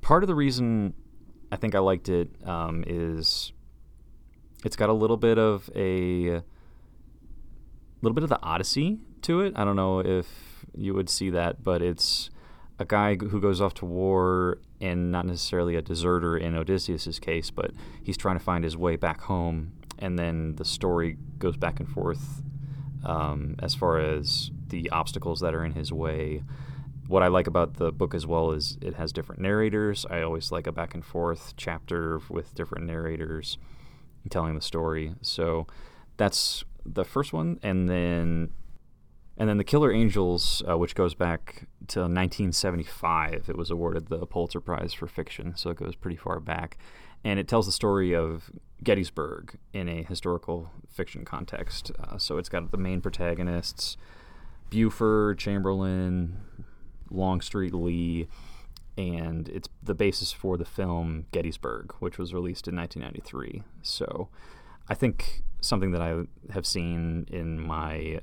part 0.00 0.22
of 0.22 0.28
the 0.28 0.34
reason 0.34 0.94
I 1.52 1.56
think 1.56 1.74
I 1.74 1.80
liked 1.80 2.08
it 2.08 2.30
um, 2.46 2.84
is 2.86 3.52
it's 4.64 4.76
got 4.76 4.88
a 4.88 4.92
little 4.92 5.16
bit 5.16 5.38
of 5.38 5.70
a 5.74 6.42
little 8.02 8.14
bit 8.14 8.24
of 8.24 8.30
the 8.30 8.42
Odyssey 8.42 9.00
to 9.22 9.40
it. 9.40 9.52
I 9.56 9.64
don't 9.64 9.76
know 9.76 10.00
if 10.00 10.64
you 10.74 10.94
would 10.94 11.10
see 11.10 11.30
that, 11.30 11.62
but 11.62 11.82
it's 11.82 12.30
a 12.78 12.84
guy 12.84 13.16
who 13.16 13.40
goes 13.40 13.60
off 13.60 13.74
to 13.74 13.84
war 13.84 14.58
and 14.80 15.12
not 15.12 15.26
necessarily 15.26 15.76
a 15.76 15.82
deserter 15.82 16.36
in 16.36 16.56
Odysseus's 16.56 17.18
case, 17.18 17.50
but 17.50 17.72
he's 18.02 18.16
trying 18.16 18.38
to 18.38 18.44
find 18.44 18.64
his 18.64 18.76
way 18.76 18.96
back 18.96 19.22
home, 19.22 19.72
and 20.00 20.18
then 20.18 20.56
the 20.56 20.64
story 20.64 21.16
goes 21.38 21.56
back 21.56 21.80
and 21.80 21.88
forth 21.88 22.42
um, 23.04 23.56
as 23.60 23.74
far 23.74 23.98
as 23.98 24.50
the 24.68 24.90
obstacles 24.90 25.40
that 25.40 25.54
are 25.54 25.64
in 25.64 25.72
his 25.72 25.92
way. 25.92 26.42
What 27.06 27.22
I 27.22 27.28
like 27.28 27.46
about 27.46 27.74
the 27.74 27.90
book 27.90 28.14
as 28.14 28.26
well 28.26 28.52
is 28.52 28.78
it 28.80 28.94
has 28.94 29.12
different 29.12 29.40
narrators. 29.40 30.06
I 30.08 30.22
always 30.22 30.52
like 30.52 30.66
a 30.66 30.72
back 30.72 30.94
and 30.94 31.04
forth 31.04 31.54
chapter 31.56 32.20
with 32.28 32.54
different 32.54 32.86
narrators 32.86 33.58
telling 34.28 34.54
the 34.54 34.60
story. 34.60 35.14
So 35.22 35.66
that's 36.16 36.64
the 36.84 37.04
first 37.04 37.32
one, 37.32 37.58
and 37.62 37.88
then 37.88 38.50
and 39.36 39.48
then 39.48 39.56
the 39.56 39.64
Killer 39.64 39.90
Angels, 39.90 40.62
uh, 40.68 40.76
which 40.76 40.94
goes 40.94 41.14
back 41.14 41.66
to 41.88 42.00
1975. 42.00 43.48
It 43.48 43.56
was 43.56 43.70
awarded 43.70 44.08
the 44.08 44.26
Pulitzer 44.26 44.60
Prize 44.60 44.92
for 44.92 45.06
fiction, 45.06 45.56
so 45.56 45.70
it 45.70 45.78
goes 45.78 45.96
pretty 45.96 46.18
far 46.18 46.40
back, 46.40 46.76
and 47.24 47.38
it 47.38 47.48
tells 47.48 47.66
the 47.66 47.72
story 47.72 48.14
of 48.14 48.50
Gettysburg 48.82 49.58
in 49.72 49.88
a 49.88 50.02
historical 50.02 50.70
fiction 50.88 51.24
context. 51.24 51.92
Uh, 51.98 52.18
so 52.18 52.38
it's 52.38 52.48
got 52.48 52.70
the 52.70 52.78
main 52.78 53.00
protagonists, 53.00 53.96
Buford, 54.70 55.38
Chamberlain, 55.38 56.38
Longstreet, 57.10 57.74
Lee 57.74 58.28
and 59.00 59.48
it's 59.48 59.68
the 59.82 59.94
basis 59.94 60.32
for 60.32 60.58
the 60.58 60.64
film 60.64 61.26
Gettysburg, 61.32 61.94
which 62.00 62.18
was 62.18 62.34
released 62.34 62.68
in 62.68 62.76
1993. 62.76 63.62
So 63.82 64.28
I 64.88 64.94
think 64.94 65.42
something 65.60 65.92
that 65.92 66.02
I 66.02 66.24
have 66.52 66.66
seen 66.66 67.26
in 67.30 67.58
my 67.58 68.20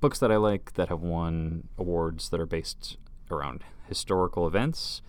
books 0.00 0.18
that 0.18 0.30
I 0.30 0.36
like 0.36 0.74
that 0.74 0.88
have 0.88 1.00
won 1.00 1.68
awards 1.78 2.28
that 2.28 2.40
are 2.40 2.46
based 2.46 2.98
around 3.30 3.64
historical 3.88 4.46
events, 4.46 5.00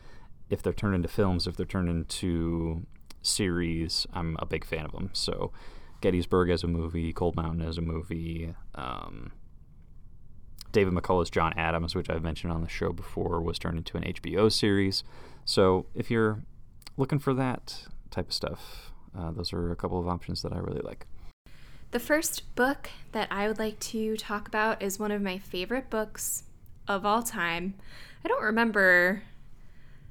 if 0.49 0.61
they're 0.61 0.73
turned 0.73 0.95
into 0.95 1.07
films, 1.07 1.47
if 1.47 1.57
they're 1.57 1.65
turned 1.65 1.89
into 1.89 2.85
series, 3.25 4.07
I'm 4.13 4.35
a 4.39 4.45
big 4.45 4.65
fan 4.65 4.85
of 4.85 4.91
them. 4.91 5.09
So 5.13 5.51
Gettysburg 6.01 6.49
as 6.49 6.63
a 6.63 6.67
movie, 6.67 7.13
Cold 7.13 7.35
Mountain 7.35 7.61
as 7.61 7.77
a 7.77 7.81
movie, 7.81 8.53
um, 8.75 9.31
David 10.71 10.93
McCullough's 10.93 11.29
John 11.29 11.53
Adams, 11.57 11.95
which 11.95 12.09
I've 12.09 12.23
mentioned 12.23 12.51
on 12.51 12.61
the 12.61 12.67
show 12.67 12.91
before, 12.91 13.41
was 13.41 13.57
turned 13.57 13.77
into 13.77 13.97
an 13.97 14.03
HBO 14.03 14.51
series. 14.51 15.03
So 15.45 15.85
if 15.95 16.11
you're 16.11 16.43
looking 16.97 17.19
for 17.19 17.33
that 17.33 17.87
type 18.11 18.27
of 18.27 18.33
stuff, 18.33 18.91
uh, 19.17 19.31
those 19.31 19.53
are 19.53 19.71
a 19.71 19.75
couple 19.75 19.99
of 19.99 20.07
options 20.07 20.41
that 20.41 20.51
I 20.51 20.57
really 20.57 20.81
like. 20.81 21.07
The 21.91 21.99
first 21.99 22.55
book 22.55 22.89
that 23.13 23.29
I 23.31 23.47
would 23.47 23.57
like 23.57 23.79
to 23.79 24.17
talk 24.17 24.49
about 24.49 24.81
is 24.81 24.99
one 24.99 25.11
of 25.11 25.21
my 25.21 25.37
favorite 25.37 25.89
books 25.89 26.43
of 26.87 27.05
all 27.05 27.23
time. 27.23 27.75
I 28.23 28.27
don't 28.27 28.43
remember. 28.43 29.23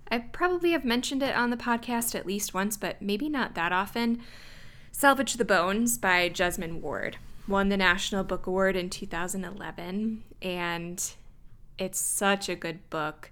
I 0.08 0.18
probably 0.18 0.72
have 0.72 0.84
mentioned 0.84 1.22
it 1.22 1.34
on 1.34 1.50
the 1.50 1.56
podcast 1.56 2.14
at 2.14 2.26
least 2.26 2.54
once, 2.54 2.76
but 2.76 3.00
maybe 3.00 3.28
not 3.28 3.54
that 3.54 3.72
often. 3.72 4.20
Salvage 4.92 5.34
the 5.34 5.44
Bones 5.44 5.98
by 5.98 6.28
Jesmyn 6.28 6.80
Ward 6.80 7.16
won 7.46 7.68
the 7.68 7.76
National 7.76 8.24
Book 8.24 8.46
Award 8.46 8.76
in 8.76 8.90
2011, 8.90 10.22
and 10.40 11.12
it's 11.78 11.98
such 11.98 12.48
a 12.48 12.54
good 12.54 12.88
book. 12.90 13.30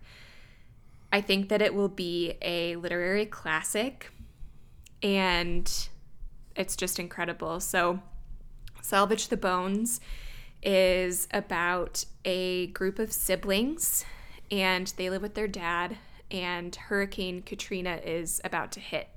I 1.13 1.21
think 1.21 1.49
that 1.49 1.63
it 1.63 1.75
will 1.75 1.89
be 1.89 2.35
a 2.43 2.77
literary 2.77 3.27
classic, 3.27 4.11
and 5.03 5.71
it's 6.57 6.77
just 6.77 6.99
incredible. 6.99 7.61
So, 7.61 8.01
Salvage 8.81 9.29
the 9.29 9.37
Bones 9.37 10.01
is 10.63 11.29
about 11.33 12.05
a 12.25 12.69
group 12.69 12.99
of 12.99 13.13
siblings, 13.13 14.05
and 14.51 14.93
they 14.97 15.11
live 15.11 15.23
with 15.23 15.35
their 15.35 15.49
dad, 15.49 15.97
and 16.33 16.75
Hurricane 16.75 17.42
Katrina 17.42 18.01
is 18.05 18.40
about 18.42 18.73
to 18.73 18.81
hit. 18.81 19.09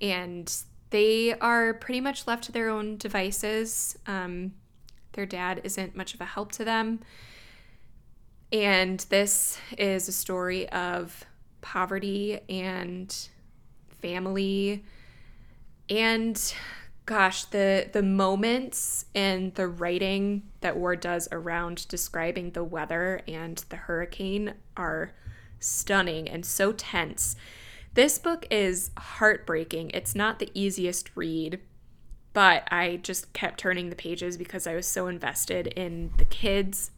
And 0.00 0.52
they 0.90 1.36
are 1.38 1.74
pretty 1.74 2.00
much 2.00 2.26
left 2.26 2.44
to 2.44 2.52
their 2.52 2.68
own 2.68 2.98
devices. 2.98 3.98
Um, 4.06 4.52
their 5.12 5.26
dad 5.26 5.62
isn't 5.64 5.96
much 5.96 6.14
of 6.14 6.20
a 6.20 6.24
help 6.24 6.52
to 6.52 6.64
them. 6.64 7.00
And 8.52 9.00
this 9.08 9.58
is 9.76 10.06
a 10.06 10.12
story 10.12 10.68
of 10.68 11.24
poverty 11.62 12.40
and 12.48 13.28
family 14.00 14.84
and 15.88 16.54
gosh 17.06 17.44
the 17.46 17.88
the 17.92 18.02
moments 18.02 19.06
and 19.14 19.54
the 19.54 19.66
writing 19.66 20.42
that 20.60 20.76
Ward 20.76 21.00
does 21.00 21.26
around 21.32 21.88
describing 21.88 22.50
the 22.50 22.64
weather 22.64 23.22
and 23.26 23.64
the 23.70 23.76
hurricane 23.76 24.54
are 24.76 25.12
stunning 25.64 26.28
and 26.28 26.44
so 26.44 26.72
tense 26.72 27.36
this 27.94 28.18
book 28.18 28.46
is 28.50 28.90
heartbreaking. 28.98 29.92
It's 29.94 30.16
not 30.16 30.40
the 30.40 30.50
easiest 30.52 31.10
read, 31.14 31.60
but 32.32 32.66
I 32.72 32.98
just 33.02 33.32
kept 33.32 33.60
turning 33.60 33.88
the 33.88 33.96
pages 33.96 34.36
because 34.36 34.66
I 34.66 34.74
was 34.74 34.86
so 34.86 35.06
invested 35.06 35.68
in 35.68 36.10
the 36.18 36.24
kids 36.24 36.90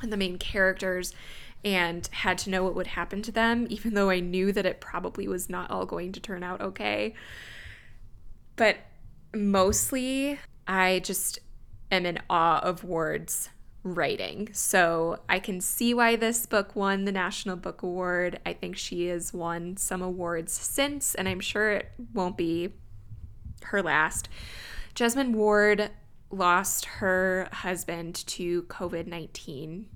and 0.00 0.10
the 0.10 0.16
main 0.16 0.38
characters 0.38 1.14
and 1.62 2.08
had 2.10 2.38
to 2.38 2.50
know 2.50 2.64
what 2.64 2.74
would 2.74 2.88
happen 2.88 3.20
to 3.22 3.32
them, 3.32 3.66
even 3.68 3.92
though 3.92 4.08
I 4.08 4.20
knew 4.20 4.50
that 4.52 4.66
it 4.66 4.80
probably 4.80 5.28
was 5.28 5.50
not 5.50 5.70
all 5.70 5.84
going 5.84 6.12
to 6.12 6.20
turn 6.20 6.42
out 6.42 6.60
okay. 6.62 7.14
But 8.56 8.78
mostly, 9.34 10.38
I 10.66 11.00
just 11.00 11.38
am 11.90 12.06
in 12.06 12.18
awe 12.30 12.60
of 12.60 12.82
Ward's 12.82 13.50
writing. 13.84 14.48
So 14.52 15.20
I 15.28 15.38
can 15.38 15.60
see 15.60 15.94
why 15.94 16.16
this 16.16 16.46
book 16.46 16.74
won 16.74 17.04
the 17.04 17.12
National 17.12 17.54
Book 17.54 17.82
Award. 17.82 18.40
I 18.44 18.54
think 18.54 18.76
she 18.76 19.06
has 19.08 19.32
won 19.32 19.76
some 19.76 20.02
awards 20.02 20.52
since, 20.52 21.14
and 21.14 21.28
I'm 21.28 21.40
sure 21.40 21.70
it 21.72 21.92
won't 22.12 22.36
be 22.36 22.72
her 23.64 23.82
last. 23.82 24.28
Jesmyn 24.94 25.32
Ward 25.32 25.90
lost 26.30 26.86
her 26.86 27.48
husband 27.52 28.14
to 28.26 28.62
COVID 28.64 29.06
19 29.06 29.86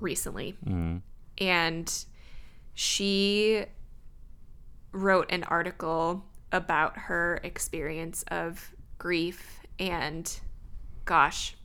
recently. 0.00 0.56
Mm-hmm. 0.64 0.96
And 1.38 2.04
she 2.74 3.64
wrote 4.92 5.30
an 5.30 5.44
article 5.44 6.24
about 6.50 6.96
her 6.96 7.40
experience 7.42 8.24
of 8.28 8.72
grief 8.98 9.60
and 9.78 10.40
gosh 11.04 11.56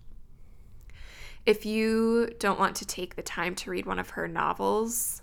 if 1.48 1.66
you 1.66 2.30
don't 2.40 2.60
want 2.60 2.76
to 2.76 2.86
take 2.86 3.16
the 3.16 3.22
time 3.22 3.56
to 3.56 3.72
read 3.72 3.86
one 3.86 4.00
of 4.00 4.12
her 4.12 4.28
novels, 4.28 5.22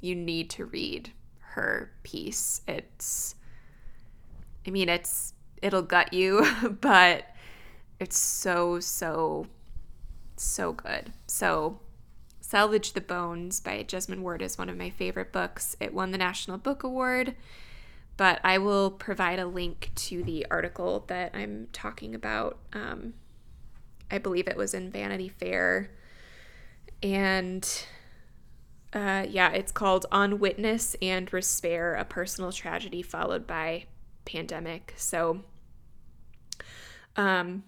you 0.00 0.16
need 0.16 0.48
to 0.48 0.64
read 0.64 1.12
her 1.40 1.92
piece. 2.02 2.62
It's 2.66 3.34
I 4.66 4.70
mean, 4.70 4.88
it's 4.88 5.34
it'll 5.60 5.82
gut 5.82 6.14
you, 6.14 6.46
but 6.80 7.26
it's 8.00 8.16
so 8.16 8.80
so 8.80 9.46
so 10.36 10.72
good. 10.72 11.12
So 11.26 11.80
Salvage 12.40 12.94
the 12.94 13.02
Bones 13.02 13.60
by 13.60 13.84
Jesmyn 13.84 14.20
Ward 14.20 14.40
is 14.40 14.56
one 14.56 14.70
of 14.70 14.78
my 14.78 14.88
favorite 14.88 15.32
books. 15.32 15.76
It 15.80 15.92
won 15.92 16.12
the 16.12 16.18
National 16.18 16.56
Book 16.56 16.82
Award, 16.82 17.36
but 18.16 18.40
I 18.42 18.56
will 18.56 18.90
provide 18.90 19.38
a 19.38 19.46
link 19.46 19.90
to 19.96 20.22
the 20.22 20.46
article 20.50 21.04
that 21.08 21.34
I'm 21.34 21.68
talking 21.74 22.14
about. 22.14 22.58
Um, 22.72 23.12
I 24.10 24.18
believe 24.18 24.48
it 24.48 24.56
was 24.56 24.74
in 24.74 24.90
Vanity 24.90 25.28
Fair. 25.28 25.90
And 27.02 27.66
uh, 28.92 29.26
yeah, 29.28 29.50
it's 29.52 29.72
called 29.72 30.06
On 30.10 30.38
Witness 30.38 30.96
and 31.00 31.26
Despair 31.26 31.94
A 31.94 32.04
Personal 32.04 32.52
Tragedy 32.52 33.02
Followed 33.02 33.46
by 33.46 33.84
Pandemic. 34.24 34.94
So, 34.96 35.42
um, 37.16 37.64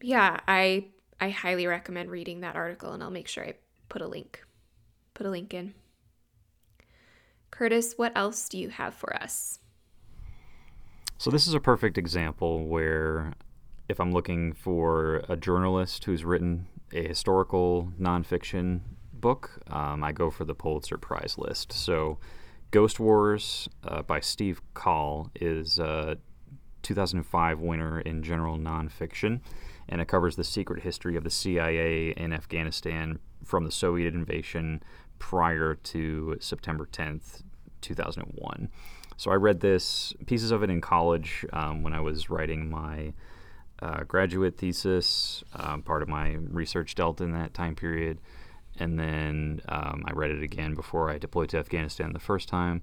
yeah, 0.00 0.40
I 0.46 0.86
I 1.20 1.30
highly 1.30 1.66
recommend 1.66 2.10
reading 2.10 2.40
that 2.40 2.56
article, 2.56 2.92
and 2.92 3.02
I'll 3.02 3.10
make 3.10 3.28
sure 3.28 3.44
I 3.44 3.54
put 3.88 4.02
a 4.02 4.06
link. 4.06 4.44
Put 5.14 5.26
a 5.26 5.30
link 5.30 5.52
in. 5.52 5.74
Curtis, 7.50 7.94
what 7.96 8.12
else 8.16 8.48
do 8.48 8.58
you 8.58 8.68
have 8.68 8.94
for 8.94 9.16
us? 9.16 9.60
So, 11.18 11.30
this 11.30 11.46
is 11.46 11.54
a 11.54 11.60
perfect 11.60 11.98
example 11.98 12.66
where 12.66 13.32
if 13.88 14.00
I'm 14.00 14.12
looking 14.12 14.52
for 14.52 15.22
a 15.28 15.36
journalist 15.36 16.04
who's 16.04 16.24
written 16.24 16.66
a 16.92 17.06
historical 17.06 17.92
nonfiction 18.00 18.80
book, 19.12 19.62
um, 19.68 20.02
I 20.02 20.12
go 20.12 20.30
for 20.30 20.44
the 20.44 20.54
Pulitzer 20.54 20.98
Prize 20.98 21.36
list. 21.38 21.72
So, 21.72 22.18
Ghost 22.70 22.98
Wars 22.98 23.68
uh, 23.84 24.02
by 24.02 24.20
Steve 24.20 24.60
Coll 24.74 25.30
is 25.36 25.78
a 25.78 26.18
2005 26.82 27.60
winner 27.60 28.00
in 28.00 28.22
general 28.22 28.58
nonfiction, 28.58 29.40
and 29.88 30.00
it 30.00 30.08
covers 30.08 30.36
the 30.36 30.44
secret 30.44 30.82
history 30.82 31.16
of 31.16 31.24
the 31.24 31.30
CIA 31.30 32.10
in 32.10 32.32
Afghanistan 32.32 33.18
from 33.44 33.64
the 33.64 33.70
Soviet 33.70 34.14
invasion 34.14 34.82
prior 35.18 35.74
to 35.74 36.36
September 36.40 36.88
10th, 36.90 37.42
2001. 37.80 38.68
So 39.16 39.30
I 39.30 39.34
read 39.34 39.60
this 39.60 40.12
pieces 40.26 40.50
of 40.50 40.62
it 40.62 40.70
in 40.70 40.80
college 40.80 41.46
um, 41.52 41.82
when 41.82 41.94
I 41.94 42.00
was 42.00 42.28
writing 42.28 42.68
my 42.68 43.14
uh, 43.80 44.04
graduate 44.04 44.56
thesis, 44.56 45.44
um, 45.54 45.82
part 45.82 46.02
of 46.02 46.08
my 46.08 46.36
research 46.50 46.94
dealt 46.94 47.20
in 47.20 47.32
that 47.32 47.54
time 47.54 47.74
period, 47.74 48.18
and 48.78 48.98
then 48.98 49.60
um, 49.68 50.04
I 50.06 50.12
read 50.12 50.30
it 50.30 50.42
again 50.42 50.74
before 50.74 51.10
I 51.10 51.18
deployed 51.18 51.48
to 51.50 51.58
Afghanistan 51.58 52.12
the 52.12 52.18
first 52.18 52.48
time. 52.48 52.82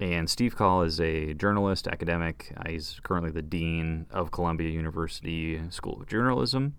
And 0.00 0.28
Steve 0.28 0.56
Coll 0.56 0.82
is 0.82 1.00
a 1.00 1.32
journalist, 1.34 1.86
academic. 1.86 2.52
Uh, 2.56 2.70
he's 2.70 2.98
currently 3.04 3.30
the 3.30 3.42
dean 3.42 4.06
of 4.10 4.32
Columbia 4.32 4.70
University 4.70 5.60
School 5.70 6.00
of 6.00 6.08
Journalism. 6.08 6.74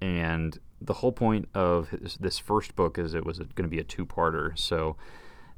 And 0.00 0.58
the 0.80 0.94
whole 0.94 1.12
point 1.12 1.48
of 1.54 1.90
his, 1.90 2.16
this 2.16 2.38
first 2.38 2.76
book 2.76 2.98
is 2.98 3.14
it 3.14 3.24
was 3.24 3.38
going 3.38 3.64
to 3.64 3.68
be 3.68 3.80
a 3.80 3.84
two-parter. 3.84 4.56
So 4.56 4.96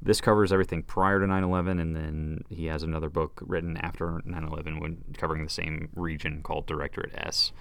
this 0.05 0.21
covers 0.21 0.53
everything 0.53 0.83
prior 0.83 1.19
to 1.19 1.27
9/11, 1.27 1.81
and 1.81 1.97
then 1.97 2.45
he 2.51 2.67
has 2.67 2.83
another 2.83 3.09
book 3.09 3.41
written 3.45 3.77
after 3.79 4.21
9/11, 4.25 4.81
when 4.81 5.03
covering 5.17 5.43
the 5.43 5.51
same 5.51 5.89
region 5.95 6.43
called 6.43 6.67
Directorate 6.67 7.15
S. 7.15 7.53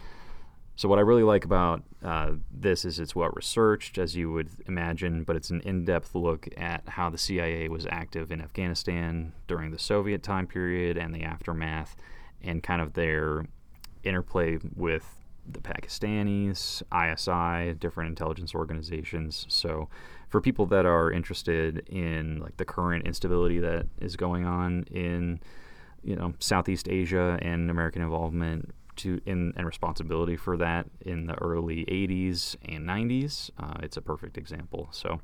So 0.75 0.89
what 0.89 0.97
I 0.97 1.03
really 1.03 1.23
like 1.23 1.45
about 1.45 1.83
uh, 2.03 2.31
this 2.51 2.83
is 2.83 2.99
it's 2.99 3.15
well 3.15 3.29
researched, 3.33 3.97
as 3.97 4.15
you 4.15 4.31
would 4.31 4.49
imagine, 4.67 5.23
but 5.23 5.35
it's 5.35 5.51
an 5.51 5.61
in-depth 5.61 6.15
look 6.15 6.47
at 6.57 6.83
how 6.89 7.09
the 7.09 7.17
CIA 7.17 7.69
was 7.69 7.85
active 7.89 8.31
in 8.31 8.41
Afghanistan 8.41 9.33
during 9.47 9.71
the 9.71 9.79
Soviet 9.79 10.23
time 10.23 10.47
period 10.47 10.97
and 10.97 11.13
the 11.13 11.23
aftermath, 11.23 11.95
and 12.41 12.63
kind 12.63 12.81
of 12.81 12.93
their 12.93 13.45
interplay 14.03 14.57
with 14.75 15.23
the 15.49 15.59
Pakistanis, 15.59 16.81
ISI, 16.91 17.73
different 17.75 18.09
intelligence 18.09 18.55
organizations. 18.55 19.45
So, 19.49 19.89
for 20.33 20.41
people 20.41 20.65
that 20.65 20.83
are 20.83 21.11
interested 21.11 21.87
in 21.89 22.39
like 22.39 22.57
the 22.57 22.65
current 22.65 23.05
instability 23.05 23.59
that 23.59 23.85
is 24.01 24.15
going 24.15 24.47
on 24.47 24.83
in, 24.89 25.39
you 26.03 26.15
know, 26.15 26.33
Southeast 26.39 26.89
Asia 26.89 27.37
and 27.43 27.69
American 27.69 28.01
involvement 28.01 28.73
to 28.95 29.21
in 29.27 29.53
and 29.55 29.67
responsibility 29.67 30.35
for 30.35 30.57
that 30.57 30.87
in 31.01 31.27
the 31.27 31.35
early 31.35 31.85
80s 31.85 32.55
and 32.67 32.83
90s, 32.83 33.51
uh, 33.59 33.75
it's 33.83 33.95
a 33.95 34.01
perfect 34.01 34.39
example. 34.39 34.89
So, 34.89 35.21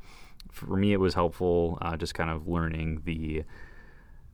for 0.52 0.78
me, 0.78 0.94
it 0.94 1.00
was 1.00 1.16
helpful 1.16 1.80
uh, 1.82 1.98
just 1.98 2.14
kind 2.14 2.30
of 2.30 2.48
learning 2.48 3.02
the 3.06 3.46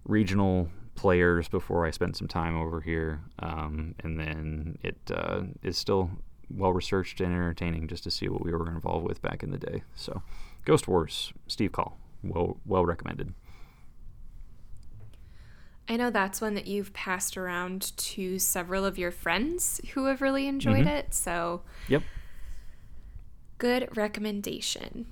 regional 0.03 0.67
players 0.95 1.47
before 1.47 1.85
I 1.85 1.91
spent 1.91 2.17
some 2.17 2.27
time 2.27 2.57
over 2.57 2.81
here, 2.81 3.21
um, 3.39 3.95
and 4.01 4.19
then 4.19 4.77
it 4.83 4.97
uh, 5.09 5.43
is 5.63 5.77
still 5.77 6.11
well 6.49 6.73
researched 6.73 7.21
and 7.21 7.31
entertaining 7.31 7.87
just 7.87 8.03
to 8.03 8.11
see 8.11 8.27
what 8.27 8.43
we 8.43 8.51
were 8.51 8.67
involved 8.67 9.07
with 9.07 9.21
back 9.21 9.41
in 9.41 9.51
the 9.51 9.57
day. 9.57 9.83
So, 9.95 10.21
Ghost 10.65 10.87
Wars, 10.87 11.31
Steve 11.47 11.71
Coll, 11.71 11.97
well 12.23 12.57
well 12.65 12.85
recommended. 12.85 13.33
I 15.87 15.97
know 15.97 16.09
that's 16.09 16.41
one 16.41 16.55
that 16.55 16.65
you've 16.65 16.93
passed 16.93 17.37
around 17.37 17.95
to 17.97 18.39
several 18.39 18.85
of 18.85 18.97
your 18.97 19.11
friends 19.11 19.79
who 19.93 20.05
have 20.05 20.21
really 20.21 20.47
enjoyed 20.47 20.79
mm-hmm. 20.85 20.87
it. 20.87 21.13
So, 21.13 21.61
yep. 21.87 22.01
Good 23.59 23.95
recommendation. 23.95 25.05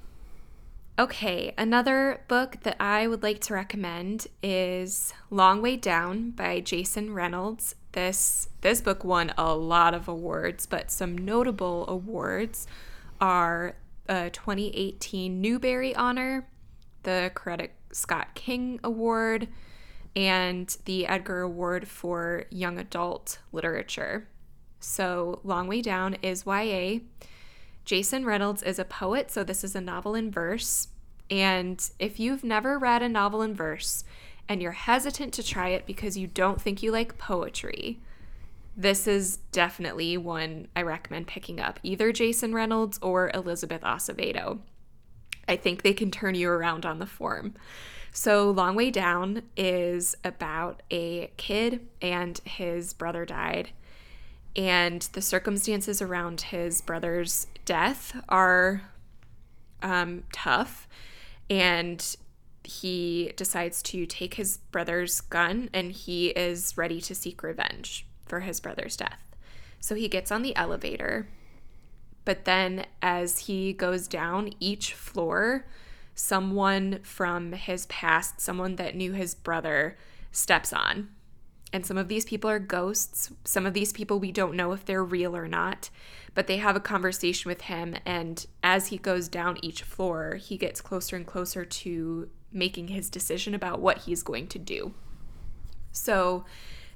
Okay, 0.97 1.53
another 1.57 2.21
book 2.27 2.57
that 2.63 2.75
I 2.79 3.07
would 3.07 3.23
like 3.23 3.39
to 3.41 3.53
recommend 3.53 4.27
is 4.43 5.13
Long 5.29 5.61
Way 5.61 5.75
Down 5.75 6.31
by 6.31 6.59
Jason 6.59 7.13
Reynolds. 7.13 7.75
This 7.93 8.49
this 8.61 8.81
book 8.81 9.03
won 9.03 9.33
a 9.37 9.55
lot 9.55 9.93
of 9.93 10.07
awards, 10.07 10.65
but 10.65 10.91
some 10.91 11.17
notable 11.17 11.87
awards 11.87 12.67
are 13.21 13.75
Uh, 14.09 14.25
a 14.25 14.29
2018 14.29 15.41
Newbery 15.41 15.95
Honor, 15.95 16.47
the 17.03 17.31
Coretta 17.35 17.69
Scott 17.91 18.35
King 18.35 18.79
Award, 18.83 19.47
and 20.15 20.75
the 20.85 21.07
Edgar 21.07 21.41
Award 21.41 21.87
for 21.87 22.45
Young 22.49 22.77
Adult 22.77 23.39
Literature. 23.51 24.27
So, 24.79 25.39
Long 25.43 25.67
Way 25.67 25.81
Down 25.81 26.15
is 26.21 26.45
YA. 26.45 26.99
Jason 27.85 28.25
Reynolds 28.25 28.63
is 28.63 28.79
a 28.79 28.85
poet, 28.85 29.31
so 29.31 29.43
this 29.43 29.63
is 29.63 29.75
a 29.75 29.81
novel 29.81 30.15
in 30.15 30.31
verse. 30.31 30.89
And 31.29 31.89
if 31.99 32.19
you've 32.19 32.43
never 32.43 32.77
read 32.77 33.01
a 33.01 33.09
novel 33.09 33.41
in 33.41 33.55
verse 33.55 34.03
and 34.49 34.61
you're 34.61 34.71
hesitant 34.71 35.33
to 35.35 35.43
try 35.43 35.69
it 35.69 35.85
because 35.85 36.17
you 36.17 36.27
don't 36.27 36.61
think 36.61 36.83
you 36.83 36.91
like 36.91 37.17
poetry, 37.17 38.01
this 38.75 39.07
is 39.07 39.37
definitely 39.51 40.17
one 40.17 40.67
I 40.75 40.81
recommend 40.81 41.27
picking 41.27 41.59
up, 41.59 41.79
either 41.83 42.11
Jason 42.11 42.53
Reynolds 42.53 42.99
or 43.01 43.31
Elizabeth 43.33 43.81
Acevedo. 43.81 44.59
I 45.47 45.55
think 45.55 45.81
they 45.81 45.93
can 45.93 46.09
turn 46.09 46.35
you 46.35 46.49
around 46.49 46.85
on 46.85 46.99
the 46.99 47.05
form. 47.05 47.53
So, 48.11 48.49
Long 48.51 48.75
Way 48.75 48.91
Down 48.91 49.43
is 49.57 50.15
about 50.23 50.81
a 50.91 51.31
kid 51.37 51.87
and 52.01 52.39
his 52.45 52.93
brother 52.93 53.25
died 53.25 53.71
and 54.55 55.01
the 55.13 55.21
circumstances 55.21 56.01
around 56.01 56.41
his 56.41 56.81
brother's 56.81 57.47
death 57.65 58.15
are 58.29 58.83
um, 59.81 60.23
tough. 60.31 60.87
And 61.49 62.15
he 62.63 63.33
decides 63.35 63.81
to 63.83 64.05
take 64.05 64.35
his 64.35 64.57
brother's 64.71 65.21
gun 65.21 65.69
and 65.73 65.91
he 65.91 66.27
is 66.29 66.77
ready 66.77 67.01
to 67.01 67.15
seek 67.15 67.43
revenge 67.43 68.05
for 68.33 68.39
his 68.39 68.59
brother's 68.59 68.97
death. 68.97 69.19
So 69.79 69.95
he 69.95 70.07
gets 70.07 70.31
on 70.31 70.41
the 70.41 70.55
elevator. 70.55 71.27
But 72.25 72.45
then, 72.45 72.85
as 73.01 73.39
he 73.39 73.73
goes 73.73 74.07
down 74.07 74.53
each 74.59 74.93
floor, 74.93 75.67
someone 76.15 76.99
from 77.03 77.51
his 77.51 77.85
past, 77.87 78.41
someone 78.41 78.77
that 78.77 78.95
knew 78.95 79.11
his 79.11 79.35
brother, 79.35 79.97
steps 80.31 80.73
on 80.73 81.09
and 81.73 81.83
some 81.83 81.97
of 81.97 82.07
these 82.07 82.23
people 82.23 82.49
are 82.51 82.59
ghosts. 82.59 83.31
Some 83.43 83.65
of 83.65 83.73
these 83.73 83.91
people 83.91 84.19
we 84.19 84.31
don't 84.31 84.55
know 84.55 84.73
if 84.73 84.85
they're 84.85 85.03
real 85.03 85.35
or 85.35 85.47
not, 85.47 85.89
but 86.35 86.45
they 86.45 86.57
have 86.57 86.75
a 86.75 86.79
conversation 86.79 87.49
with 87.49 87.61
him. 87.61 87.95
And 88.05 88.45
as 88.61 88.87
he 88.87 88.97
goes 88.97 89.27
down 89.27 89.57
each 89.63 89.81
floor, 89.81 90.35
he 90.35 90.55
gets 90.55 90.81
closer 90.81 91.15
and 91.15 91.25
closer 91.25 91.65
to 91.65 92.29
making 92.51 92.89
his 92.89 93.09
decision 93.09 93.55
about 93.55 93.81
what 93.81 93.99
he's 93.99 94.21
going 94.21 94.47
to 94.49 94.59
do. 94.59 94.93
So, 95.91 96.45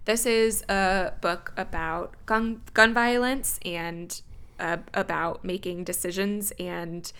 this 0.07 0.25
is 0.25 0.63
a 0.69 1.11
book 1.19 1.53
about 1.57 2.15
gun, 2.25 2.61
gun 2.73 2.93
violence 2.93 3.59
and 3.65 4.21
uh, 4.57 4.77
about 4.93 5.43
making 5.43 5.83
decisions 5.83 6.51
and 6.57 7.11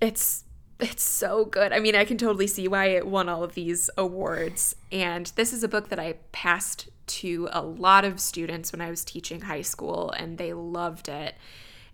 it's 0.00 0.44
it's 0.80 1.02
so 1.02 1.44
good. 1.44 1.72
I 1.72 1.78
mean, 1.78 1.94
I 1.94 2.04
can 2.04 2.18
totally 2.18 2.46
see 2.46 2.66
why 2.66 2.86
it 2.86 3.06
won 3.06 3.28
all 3.28 3.44
of 3.44 3.54
these 3.54 3.90
awards. 3.96 4.74
And 4.90 5.32
this 5.36 5.52
is 5.52 5.62
a 5.62 5.68
book 5.68 5.88
that 5.88 6.00
I 6.00 6.14
passed 6.32 6.88
to 7.06 7.48
a 7.52 7.62
lot 7.62 8.04
of 8.04 8.20
students 8.20 8.72
when 8.72 8.80
I 8.80 8.90
was 8.90 9.04
teaching 9.04 9.42
high 9.42 9.62
school, 9.62 10.10
and 10.10 10.36
they 10.36 10.52
loved 10.52 11.08
it. 11.08 11.36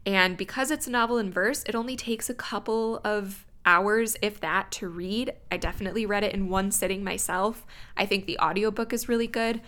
And 0.06 0.36
because 0.36 0.70
it's 0.70 0.86
a 0.86 0.90
novel 0.90 1.18
in 1.18 1.30
verse, 1.30 1.62
it 1.64 1.74
only 1.74 1.94
takes 1.94 2.30
a 2.30 2.34
couple 2.34 3.02
of 3.04 3.44
hours, 3.70 4.16
if 4.20 4.40
that, 4.40 4.72
to 4.72 4.88
read. 4.88 5.32
I 5.52 5.56
definitely 5.56 6.04
read 6.04 6.24
it 6.24 6.34
in 6.34 6.48
one 6.48 6.72
sitting 6.72 7.04
myself. 7.04 7.64
I 7.96 8.04
think 8.04 8.26
the 8.26 8.38
audiobook 8.40 8.92
is 8.92 9.08
really 9.08 9.28
good. 9.28 9.60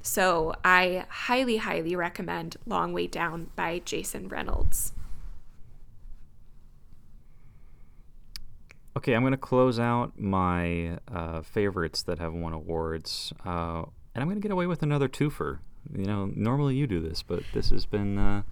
So 0.00 0.54
I 0.64 1.06
highly, 1.08 1.56
highly 1.56 1.96
recommend 1.96 2.56
Long 2.66 2.92
Way 2.92 3.08
Down 3.08 3.50
by 3.56 3.80
Jason 3.84 4.28
Reynolds. 4.28 4.92
Okay, 8.96 9.14
I'm 9.14 9.22
going 9.22 9.32
to 9.32 9.36
close 9.36 9.80
out 9.80 10.18
my 10.18 10.98
uh, 11.12 11.42
favorites 11.42 12.02
that 12.04 12.20
have 12.20 12.32
won 12.32 12.52
awards, 12.52 13.32
uh, 13.44 13.82
and 14.14 14.22
I'm 14.22 14.28
going 14.28 14.40
to 14.40 14.40
get 14.40 14.52
away 14.52 14.66
with 14.66 14.82
another 14.84 15.08
twofer. 15.08 15.58
You 15.92 16.04
know, 16.04 16.30
normally 16.34 16.76
you 16.76 16.86
do 16.86 17.00
this, 17.00 17.22
but 17.22 17.42
this 17.52 17.70
has 17.70 17.86
been 17.86 18.18
uh, 18.18 18.42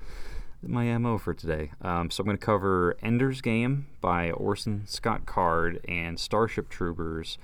my 0.69 0.97
MO 0.99 1.19
for 1.19 1.35
today. 1.35 1.73
Um, 1.83 2.11
so 2.11 2.23
I'm 2.23 2.27
going 2.27 2.37
to 2.37 2.45
cover 2.45 2.97
Ender's 3.03 3.41
Game 3.41 3.87
by 4.01 4.31
Orson 4.31 4.87
Scott 4.87 5.27
Card 5.27 5.81
and 5.89 6.19
Starship 6.19 6.69
Troopers 6.69 7.39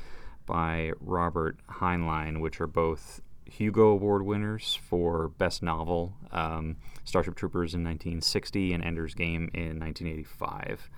by 0.46 0.92
Robert 1.00 1.56
Heinlein, 1.80 2.40
which 2.40 2.60
are 2.60 2.66
both 2.66 3.20
Hugo 3.44 3.88
Award 3.88 4.22
winners 4.22 4.78
for 4.88 5.28
Best 5.28 5.62
Novel. 5.62 6.14
Um, 6.30 6.76
Starship 7.04 7.34
Troopers 7.34 7.74
in 7.74 7.84
1960 7.84 8.72
and 8.72 8.84
Ender's 8.84 9.14
Game 9.14 9.50
in 9.52 9.78
1985. 9.78 10.88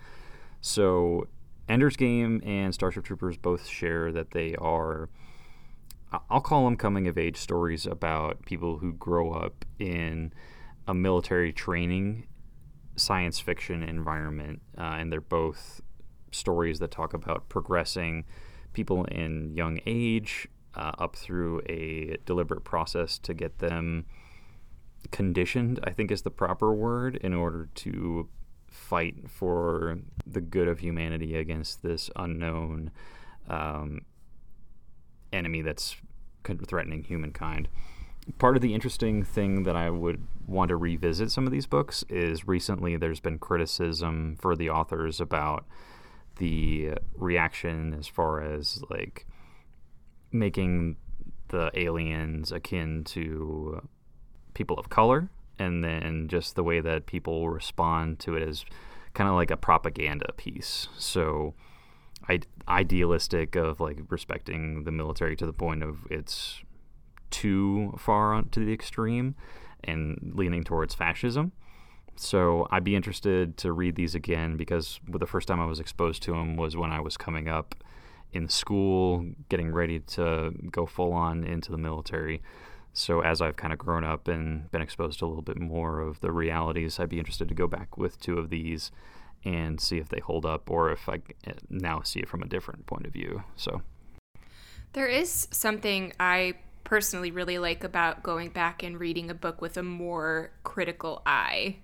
So 0.61 1.27
Ender's 1.69 1.97
Game 1.97 2.43
and 2.45 2.73
Starship 2.73 3.05
Troopers 3.05 3.37
both 3.37 3.67
share 3.67 4.13
that 4.13 4.31
they 4.31 4.55
are. 4.57 5.09
I'll 6.31 6.41
call 6.41 6.65
them 6.65 6.77
coming 6.77 7.09
of 7.09 7.19
age 7.19 7.37
stories 7.37 7.87
about 7.87 8.45
people 8.45 8.79
who 8.79 8.93
grow 8.93 9.33
up 9.33 9.65
in 9.79 10.33
a 10.87 10.94
military 10.94 11.53
training 11.53 12.27
science 12.97 13.40
fiction 13.40 13.83
environment, 13.83 14.61
uh, 14.79 14.97
and 14.99 15.12
they're 15.12 15.20
both 15.20 15.81
stories 16.31 16.79
that 16.79 16.90
talk 16.90 17.14
about 17.14 17.49
progressing 17.49 18.25
people 18.73 19.05
in 19.05 19.53
young 19.55 19.81
age 19.87 20.49
uh, 20.75 20.92
up 20.99 21.16
through 21.16 21.62
a 21.68 22.16
deliberate 22.27 22.64
process 22.64 23.18
to 23.18 23.33
get 23.35 23.59
them 23.59 24.05
conditioned, 25.11 25.81
I 25.85 25.90
think 25.90 26.11
is 26.11 26.23
the 26.23 26.31
proper 26.31 26.75
word, 26.75 27.16
in 27.16 27.35
order 27.35 27.68
to 27.77 28.29
fight 28.68 29.31
for 29.31 29.99
the 30.27 30.40
good 30.40 30.66
of 30.66 30.81
humanity 30.81 31.37
against 31.37 31.83
this 31.83 32.11
unknown 32.16 32.90
um, 33.49 34.01
enemy 35.33 35.62
that's 35.62 35.97
threatening 36.66 37.05
humankind. 37.05 37.68
Part 38.38 38.57
of 38.57 38.62
the 38.62 38.75
interesting 38.75 39.23
thing 39.23 39.62
that 39.64 39.77
I 39.77 39.90
would 39.90 40.27
want 40.46 40.68
to 40.68 40.76
revisit 40.76 41.30
some 41.30 41.46
of 41.46 41.52
these 41.52 41.66
books 41.66 42.04
is 42.09 42.46
recently 42.46 42.96
there's 42.96 43.20
been 43.20 43.38
criticism 43.38 44.37
for 44.38 44.54
the 44.57 44.70
authors 44.70 45.20
about 45.20 45.64
the 46.37 46.90
reaction 47.14 47.94
as 47.94 48.07
far 48.07 48.42
as 48.42 48.83
like 48.90 49.26
making 50.33 50.96
the 51.48 51.70
aliens 51.74 52.50
akin 52.50 53.04
to 53.04 53.80
people 54.54 54.78
of 54.78 54.88
color 54.88 55.28
and 55.59 55.85
then 55.85 56.26
just 56.28 56.57
the 56.57 56.64
way 56.64 56.80
that 56.80 57.07
people 57.07 57.48
respond 57.48 58.18
to 58.18 58.37
it 58.37 58.46
as 58.46 58.64
kind 59.12 59.30
of 59.30 59.37
like 59.37 59.50
a 59.50 59.57
propaganda 59.57 60.33
piece. 60.37 60.88
So 60.98 61.54
idealistic 62.68 63.54
of 63.54 63.80
like 63.80 64.00
respecting 64.09 64.85
the 64.85 64.90
military 64.90 65.37
to 65.37 65.46
the 65.46 65.52
point 65.52 65.83
of 65.83 66.07
its 66.11 66.62
too 67.30 67.94
far 67.98 68.42
to 68.42 68.64
the 68.64 68.72
extreme 68.72 69.35
and 69.87 70.33
leaning 70.35 70.64
towards 70.64 70.94
fascism. 70.94 71.53
So 72.16 72.68
I'd 72.70 72.85
be 72.85 72.94
interested 72.94 73.57
to 73.59 73.73
read 73.73 73.97
these 73.97 74.14
again 74.14 74.57
because 74.57 75.01
the 75.09 75.27
first 75.27 75.49
time 75.49 75.61
I 75.61 75.66
was 75.66 75.81
exposed 75.81 76.23
to 76.25 76.33
them 76.33 76.57
was 76.57 76.77
when 76.77 76.92
I 76.92 77.01
was 77.01 77.16
coming 77.16 77.49
up 77.49 77.75
in 78.33 78.49
school, 78.49 79.25
getting 79.49 79.73
ready 79.73 80.01
to 80.01 80.53
go 80.70 80.87
full 80.87 81.12
on 81.12 81.44
into 81.44 81.70
the 81.70 81.79
military. 81.79 82.42
So 82.92 83.20
as 83.20 83.40
I've 83.40 83.57
kind 83.57 83.73
of 83.73 83.79
grown 83.79 84.05
up 84.05 84.29
and 84.29 84.70
been 84.70 84.83
exposed 84.83 85.18
to 85.18 85.27
a 85.27 85.29
little 85.29 85.42
bit 85.42 85.59
more 85.59 86.01
of 86.01 86.20
the 86.20 86.31
realities, 86.31 87.01
I'd 87.01 87.09
be 87.09 87.18
interested 87.18 87.49
to 87.49 87.55
go 87.55 87.66
back 87.66 87.97
with 87.97 88.20
two 88.20 88.38
of 88.38 88.51
these 88.51 88.92
and 89.44 89.81
see 89.81 89.99
if 89.99 90.09
they 90.09 90.20
hold 90.20 90.47
up 90.47 90.70
or 90.70 90.90
if 90.90 91.09
I 91.09 91.20
eh, 91.47 91.53
now 91.68 92.03
see 92.03 92.20
it 92.20 92.29
from 92.29 92.42
a 92.42 92.47
different 92.47 92.87
point 92.87 93.07
of 93.07 93.12
view. 93.12 93.42
So 93.57 93.83
there 94.92 95.09
is 95.09 95.49
something 95.51 96.12
I 96.18 96.55
personally 96.85 97.31
really 97.31 97.59
like 97.59 97.83
about 97.83 98.23
going 98.23 98.51
back 98.51 98.83
and 98.83 99.01
reading 99.01 99.31
a 99.31 99.35
book 99.35 99.61
with 99.61 99.77
a 99.77 99.83
more 99.83 100.53
critical 100.62 101.23
eye, 101.27 101.79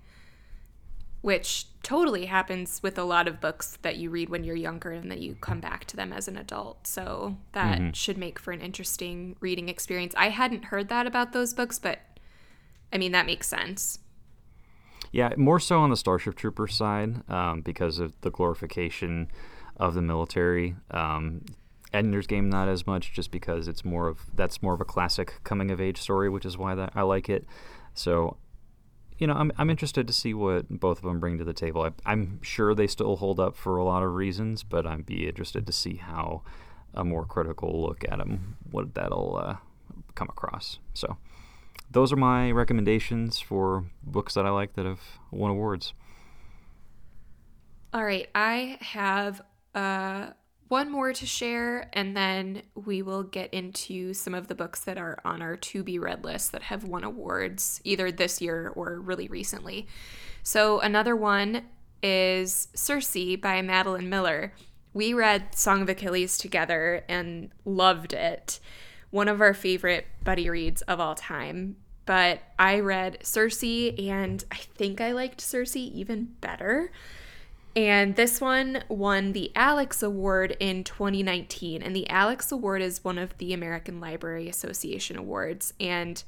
which 1.21 1.65
totally 1.83 2.27
happens 2.27 2.81
with 2.83 2.97
a 2.97 3.03
lot 3.03 3.27
of 3.27 3.41
books 3.41 3.77
that 3.81 3.97
you 3.97 4.09
read 4.09 4.29
when 4.29 4.43
you're 4.43 4.55
younger 4.55 4.91
and 4.91 5.11
then 5.11 5.21
you 5.21 5.35
come 5.41 5.59
back 5.59 5.85
to 5.85 5.95
them 5.95 6.13
as 6.13 6.27
an 6.27 6.37
adult. 6.37 6.85
So 6.85 7.37
that 7.53 7.79
mm-hmm. 7.79 7.91
should 7.91 8.17
make 8.17 8.39
for 8.39 8.51
an 8.51 8.61
interesting 8.61 9.35
reading 9.39 9.67
experience. 9.69 10.13
I 10.15 10.29
hadn't 10.29 10.65
heard 10.65 10.89
that 10.89 11.07
about 11.07 11.33
those 11.33 11.53
books, 11.53 11.79
but 11.79 11.99
I 12.93 12.97
mean, 12.97 13.11
that 13.11 13.25
makes 13.25 13.47
sense. 13.47 13.99
Yeah, 15.11 15.33
more 15.35 15.59
so 15.59 15.79
on 15.79 15.89
the 15.89 15.97
Starship 15.97 16.35
Trooper 16.35 16.67
side 16.67 17.29
um, 17.29 17.61
because 17.61 17.99
of 17.99 18.19
the 18.21 18.31
glorification 18.31 19.29
of 19.77 19.93
the 19.93 20.01
military. 20.01 20.75
Um, 20.91 21.43
Ender's 21.93 22.27
Game 22.27 22.49
not 22.49 22.67
as 22.67 22.87
much, 22.87 23.13
just 23.13 23.31
because 23.31 23.67
it's 23.67 23.83
more 23.83 24.07
of 24.07 24.25
that's 24.33 24.61
more 24.61 24.73
of 24.73 24.81
a 24.81 24.85
classic 24.85 25.35
coming 25.43 25.71
of 25.71 25.81
age 25.81 25.97
story, 25.97 26.29
which 26.29 26.45
is 26.45 26.57
why 26.57 26.75
that 26.75 26.91
I 26.95 27.01
like 27.01 27.29
it. 27.29 27.45
So, 27.93 28.37
you 29.17 29.27
know, 29.27 29.33
I'm 29.33 29.51
I'm 29.57 29.69
interested 29.69 30.07
to 30.07 30.13
see 30.13 30.33
what 30.33 30.69
both 30.69 30.99
of 30.99 31.03
them 31.03 31.19
bring 31.19 31.37
to 31.37 31.43
the 31.43 31.53
table. 31.53 31.89
I, 32.05 32.11
am 32.11 32.41
sure 32.41 32.73
they 32.73 32.87
still 32.87 33.17
hold 33.17 33.39
up 33.39 33.55
for 33.55 33.77
a 33.77 33.83
lot 33.83 34.03
of 34.03 34.13
reasons, 34.13 34.63
but 34.63 34.87
I'd 34.87 35.05
be 35.05 35.27
interested 35.27 35.65
to 35.67 35.73
see 35.73 35.95
how 35.95 36.43
a 36.93 37.03
more 37.03 37.25
critical 37.25 37.81
look 37.81 38.03
at 38.09 38.17
them, 38.17 38.57
what 38.69 38.93
that'll 38.95 39.37
uh, 39.37 39.55
come 40.15 40.29
across. 40.29 40.79
So, 40.93 41.17
those 41.89 42.13
are 42.13 42.17
my 42.17 42.51
recommendations 42.51 43.39
for 43.39 43.85
books 44.03 44.33
that 44.35 44.45
I 44.45 44.49
like 44.49 44.73
that 44.73 44.85
have 44.85 45.01
won 45.29 45.51
awards. 45.51 45.93
All 47.93 48.03
right, 48.05 48.29
I 48.33 48.77
have. 48.79 49.41
Uh 49.75 50.31
one 50.71 50.89
more 50.89 51.11
to 51.11 51.25
share, 51.25 51.89
and 51.91 52.15
then 52.15 52.61
we 52.75 53.01
will 53.01 53.23
get 53.23 53.53
into 53.53 54.13
some 54.13 54.33
of 54.33 54.47
the 54.47 54.55
books 54.55 54.79
that 54.85 54.97
are 54.97 55.19
on 55.25 55.41
our 55.41 55.57
to 55.57 55.83
be 55.83 55.99
read 55.99 56.23
list 56.23 56.53
that 56.53 56.61
have 56.61 56.85
won 56.85 57.03
awards 57.03 57.81
either 57.83 58.09
this 58.09 58.39
year 58.39 58.71
or 58.73 59.01
really 59.01 59.27
recently. 59.27 59.85
So, 60.43 60.79
another 60.79 61.13
one 61.13 61.63
is 62.01 62.69
Circe 62.73 63.35
by 63.41 63.61
Madeline 63.61 64.07
Miller. 64.07 64.53
We 64.93 65.13
read 65.13 65.53
Song 65.55 65.81
of 65.81 65.89
Achilles 65.89 66.37
together 66.37 67.03
and 67.09 67.49
loved 67.65 68.13
it. 68.13 68.61
One 69.09 69.27
of 69.27 69.41
our 69.41 69.53
favorite 69.53 70.07
buddy 70.23 70.49
reads 70.49 70.83
of 70.83 71.01
all 71.01 71.15
time. 71.15 71.75
But 72.05 72.43
I 72.57 72.79
read 72.79 73.25
Circe, 73.25 73.61
and 73.63 74.45
I 74.49 74.55
think 74.55 75.01
I 75.01 75.11
liked 75.11 75.41
Circe 75.41 75.75
even 75.75 76.35
better. 76.39 76.93
And 77.75 78.15
this 78.17 78.41
one 78.41 78.83
won 78.89 79.31
the 79.31 79.51
Alex 79.55 80.03
Award 80.03 80.57
in 80.59 80.83
2019. 80.83 81.81
And 81.81 81.95
the 81.95 82.09
Alex 82.09 82.51
Award 82.51 82.81
is 82.81 83.03
one 83.03 83.17
of 83.17 83.37
the 83.37 83.53
American 83.53 83.99
Library 83.99 84.49
Association 84.49 85.17
awards. 85.17 85.73
And 85.79 86.21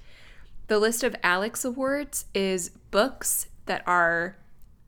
the 0.68 0.80
list 0.80 1.04
of 1.04 1.16
Alex 1.22 1.66
Awards 1.66 2.26
is 2.34 2.70
books 2.92 3.48
that 3.66 3.84
are 3.86 4.38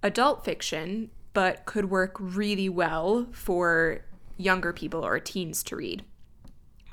adult 0.01 0.45
fiction, 0.45 1.09
but 1.33 1.65
could 1.65 1.89
work 1.89 2.15
really 2.19 2.69
well 2.69 3.27
for 3.31 4.01
younger 4.37 4.71
people 4.71 5.05
or 5.05 5.19
teens 5.19 5.63
to 5.63 5.75
read. 5.75 6.03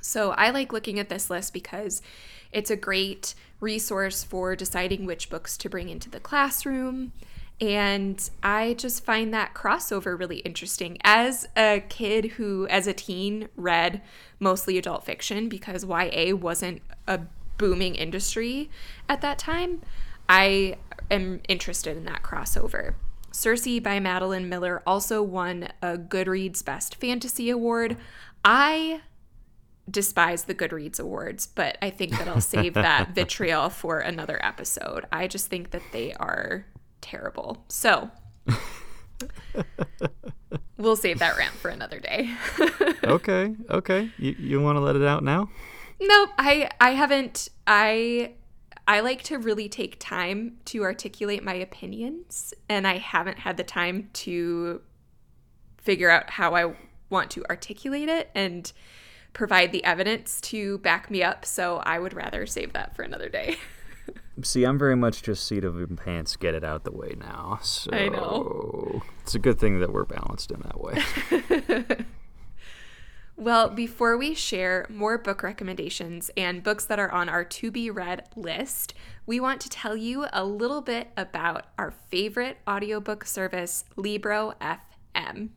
So 0.00 0.32
I 0.32 0.50
like 0.50 0.72
looking 0.72 0.98
at 0.98 1.08
this 1.08 1.30
list 1.30 1.52
because 1.52 2.02
it's 2.50 2.70
a 2.70 2.76
great 2.76 3.34
resource 3.60 4.24
for 4.24 4.56
deciding 4.56 5.06
which 5.06 5.30
books 5.30 5.56
to 5.58 5.70
bring 5.70 5.88
into 5.88 6.10
the 6.10 6.18
classroom. 6.18 7.12
And 7.62 8.28
I 8.42 8.74
just 8.74 9.04
find 9.04 9.32
that 9.32 9.54
crossover 9.54 10.18
really 10.18 10.38
interesting. 10.38 10.98
As 11.04 11.46
a 11.56 11.80
kid 11.88 12.32
who, 12.32 12.66
as 12.66 12.88
a 12.88 12.92
teen, 12.92 13.48
read 13.54 14.02
mostly 14.40 14.78
adult 14.78 15.04
fiction 15.04 15.48
because 15.48 15.84
YA 15.84 16.34
wasn't 16.34 16.82
a 17.06 17.20
booming 17.58 17.94
industry 17.94 18.68
at 19.08 19.20
that 19.20 19.38
time, 19.38 19.80
I 20.28 20.76
am 21.08 21.40
interested 21.48 21.96
in 21.96 22.04
that 22.06 22.24
crossover. 22.24 22.94
Circe 23.30 23.78
by 23.78 24.00
Madeline 24.00 24.48
Miller 24.48 24.82
also 24.84 25.22
won 25.22 25.68
a 25.80 25.96
Goodreads 25.96 26.64
Best 26.64 26.96
Fantasy 26.96 27.48
Award. 27.48 27.96
I 28.44 29.02
despise 29.88 30.44
the 30.44 30.54
Goodreads 30.54 30.98
Awards, 30.98 31.46
but 31.46 31.78
I 31.80 31.90
think 31.90 32.10
that 32.18 32.26
I'll 32.26 32.40
save 32.40 32.74
that 32.74 33.10
vitriol 33.14 33.70
for 33.70 34.00
another 34.00 34.44
episode. 34.44 35.06
I 35.12 35.28
just 35.28 35.46
think 35.46 35.70
that 35.70 35.82
they 35.92 36.12
are 36.14 36.66
terrible. 37.02 37.64
So 37.68 38.10
we'll 40.78 40.96
save 40.96 41.18
that 41.18 41.36
rant 41.36 41.52
for 41.54 41.68
another 41.68 42.00
day. 42.00 42.30
okay, 43.04 43.54
okay. 43.68 44.10
You 44.18 44.34
you 44.38 44.60
want 44.60 44.76
to 44.76 44.80
let 44.80 44.96
it 44.96 45.04
out 45.04 45.22
now? 45.22 45.50
Nope. 46.00 46.30
I 46.38 46.70
I 46.80 46.90
haven't. 46.90 47.48
I 47.66 48.32
I 48.86 49.00
like 49.00 49.22
to 49.24 49.38
really 49.38 49.68
take 49.68 49.98
time 50.00 50.58
to 50.66 50.82
articulate 50.82 51.44
my 51.44 51.54
opinions, 51.54 52.54
and 52.68 52.86
I 52.86 52.98
haven't 52.98 53.38
had 53.40 53.56
the 53.56 53.64
time 53.64 54.08
to 54.14 54.80
figure 55.78 56.10
out 56.10 56.30
how 56.30 56.54
I 56.54 56.74
want 57.10 57.30
to 57.32 57.44
articulate 57.50 58.08
it 58.08 58.30
and 58.34 58.72
provide 59.32 59.72
the 59.72 59.84
evidence 59.84 60.40
to 60.40 60.78
back 60.78 61.10
me 61.10 61.22
up. 61.22 61.44
So 61.44 61.78
I 61.78 61.98
would 61.98 62.14
rather 62.14 62.46
save 62.46 62.72
that 62.72 62.96
for 62.96 63.02
another 63.02 63.28
day. 63.28 63.56
See, 64.42 64.64
I'm 64.64 64.78
very 64.78 64.96
much 64.96 65.22
just 65.22 65.46
seat 65.46 65.64
of 65.64 65.76
pants, 65.96 66.36
get 66.36 66.54
it 66.54 66.64
out 66.64 66.84
the 66.84 66.92
way 66.92 67.14
now. 67.18 67.58
So 67.62 67.90
I 67.92 68.08
know. 68.08 69.02
It's 69.22 69.34
a 69.34 69.38
good 69.38 69.58
thing 69.58 69.80
that 69.80 69.92
we're 69.92 70.04
balanced 70.04 70.50
in 70.50 70.60
that 70.60 70.80
way. 70.80 72.04
well, 73.36 73.68
before 73.68 74.16
we 74.16 74.34
share 74.34 74.86
more 74.88 75.18
book 75.18 75.42
recommendations 75.42 76.30
and 76.36 76.62
books 76.62 76.84
that 76.86 76.98
are 76.98 77.10
on 77.10 77.28
our 77.28 77.44
to 77.44 77.70
be 77.70 77.90
read 77.90 78.28
list, 78.36 78.94
we 79.26 79.38
want 79.38 79.60
to 79.60 79.68
tell 79.68 79.96
you 79.96 80.26
a 80.32 80.44
little 80.44 80.80
bit 80.80 81.08
about 81.16 81.66
our 81.78 81.92
favorite 82.08 82.58
audiobook 82.68 83.24
service, 83.24 83.84
Libro 83.96 84.54
FM. 84.60 85.50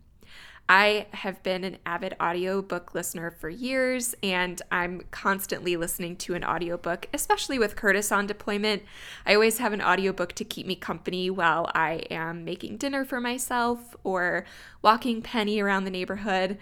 I 0.68 1.06
have 1.12 1.44
been 1.44 1.64
an 1.64 1.78
avid 1.86 2.16
audiobook 2.20 2.96
listener 2.96 3.30
for 3.30 3.50
years, 3.50 4.16
and 4.24 4.60
I'm 4.72 5.02
constantly 5.12 5.78
listening 5.78 6.16
to 6.18 6.34
an 6.34 6.44
audiobook, 6.44 7.08
especially 7.14 7.60
with 7.60 7.76
Curtis 7.76 8.12
on 8.12 8.26
deployment. 8.26 8.82
I 9.28 9.36
always 9.36 9.60
have 9.60 9.74
an 9.74 9.82
audiobook 9.82 10.34
to 10.34 10.44
keep 10.44 10.66
me 10.66 10.76
company 10.76 11.30
while 11.30 11.70
I 11.76 12.06
am 12.10 12.44
making 12.44 12.78
dinner 12.78 13.06
for 13.06 13.22
myself 13.22 13.96
or 14.04 14.46
walking 14.82 15.22
Penny 15.22 15.60
around 15.60 15.84
the 15.84 15.92
neighborhood. 15.92 16.58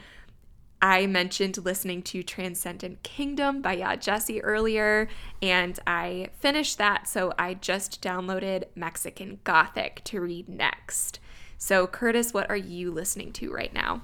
I 0.82 1.06
mentioned 1.08 1.64
listening 1.64 2.02
to 2.04 2.24
Transcendent 2.24 3.04
Kingdom 3.04 3.62
by 3.62 3.78
Yaa 3.78 3.98
Gyasi 3.98 4.42
earlier, 4.44 5.08
and 5.42 5.80
I 5.88 6.28
finished 6.42 6.78
that, 6.78 7.08
so 7.08 7.32
I 7.40 7.54
just 7.54 8.02
downloaded 8.02 8.66
Mexican 8.76 9.40
Gothic 9.46 10.02
to 10.04 10.20
read 10.20 10.50
next. 10.50 11.22
So, 11.66 11.88
Curtis, 11.88 12.34
what 12.34 12.50
are 12.50 12.58
you 12.58 12.92
listening 12.92 13.32
to 13.32 13.50
right 13.50 13.74
now? 13.74 14.02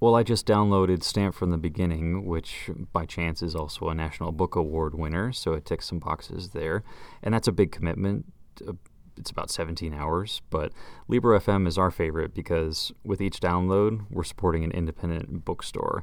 Well, 0.00 0.14
I 0.14 0.22
just 0.22 0.46
downloaded 0.46 1.02
Stamped 1.02 1.36
from 1.36 1.50
the 1.50 1.58
Beginning, 1.58 2.24
which 2.24 2.70
by 2.90 3.04
chance 3.04 3.42
is 3.42 3.54
also 3.54 3.90
a 3.90 3.94
National 3.94 4.32
Book 4.32 4.56
Award 4.56 4.94
winner, 4.94 5.30
so 5.30 5.52
it 5.52 5.66
ticks 5.66 5.88
some 5.88 5.98
boxes 5.98 6.52
there. 6.54 6.82
And 7.22 7.34
that's 7.34 7.46
a 7.46 7.52
big 7.52 7.70
commitment. 7.70 8.32
Uh, 8.66 8.72
it's 9.18 9.30
about 9.30 9.50
17 9.50 9.92
hours, 9.92 10.40
but 10.48 10.72
Libro 11.06 11.38
FM 11.38 11.68
is 11.68 11.76
our 11.76 11.90
favorite 11.90 12.32
because 12.32 12.92
with 13.04 13.20
each 13.20 13.40
download, 13.40 14.06
we're 14.10 14.24
supporting 14.24 14.64
an 14.64 14.70
independent 14.70 15.44
bookstore. 15.44 16.02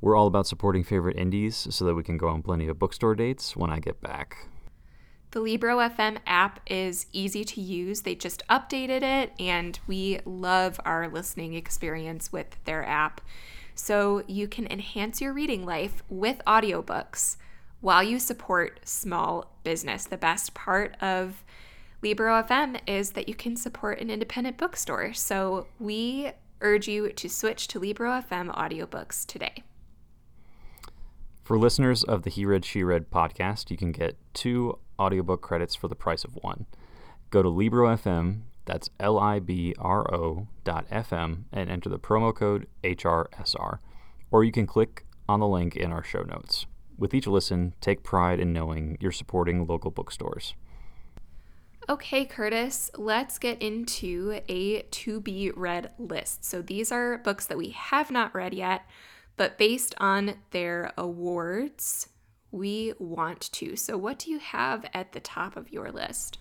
We're 0.00 0.14
all 0.14 0.28
about 0.28 0.46
supporting 0.46 0.84
favorite 0.84 1.16
indies 1.16 1.66
so 1.70 1.84
that 1.84 1.96
we 1.96 2.04
can 2.04 2.16
go 2.16 2.28
on 2.28 2.44
plenty 2.44 2.68
of 2.68 2.78
bookstore 2.78 3.16
dates 3.16 3.56
when 3.56 3.70
I 3.70 3.80
get 3.80 4.00
back. 4.00 4.36
The 5.36 5.42
Libro 5.42 5.76
FM 5.76 6.16
app 6.26 6.60
is 6.66 7.04
easy 7.12 7.44
to 7.44 7.60
use. 7.60 8.00
They 8.00 8.14
just 8.14 8.42
updated 8.48 9.02
it, 9.02 9.32
and 9.38 9.78
we 9.86 10.18
love 10.24 10.80
our 10.86 11.08
listening 11.08 11.52
experience 11.52 12.32
with 12.32 12.56
their 12.64 12.82
app. 12.86 13.20
So 13.74 14.22
you 14.26 14.48
can 14.48 14.66
enhance 14.66 15.20
your 15.20 15.34
reading 15.34 15.66
life 15.66 16.02
with 16.08 16.40
audiobooks 16.46 17.36
while 17.82 18.02
you 18.02 18.18
support 18.18 18.80
small 18.84 19.52
business. 19.62 20.06
The 20.06 20.16
best 20.16 20.54
part 20.54 20.96
of 21.02 21.44
Libro 22.00 22.42
FM 22.42 22.80
is 22.86 23.10
that 23.10 23.28
you 23.28 23.34
can 23.34 23.56
support 23.56 24.00
an 24.00 24.08
independent 24.08 24.56
bookstore. 24.56 25.12
So 25.12 25.66
we 25.78 26.30
urge 26.62 26.88
you 26.88 27.10
to 27.10 27.28
switch 27.28 27.68
to 27.68 27.78
Libro 27.78 28.10
FM 28.22 28.56
audiobooks 28.56 29.26
today. 29.26 29.64
For 31.44 31.58
listeners 31.58 32.04
of 32.04 32.22
the 32.22 32.30
He 32.30 32.46
Read, 32.46 32.64
She 32.64 32.82
Read 32.82 33.10
podcast, 33.10 33.70
you 33.70 33.76
can 33.76 33.92
get 33.92 34.16
two 34.32 34.78
audiobook 34.98 35.42
credits 35.42 35.74
for 35.74 35.88
the 35.88 35.94
price 35.94 36.24
of 36.24 36.36
one. 36.42 36.66
Go 37.30 37.42
to 37.42 37.48
Libro.fm, 37.48 38.42
that's 38.64 38.90
L 38.98 39.18
I 39.18 39.38
B 39.38 39.74
R 39.78 40.12
O 40.14 40.48
dot 40.64 40.88
FM, 40.90 41.44
and 41.52 41.70
enter 41.70 41.88
the 41.88 41.98
promo 41.98 42.34
code 42.34 42.66
HRSR. 42.82 43.78
Or 44.30 44.44
you 44.44 44.52
can 44.52 44.66
click 44.66 45.04
on 45.28 45.40
the 45.40 45.48
link 45.48 45.76
in 45.76 45.92
our 45.92 46.02
show 46.02 46.22
notes. 46.22 46.66
With 46.98 47.14
each 47.14 47.26
listen, 47.26 47.74
take 47.80 48.02
pride 48.02 48.40
in 48.40 48.52
knowing 48.52 48.96
you're 49.00 49.12
supporting 49.12 49.66
local 49.66 49.90
bookstores. 49.90 50.54
Okay, 51.88 52.24
Curtis, 52.24 52.90
let's 52.96 53.38
get 53.38 53.62
into 53.62 54.40
a 54.48 54.82
to 54.82 55.20
be 55.20 55.52
read 55.54 55.90
list. 55.98 56.44
So 56.44 56.62
these 56.62 56.90
are 56.90 57.18
books 57.18 57.46
that 57.46 57.58
we 57.58 57.70
have 57.70 58.10
not 58.10 58.34
read 58.34 58.54
yet 58.54 58.82
but 59.36 59.58
based 59.58 59.94
on 59.98 60.34
their 60.50 60.92
awards, 60.96 62.08
we 62.50 62.92
want 62.98 63.40
to. 63.52 63.76
So, 63.76 63.96
what 63.96 64.18
do 64.18 64.30
you 64.30 64.38
have 64.38 64.86
at 64.94 65.12
the 65.12 65.20
top 65.20 65.56
of 65.56 65.72
your 65.72 65.90
list? 65.90 66.38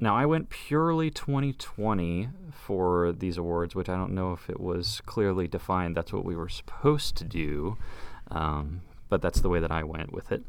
Now, 0.00 0.16
I 0.16 0.26
went 0.26 0.50
purely 0.50 1.10
2020 1.10 2.28
for 2.50 3.12
these 3.12 3.38
awards, 3.38 3.74
which 3.74 3.88
I 3.88 3.96
don't 3.96 4.14
know 4.14 4.32
if 4.32 4.50
it 4.50 4.60
was 4.60 5.00
clearly 5.06 5.46
defined. 5.46 5.96
That's 5.96 6.12
what 6.12 6.24
we 6.24 6.34
were 6.34 6.48
supposed 6.48 7.16
to 7.16 7.24
do, 7.24 7.76
um, 8.30 8.82
but 9.08 9.22
that's 9.22 9.40
the 9.40 9.48
way 9.48 9.60
that 9.60 9.70
I 9.70 9.84
went 9.84 10.12
with 10.12 10.32
it. 10.32 10.42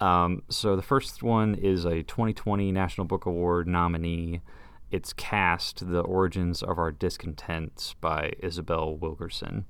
Um, 0.00 0.42
so, 0.48 0.76
the 0.76 0.82
first 0.82 1.22
one 1.22 1.54
is 1.54 1.84
a 1.84 2.02
2020 2.02 2.70
National 2.72 3.06
Book 3.06 3.26
Award 3.26 3.66
nominee. 3.66 4.42
It's 4.90 5.14
Caste 5.14 5.90
The 5.90 6.00
Origins 6.00 6.62
of 6.62 6.78
Our 6.78 6.92
Discontents 6.92 7.94
by 7.94 8.32
Isabel 8.40 8.94
Wilkerson. 8.94 9.64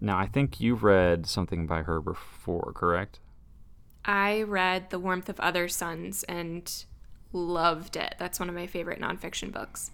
Now, 0.00 0.16
I 0.16 0.26
think 0.26 0.60
you've 0.60 0.84
read 0.84 1.26
something 1.26 1.66
by 1.66 1.82
her 1.82 2.00
before, 2.00 2.72
correct? 2.72 3.18
I 4.04 4.42
read 4.42 4.90
The 4.90 4.98
Warmth 4.98 5.28
of 5.28 5.40
Other 5.40 5.68
Suns 5.68 6.24
and 6.24 6.70
loved 7.32 7.96
it. 7.96 8.14
That's 8.18 8.38
one 8.38 8.48
of 8.48 8.54
my 8.54 8.66
favorite 8.66 9.00
nonfiction 9.00 9.52
books. 9.52 9.90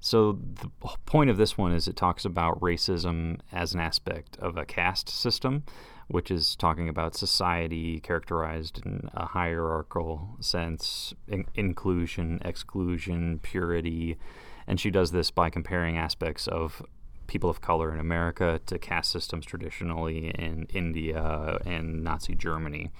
So, 0.00 0.38
the 0.60 0.70
point 1.06 1.30
of 1.30 1.38
this 1.38 1.56
one 1.56 1.72
is 1.72 1.88
it 1.88 1.96
talks 1.96 2.26
about 2.26 2.60
racism 2.60 3.40
as 3.50 3.72
an 3.72 3.80
aspect 3.80 4.36
of 4.36 4.58
a 4.58 4.66
caste 4.66 5.08
system, 5.08 5.64
which 6.08 6.30
is 6.30 6.56
talking 6.56 6.90
about 6.90 7.14
society 7.14 8.00
characterized 8.00 8.82
in 8.84 9.08
a 9.14 9.24
hierarchical 9.24 10.36
sense, 10.40 11.14
in- 11.26 11.46
inclusion, 11.54 12.38
exclusion, 12.44 13.38
purity. 13.42 14.18
And 14.66 14.78
she 14.78 14.90
does 14.90 15.10
this 15.10 15.30
by 15.30 15.48
comparing 15.48 15.96
aspects 15.96 16.46
of 16.48 16.82
people 17.26 17.50
of 17.50 17.60
color 17.60 17.92
in 17.92 18.00
America 18.00 18.60
to 18.66 18.78
caste 18.78 19.10
systems 19.10 19.44
traditionally 19.44 20.30
in 20.30 20.66
India 20.72 21.58
and 21.64 22.04
Nazi 22.04 22.34
Germany. 22.34 22.90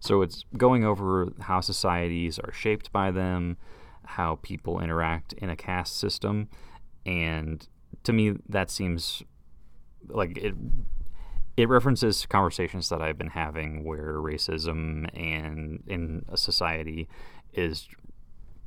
So 0.00 0.22
it's 0.22 0.44
going 0.56 0.84
over 0.84 1.28
how 1.40 1.60
societies 1.60 2.38
are 2.38 2.52
shaped 2.52 2.90
by 2.92 3.10
them, 3.10 3.58
how 4.04 4.38
people 4.42 4.80
interact 4.80 5.34
in 5.34 5.50
a 5.50 5.56
caste 5.56 5.98
system, 5.98 6.48
and 7.04 7.66
to 8.04 8.12
me 8.12 8.34
that 8.48 8.70
seems 8.70 9.22
like 10.08 10.36
it 10.38 10.54
it 11.56 11.68
references 11.68 12.24
conversations 12.26 12.88
that 12.88 13.02
I've 13.02 13.18
been 13.18 13.28
having 13.28 13.84
where 13.84 14.14
racism 14.14 15.08
and 15.14 15.82
in 15.86 16.24
a 16.28 16.36
society 16.36 17.08
is 17.52 17.88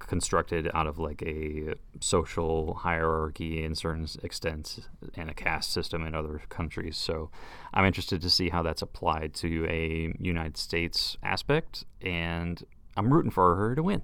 constructed 0.07 0.69
out 0.73 0.87
of 0.87 0.99
like 0.99 1.21
a 1.21 1.75
social 1.99 2.75
hierarchy 2.75 3.63
in 3.63 3.75
certain 3.75 4.07
extents 4.23 4.81
and 5.15 5.29
a 5.29 5.33
caste 5.33 5.71
system 5.71 6.05
in 6.05 6.13
other 6.15 6.41
countries. 6.49 6.97
So 6.97 7.29
I'm 7.73 7.85
interested 7.85 8.21
to 8.21 8.29
see 8.29 8.49
how 8.49 8.63
that's 8.63 8.81
applied 8.81 9.33
to 9.35 9.65
a 9.69 10.13
United 10.19 10.57
States 10.57 11.17
aspect, 11.23 11.85
and 12.01 12.63
I'm 12.95 13.13
rooting 13.13 13.31
for 13.31 13.55
her 13.55 13.75
to 13.75 13.83
win. 13.83 14.01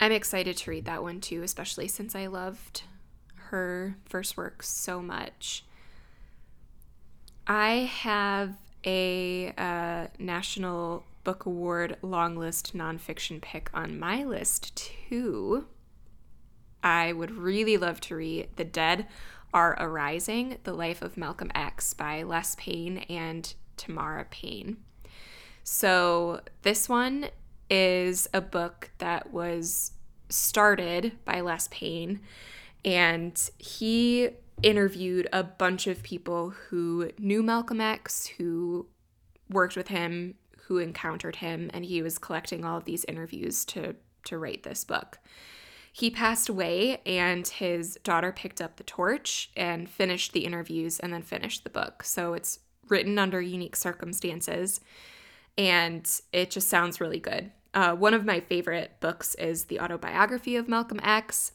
I'm 0.00 0.12
excited 0.12 0.56
to 0.58 0.70
read 0.70 0.84
that 0.84 1.02
one 1.02 1.20
too, 1.20 1.42
especially 1.42 1.88
since 1.88 2.14
I 2.14 2.26
loved 2.26 2.82
her 3.50 3.96
first 4.04 4.36
work 4.36 4.62
so 4.62 5.00
much. 5.00 5.64
I 7.46 7.90
have 8.00 8.54
a 8.84 9.52
uh, 9.56 10.06
national 10.18 11.04
Book 11.26 11.44
Award 11.44 11.96
long 12.02 12.36
list 12.36 12.76
nonfiction 12.76 13.42
pick 13.42 13.68
on 13.74 13.98
my 13.98 14.22
list, 14.22 14.76
too. 14.76 15.66
I 16.84 17.12
would 17.12 17.32
really 17.32 17.76
love 17.76 18.00
to 18.02 18.14
read 18.14 18.50
The 18.54 18.64
Dead 18.64 19.08
Are 19.52 19.76
Arising 19.76 20.58
The 20.62 20.72
Life 20.72 21.02
of 21.02 21.16
Malcolm 21.16 21.50
X 21.52 21.94
by 21.94 22.22
Les 22.22 22.54
Payne 22.54 22.98
and 23.08 23.52
Tamara 23.76 24.26
Payne. 24.30 24.76
So, 25.64 26.42
this 26.62 26.88
one 26.88 27.26
is 27.68 28.28
a 28.32 28.40
book 28.40 28.92
that 28.98 29.32
was 29.32 29.94
started 30.28 31.24
by 31.24 31.40
Les 31.40 31.66
Payne, 31.72 32.20
and 32.84 33.50
he 33.58 34.28
interviewed 34.62 35.28
a 35.32 35.42
bunch 35.42 35.88
of 35.88 36.04
people 36.04 36.50
who 36.50 37.10
knew 37.18 37.42
Malcolm 37.42 37.80
X, 37.80 38.28
who 38.38 38.86
worked 39.50 39.76
with 39.76 39.88
him 39.88 40.36
who 40.66 40.78
encountered 40.78 41.36
him, 41.36 41.70
and 41.72 41.84
he 41.84 42.02
was 42.02 42.18
collecting 42.18 42.64
all 42.64 42.76
of 42.76 42.84
these 42.84 43.04
interviews 43.04 43.64
to, 43.64 43.94
to 44.24 44.38
write 44.38 44.62
this 44.62 44.84
book. 44.84 45.18
He 45.92 46.10
passed 46.10 46.48
away, 46.48 47.00
and 47.06 47.46
his 47.46 47.98
daughter 48.02 48.32
picked 48.32 48.60
up 48.60 48.76
the 48.76 48.84
torch 48.84 49.50
and 49.56 49.88
finished 49.88 50.32
the 50.32 50.44
interviews 50.44 50.98
and 50.98 51.12
then 51.12 51.22
finished 51.22 51.64
the 51.64 51.70
book. 51.70 52.02
So 52.02 52.34
it's 52.34 52.58
written 52.88 53.18
under 53.18 53.40
unique 53.40 53.76
circumstances, 53.76 54.80
and 55.56 56.08
it 56.32 56.50
just 56.50 56.68
sounds 56.68 57.00
really 57.00 57.20
good. 57.20 57.50
Uh, 57.72 57.94
one 57.94 58.14
of 58.14 58.24
my 58.24 58.40
favorite 58.40 58.92
books 59.00 59.34
is 59.36 59.66
The 59.66 59.80
Autobiography 59.80 60.56
of 60.56 60.68
Malcolm 60.68 61.00
X. 61.02 61.52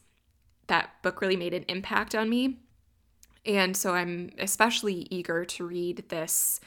That 0.67 1.01
book 1.01 1.19
really 1.19 1.35
made 1.35 1.53
an 1.53 1.65
impact 1.67 2.15
on 2.15 2.29
me. 2.29 2.59
And 3.45 3.75
so 3.75 3.93
I'm 3.93 4.29
especially 4.37 5.07
eager 5.09 5.45
to 5.45 5.65
read 5.65 6.05
this 6.09 6.59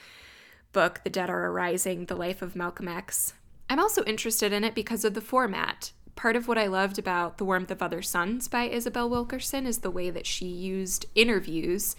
book, 0.75 1.01
The 1.05 1.11
Dead 1.11 1.31
Are 1.31 1.51
Arising 1.51 2.07
The 2.07 2.16
Life 2.16 2.43
of 2.43 2.57
Malcolm 2.57 2.89
X. 2.89 3.33
I'm 3.70 3.79
also 3.79 4.05
interested 4.05 4.53
in 4.53 4.64
it 4.64 4.75
because 4.75 5.05
of 5.05 5.14
the 5.14 5.20
format. 5.20 5.93
Part 6.16 6.35
of 6.35 6.49
what 6.49 6.59
I 6.59 6.66
loved 6.66 6.99
about 6.99 7.39
The 7.39 7.45
Warmth 7.45 7.70
of 7.70 7.81
Other 7.81 8.03
Suns 8.03 8.49
by 8.49 8.64
Isabel 8.64 9.09
Wilkerson 9.09 9.66
is 9.66 9.79
the 9.79 9.91
way 9.91 10.11
that 10.11 10.27
she 10.27 10.47
used 10.47 11.07
interviews 11.14 11.95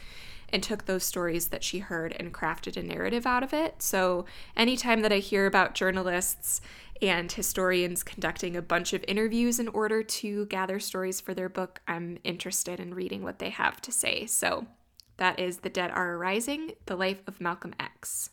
and 0.49 0.61
took 0.61 0.85
those 0.85 1.05
stories 1.05 1.47
that 1.47 1.63
she 1.63 1.79
heard 1.79 2.15
and 2.19 2.33
crafted 2.33 2.75
a 2.75 2.83
narrative 2.83 3.25
out 3.25 3.43
of 3.43 3.53
it. 3.53 3.81
So, 3.81 4.25
anytime 4.57 5.01
that 5.03 5.13
I 5.13 5.19
hear 5.19 5.45
about 5.45 5.73
journalists 5.73 6.59
and 7.01 7.31
historians 7.31 8.03
conducting 8.03 8.57
a 8.57 8.61
bunch 8.61 8.91
of 8.91 9.05
interviews 9.07 9.57
in 9.57 9.69
order 9.69 10.03
to 10.03 10.45
gather 10.47 10.79
stories 10.81 11.21
for 11.21 11.33
their 11.33 11.49
book, 11.49 11.79
I'm 11.87 12.17
interested 12.25 12.81
in 12.81 12.93
reading 12.93 13.23
what 13.23 13.39
they 13.39 13.51
have 13.51 13.79
to 13.81 13.91
say. 13.93 14.25
So, 14.25 14.67
that 15.15 15.39
is 15.39 15.59
The 15.59 15.69
Dead 15.69 15.91
Are 15.91 16.15
Arising 16.15 16.73
The 16.87 16.97
Life 16.97 17.21
of 17.25 17.39
Malcolm 17.39 17.73
X. 17.79 18.31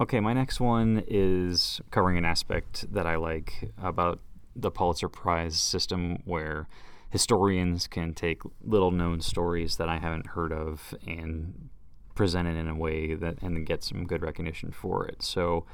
Okay, 0.00 0.18
my 0.18 0.32
next 0.32 0.60
one 0.60 1.04
is 1.08 1.78
covering 1.90 2.16
an 2.16 2.24
aspect 2.24 2.90
that 2.90 3.06
I 3.06 3.16
like 3.16 3.70
about 3.76 4.18
the 4.56 4.70
Pulitzer 4.70 5.10
Prize 5.10 5.60
system 5.60 6.22
where 6.24 6.68
historians 7.10 7.86
can 7.86 8.14
take 8.14 8.40
little 8.64 8.92
known 8.92 9.20
stories 9.20 9.76
that 9.76 9.90
I 9.90 9.98
haven't 9.98 10.28
heard 10.28 10.54
of 10.54 10.94
and 11.06 11.68
present 12.14 12.48
it 12.48 12.56
in 12.56 12.66
a 12.66 12.74
way 12.74 13.12
that 13.14 13.42
and 13.42 13.66
get 13.66 13.84
some 13.84 14.06
good 14.06 14.22
recognition 14.22 14.72
for 14.72 15.06
it. 15.06 15.22
So 15.22 15.66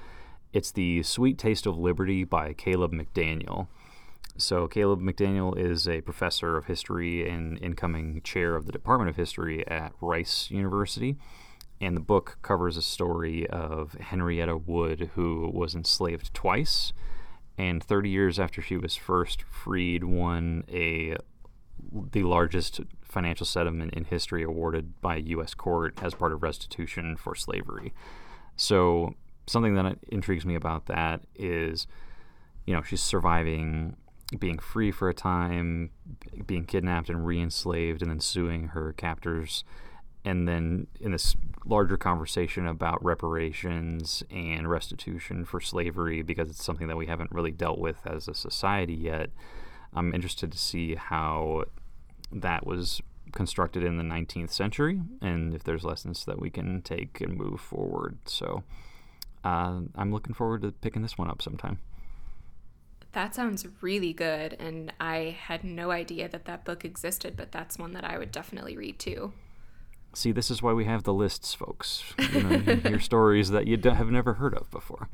it's 0.52 0.72
the 0.72 1.04
Sweet 1.04 1.38
Taste 1.38 1.64
of 1.64 1.78
Liberty 1.78 2.24
by 2.24 2.52
Caleb 2.52 2.92
McDaniel. 2.92 3.68
So 4.36 4.66
Caleb 4.66 5.00
McDaniel 5.00 5.56
is 5.56 5.86
a 5.86 6.00
professor 6.00 6.56
of 6.56 6.64
history 6.64 7.28
and 7.28 7.62
incoming 7.62 8.22
chair 8.22 8.56
of 8.56 8.66
the 8.66 8.72
Department 8.72 9.08
of 9.08 9.14
History 9.14 9.64
at 9.68 9.92
Rice 10.00 10.50
University. 10.50 11.16
And 11.80 11.96
the 11.96 12.00
book 12.00 12.38
covers 12.42 12.76
a 12.76 12.82
story 12.82 13.46
of 13.48 13.92
Henrietta 13.94 14.56
Wood, 14.56 15.10
who 15.14 15.50
was 15.52 15.74
enslaved 15.74 16.32
twice 16.32 16.92
and 17.58 17.82
30 17.82 18.08
years 18.10 18.38
after 18.38 18.60
she 18.60 18.76
was 18.76 18.96
first 18.96 19.42
freed, 19.42 20.04
won 20.04 20.64
a 20.68 21.16
the 22.10 22.22
largest 22.22 22.80
financial 23.02 23.46
settlement 23.46 23.94
in 23.94 24.04
history 24.04 24.42
awarded 24.42 25.00
by 25.00 25.16
a 25.16 25.20
U.S. 25.20 25.54
court 25.54 25.98
as 26.02 26.14
part 26.14 26.32
of 26.32 26.42
restitution 26.42 27.16
for 27.16 27.34
slavery. 27.34 27.92
So 28.56 29.14
something 29.46 29.74
that 29.74 29.98
intrigues 30.08 30.44
me 30.44 30.54
about 30.54 30.86
that 30.86 31.22
is, 31.34 31.86
you 32.66 32.74
know, 32.74 32.82
she's 32.82 33.02
surviving 33.02 33.96
being 34.38 34.58
free 34.58 34.90
for 34.90 35.08
a 35.08 35.14
time, 35.14 35.90
being 36.46 36.64
kidnapped 36.64 37.08
and 37.08 37.24
re-enslaved, 37.24 38.02
and 38.02 38.10
then 38.10 38.20
suing 38.20 38.68
her 38.68 38.92
captors 38.92 39.62
and 40.26 40.48
then 40.48 40.88
in 41.00 41.12
this 41.12 41.36
larger 41.64 41.96
conversation 41.96 42.66
about 42.66 43.02
reparations 43.02 44.24
and 44.28 44.68
restitution 44.68 45.44
for 45.44 45.60
slavery, 45.60 46.20
because 46.20 46.50
it's 46.50 46.64
something 46.64 46.88
that 46.88 46.96
we 46.96 47.06
haven't 47.06 47.30
really 47.30 47.52
dealt 47.52 47.78
with 47.78 48.04
as 48.04 48.26
a 48.26 48.34
society 48.34 48.92
yet, 48.92 49.30
I'm 49.94 50.12
interested 50.12 50.50
to 50.50 50.58
see 50.58 50.96
how 50.96 51.66
that 52.32 52.66
was 52.66 53.00
constructed 53.30 53.84
in 53.84 53.98
the 53.98 54.02
19th 54.02 54.50
century 54.50 55.00
and 55.22 55.54
if 55.54 55.62
there's 55.62 55.84
lessons 55.84 56.24
that 56.24 56.40
we 56.40 56.50
can 56.50 56.82
take 56.82 57.20
and 57.20 57.36
move 57.36 57.60
forward. 57.60 58.18
So 58.24 58.64
uh, 59.44 59.78
I'm 59.94 60.12
looking 60.12 60.34
forward 60.34 60.62
to 60.62 60.72
picking 60.72 61.02
this 61.02 61.16
one 61.16 61.30
up 61.30 61.40
sometime. 61.40 61.78
That 63.12 63.32
sounds 63.32 63.64
really 63.80 64.12
good. 64.12 64.54
And 64.54 64.92
I 64.98 65.36
had 65.38 65.62
no 65.62 65.92
idea 65.92 66.28
that 66.28 66.46
that 66.46 66.64
book 66.64 66.84
existed, 66.84 67.36
but 67.36 67.52
that's 67.52 67.78
one 67.78 67.92
that 67.92 68.04
I 68.04 68.18
would 68.18 68.32
definitely 68.32 68.76
read 68.76 68.98
too. 68.98 69.32
See, 70.12 70.32
this 70.32 70.50
is 70.50 70.62
why 70.62 70.72
we 70.72 70.86
have 70.86 71.02
the 71.02 71.12
lists, 71.12 71.52
folks. 71.52 72.02
You 72.32 72.42
know, 72.42 72.56
you 72.56 72.76
hear 72.76 73.00
stories 73.12 73.50
that 73.50 73.66
you 73.66 73.78
have 73.78 74.10
never 74.10 74.34
heard 74.34 74.54
of 74.54 74.70
before. 74.70 75.10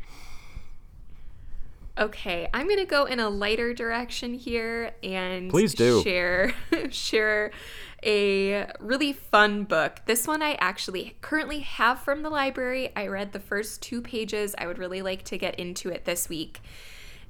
Okay, 1.98 2.48
I'm 2.54 2.68
gonna 2.68 2.86
go 2.86 3.04
in 3.04 3.20
a 3.20 3.28
lighter 3.28 3.74
direction 3.74 4.32
here 4.32 4.92
and 5.02 5.50
please 5.50 5.74
do 5.74 6.02
share 6.02 6.54
share 6.90 7.50
a 8.02 8.66
really 8.80 9.12
fun 9.12 9.64
book. 9.64 10.00
This 10.06 10.26
one 10.26 10.40
I 10.40 10.54
actually 10.54 11.16
currently 11.20 11.60
have 11.60 12.00
from 12.00 12.22
the 12.22 12.30
library. 12.30 12.92
I 12.96 13.08
read 13.08 13.32
the 13.32 13.40
first 13.40 13.82
two 13.82 14.00
pages. 14.00 14.54
I 14.56 14.66
would 14.66 14.78
really 14.78 15.02
like 15.02 15.24
to 15.24 15.36
get 15.36 15.56
into 15.60 15.90
it 15.90 16.06
this 16.06 16.30
week, 16.30 16.62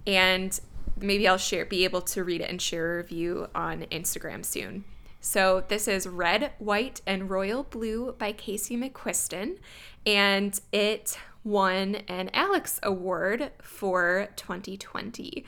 and 0.07 0.59
maybe 0.97 1.27
I'll 1.27 1.39
share 1.39 1.67
be 1.67 1.83
able 1.83 2.03
to 2.03 2.23
read 2.23 2.41
it 2.41 2.49
and 2.49 2.63
share 2.63 2.95
a 2.95 2.97
review 2.99 3.49
on 3.57 3.83
Instagram 3.91 4.45
soon. 4.45 4.85
So 5.25 5.63
this 5.69 5.87
is 5.87 6.09
Red, 6.09 6.51
White, 6.59 7.01
and 7.07 7.31
Royal 7.31 7.63
Blue 7.63 8.17
by 8.19 8.33
Casey 8.33 8.77
McQuiston, 8.77 9.59
and 10.05 10.61
it 10.73 11.17
won 11.45 11.95
an 12.09 12.29
Alex 12.35 12.81
Award 12.83 13.53
for 13.63 14.31
2020. 14.35 15.47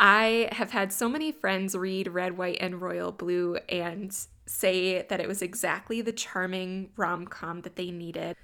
I 0.00 0.48
have 0.50 0.72
had 0.72 0.92
so 0.92 1.08
many 1.08 1.30
friends 1.30 1.76
read 1.76 2.08
Red, 2.08 2.36
White, 2.36 2.58
and 2.60 2.82
Royal 2.82 3.12
Blue 3.12 3.58
and 3.68 4.12
say 4.44 5.02
that 5.02 5.20
it 5.20 5.28
was 5.28 5.40
exactly 5.40 6.02
the 6.02 6.12
charming 6.12 6.90
rom 6.96 7.28
com 7.28 7.60
that 7.60 7.76
they 7.76 7.92
needed. 7.92 8.36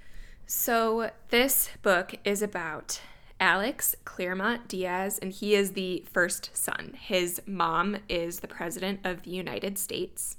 So, 0.46 1.10
this 1.30 1.70
book 1.82 2.14
is 2.24 2.40
about 2.40 3.00
Alex 3.40 3.96
Claremont 4.04 4.68
Diaz, 4.68 5.18
and 5.20 5.32
he 5.32 5.56
is 5.56 5.72
the 5.72 6.06
first 6.12 6.50
son. 6.56 6.94
His 6.96 7.42
mom 7.46 7.96
is 8.08 8.38
the 8.40 8.48
President 8.48 9.00
of 9.02 9.24
the 9.24 9.32
United 9.32 9.76
States. 9.76 10.36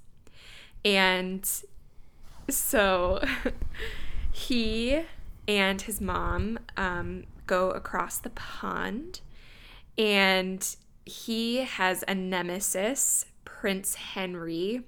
And 0.84 1.48
so 2.50 3.24
he 4.32 5.02
and 5.48 5.82
his 5.82 6.00
mom 6.00 6.60
um, 6.78 7.26
go 7.48 7.72
across 7.72 8.20
the 8.20 8.30
pond, 8.30 9.22
and 9.98 10.76
he 11.06 11.58
has 11.58 12.04
a 12.08 12.16
nemesis, 12.16 13.26
Prince 13.46 13.96
Henry, 13.96 14.84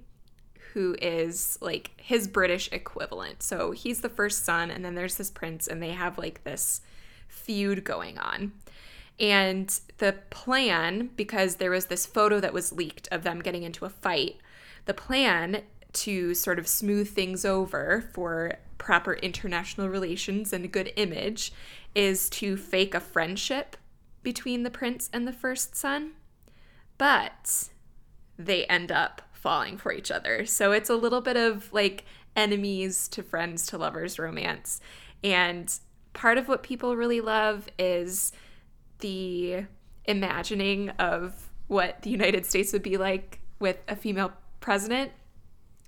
who 0.74 0.96
is 1.02 1.58
like 1.62 1.92
his 1.98 2.28
British 2.28 2.70
equivalent. 2.72 3.44
So 3.44 3.72
he's 3.72 4.02
the 4.02 4.10
first 4.10 4.46
son, 4.46 4.72
and 4.72 4.86
then 4.86 4.96
there's 4.96 5.16
this 5.16 5.30
prince, 5.32 5.68
and 5.68 5.82
they 5.82 5.92
have 5.92 6.18
like 6.18 6.44
this 6.44 6.82
feud 7.28 7.84
going 7.84 8.18
on. 8.18 8.54
And 9.20 9.80
the 9.98 10.16
plan, 10.30 11.10
because 11.16 11.56
there 11.56 11.72
was 11.72 11.88
this 11.88 12.06
photo 12.06 12.40
that 12.40 12.54
was 12.54 12.72
leaked 12.72 13.08
of 13.12 13.24
them 13.24 13.42
getting 13.42 13.64
into 13.64 13.86
a 13.86 13.90
fight, 13.90 14.38
the 14.86 14.94
plan 14.94 15.64
to 15.94 16.34
sort 16.34 16.60
of 16.60 16.68
smooth 16.68 17.10
things 17.10 17.46
over 17.46 18.04
for 18.14 18.54
proper 18.78 19.14
international 19.14 19.90
relations 19.90 20.52
and 20.54 20.66
a 20.66 20.68
good 20.68 20.92
image 20.96 21.54
is 21.94 22.30
to 22.30 22.58
fake 22.58 22.96
a 22.96 23.00
friendship 23.00 23.78
between 24.24 24.64
the 24.64 24.70
prince 24.70 25.10
and 25.14 25.28
the 25.28 25.34
first 25.34 25.76
son. 25.76 26.14
But 26.98 27.70
they 28.38 28.66
end 28.66 28.92
up 28.92 29.22
falling 29.34 29.78
for 29.78 29.92
each 29.92 30.12
other. 30.12 30.46
So 30.46 30.72
it's 30.72 30.90
a 30.90 30.96
little 30.96 31.22
bit 31.22 31.38
of 31.38 31.72
like 31.74 32.06
enemies 32.36 33.08
to 33.10 33.24
friends 33.24 33.66
to 33.68 33.78
lovers 33.78 34.20
romance. 34.20 34.80
And 35.24 35.72
part 36.14 36.38
of 36.38 36.48
what 36.48 36.64
people 36.64 36.96
really 36.96 37.22
love 37.22 37.68
is 37.78 38.32
the 39.00 39.66
imagining 40.06 40.90
of 40.92 41.50
what 41.68 42.02
the 42.02 42.10
United 42.10 42.46
States 42.46 42.74
would 42.74 42.84
be 42.84 42.98
like 42.98 43.40
with 43.60 43.78
a 43.88 43.96
female 43.96 44.34
president 44.60 45.12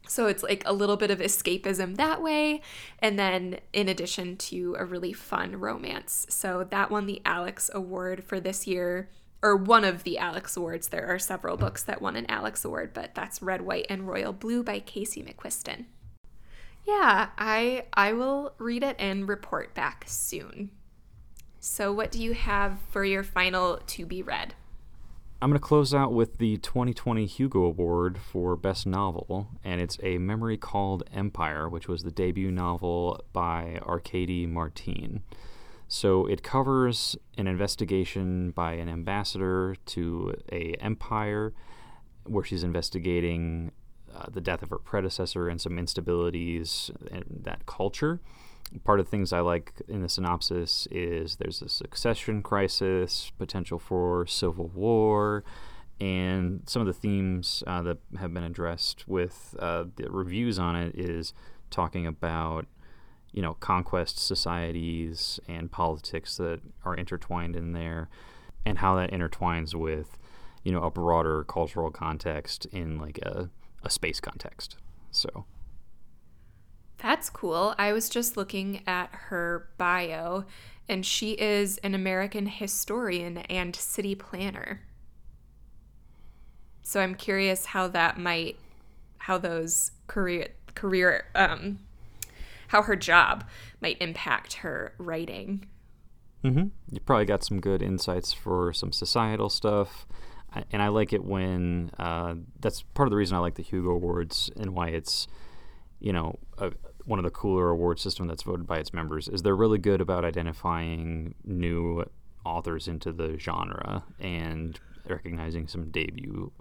so 0.08 0.28
it's 0.28 0.44
like 0.44 0.64
a 0.66 0.74
little 0.74 0.98
bit 0.98 1.12
of 1.12 1.20
escapism 1.20 1.96
that 1.96 2.22
way. 2.22 2.62
And 3.00 3.18
then 3.18 3.60
in 3.72 3.88
addition 3.88 4.38
to 4.38 4.76
a 4.78 4.86
really 4.86 5.14
fun 5.14 5.56
romance. 5.56 6.26
So 6.30 6.66
that 6.70 6.92
won 6.92 7.06
the 7.06 7.22
Alex 7.26 7.70
Award 7.74 8.24
for 8.24 8.40
this 8.40 8.68
year, 8.68 9.10
or 9.42 9.56
one 9.56 9.84
of 9.84 10.04
the 10.04 10.18
Alex 10.18 10.56
Awards. 10.56 10.88
There 10.88 11.08
are 11.08 11.20
several 11.20 11.58
books 11.58 11.84
that 11.84 12.02
won 12.02 12.16
an 12.16 12.26
Alex 12.30 12.64
Award, 12.64 12.92
but 12.94 13.14
that's 13.14 13.42
Red, 13.42 13.62
White, 13.62 13.88
and 13.90 14.08
Royal 14.08 14.34
Blue 14.34 14.64
by 14.64 14.80
Casey 14.80 15.22
McQuiston. 15.22 15.86
Yeah, 16.86 17.30
I 17.38 17.86
I 17.94 18.14
will 18.14 18.54
read 18.58 18.84
it 18.84 18.98
and 19.00 19.28
report 19.28 19.74
back 19.74 20.04
soon. 20.08 20.72
So 21.60 21.94
what 21.94 22.12
do 22.12 22.22
you 22.22 22.34
have 22.34 22.80
for 22.90 23.06
your 23.06 23.24
final 23.24 23.80
to 23.88 24.06
be 24.06 24.22
read? 24.22 24.54
I'm 25.44 25.50
going 25.50 25.60
to 25.60 25.68
close 25.68 25.94
out 25.94 26.14
with 26.14 26.38
the 26.38 26.56
2020 26.56 27.26
Hugo 27.26 27.66
Award 27.66 28.18
for 28.18 28.56
Best 28.56 28.88
Novel, 28.88 29.50
and 29.62 29.82
it's 29.82 29.98
A 30.02 30.18
Memory 30.18 30.56
Called 30.56 31.04
Empire, 31.14 31.68
which 31.68 31.86
was 31.86 32.04
the 32.04 32.12
debut 32.12 32.50
novel 32.50 33.22
by 33.34 33.78
Arkady 33.86 34.46
Martine. 34.46 35.22
So 35.90 36.28
it 36.28 36.44
covers 36.44 37.18
an 37.38 37.48
investigation 37.48 38.52
by 38.52 38.76
an 38.76 38.88
ambassador 38.88 39.76
to 39.88 40.34
a 40.50 40.76
empire 40.76 41.54
where 42.24 42.46
she's 42.46 42.64
investigating 42.64 43.74
uh, 44.16 44.28
the 44.32 44.40
death 44.40 44.64
of 44.64 44.70
her 44.70 44.78
predecessor 44.78 45.50
and 45.50 45.60
some 45.60 45.74
instabilities 45.74 46.90
in 47.12 47.42
that 47.44 47.66
culture 47.66 48.22
part 48.84 49.00
of 49.00 49.06
the 49.06 49.12
things 49.12 49.34
I 49.34 49.40
like 49.40 49.74
in 49.88 50.02
the 50.02 50.10
synopsis 50.10 50.88
is 50.92 51.38
there's 51.38 51.62
a 51.62 51.70
succession 51.70 52.42
crisis, 52.42 53.32
potential 53.38 53.80
for 53.80 54.26
civil 54.28 54.68
war, 54.70 55.44
and 56.00 56.62
some 56.66 56.82
of 56.82 56.88
the 56.88 56.94
themes 56.94 57.64
uh, 57.68 57.82
that 57.84 57.98
have 58.20 58.34
been 58.34 58.44
addressed 58.44 59.08
with 59.08 59.56
uh, 59.60 59.86
the 59.96 60.10
reviews 60.10 60.60
on 60.60 60.76
it 60.76 60.96
is 60.96 61.34
talking 61.70 62.06
about 62.06 62.66
you 63.32 63.42
know 63.42 63.54
conquest 63.56 64.20
societies 64.20 65.40
and 65.48 65.72
politics 65.72 66.38
that 66.38 66.60
are 66.86 66.96
intertwined 66.96 67.56
in 67.56 67.74
there, 67.74 68.10
and 68.66 68.80
how 68.80 68.96
that 68.96 69.12
intertwines 69.12 69.74
with 69.74 70.18
you 70.64 70.72
know 70.72 70.84
a 70.84 70.92
broader 70.92 71.44
cultural 71.44 71.92
context 71.92 72.66
in 72.72 72.98
like 72.98 73.20
a, 73.20 73.50
a 73.84 73.90
space 73.90 74.20
context. 74.20 74.78
So 75.12 75.46
that's 77.04 77.30
cool. 77.30 77.76
I 77.78 77.92
was 77.92 78.10
just 78.10 78.38
looking 78.38 78.82
at 78.88 79.10
her 79.12 79.68
bio, 79.78 80.46
and 80.88 81.06
she 81.06 81.34
is 81.34 81.78
an 81.80 81.94
American 81.94 82.48
historian 82.48 83.40
and 83.40 83.76
city 83.76 84.16
planner. 84.16 84.82
So 86.82 87.02
I'm 87.02 87.14
curious 87.14 87.66
how 87.68 87.90
that 87.90 88.18
might, 88.18 88.58
how 89.18 89.38
those 89.38 89.92
career 90.08 90.48
career 90.76 91.26
um, 91.36 91.80
how 92.70 92.82
her 92.82 92.96
job 92.96 93.46
might 93.82 94.02
impact 94.02 94.54
her 94.54 94.94
writing. 94.98 95.68
Mm-hmm. 96.44 96.68
You 96.92 97.00
probably 97.02 97.26
got 97.26 97.44
some 97.44 97.60
good 97.60 97.82
insights 97.82 98.32
for 98.32 98.72
some 98.72 98.94
societal 98.94 99.50
stuff, 99.50 100.08
and 100.72 100.82
I 100.82 100.88
like 100.88 101.12
it 101.12 101.26
when 101.26 101.92
uh, 102.00 102.36
that's 102.62 102.82
part 102.82 103.08
of 103.08 103.12
the 103.12 103.18
reason 103.18 103.36
I 103.36 103.42
like 103.42 103.56
the 103.56 103.64
Hugo 103.64 103.92
Awards 103.92 104.50
and 104.58 104.74
why 104.74 104.88
it's, 104.88 105.28
you 106.00 106.14
know, 106.14 106.40
a, 106.58 106.72
one 107.06 107.20
of 107.20 107.24
the 107.24 107.32
cooler 107.32 107.70
award 107.70 108.00
system 108.00 108.28
that's 108.28 108.44
voted 108.44 108.66
by 108.66 108.78
its 108.78 108.94
members 108.94 109.28
is 109.28 109.42
they're 109.42 109.56
really 109.56 109.78
good 109.78 110.02
about 110.02 110.24
identifying 110.24 111.36
new 111.44 112.06
authors 112.46 112.88
into 112.88 113.12
the 113.12 113.38
genre 113.38 114.04
and 114.20 114.80
recognizing 115.08 115.68
some 115.68 115.90
debut 115.92 116.52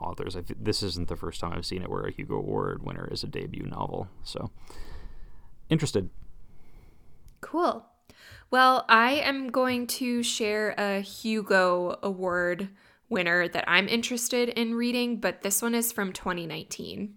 authors. 0.00 0.36
this 0.58 0.82
isn't 0.82 1.08
the 1.08 1.16
first 1.16 1.40
time 1.40 1.52
I've 1.52 1.66
seen 1.66 1.82
it 1.82 1.90
where 1.90 2.04
a 2.04 2.10
Hugo 2.10 2.36
Award 2.36 2.82
winner 2.82 3.08
is 3.10 3.22
a 3.22 3.28
debut 3.28 3.64
novel. 3.64 4.08
So 4.24 4.50
interested. 5.68 6.10
Cool. 7.40 7.84
Well, 8.50 8.84
I 8.88 9.12
am 9.12 9.50
going 9.50 9.86
to 9.88 10.22
share 10.22 10.74
a 10.76 11.00
Hugo 11.00 11.98
Award 12.02 12.68
winner 13.08 13.46
that 13.48 13.64
I'm 13.68 13.88
interested 13.88 14.48
in 14.48 14.74
reading, 14.74 15.18
but 15.18 15.42
this 15.42 15.62
one 15.62 15.74
is 15.74 15.92
from 15.92 16.12
2019 16.12 17.14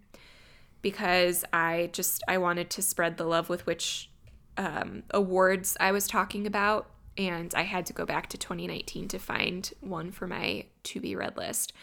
because 0.86 1.44
I 1.52 1.90
just 1.94 2.22
I 2.28 2.38
wanted 2.38 2.70
to 2.70 2.84
spread 2.84 3.18
the 3.18 3.24
love 3.24 3.50
with 3.50 3.66
which 3.66 4.12
um, 4.56 5.02
awards 5.10 5.76
I 5.80 5.92
was 5.92 6.08
talking 6.08 6.46
about, 6.46 6.92
and 7.18 7.52
I 7.56 7.64
had 7.64 7.88
to 7.88 7.94
go 7.94 8.06
back 8.06 8.30
to 8.30 8.38
2019 8.38 9.08
to 9.08 9.18
find 9.18 9.68
one 9.82 10.12
for 10.12 10.28
my 10.28 10.66
to 10.84 11.00
be 11.00 11.16
read 11.16 11.38
list. 11.38 11.74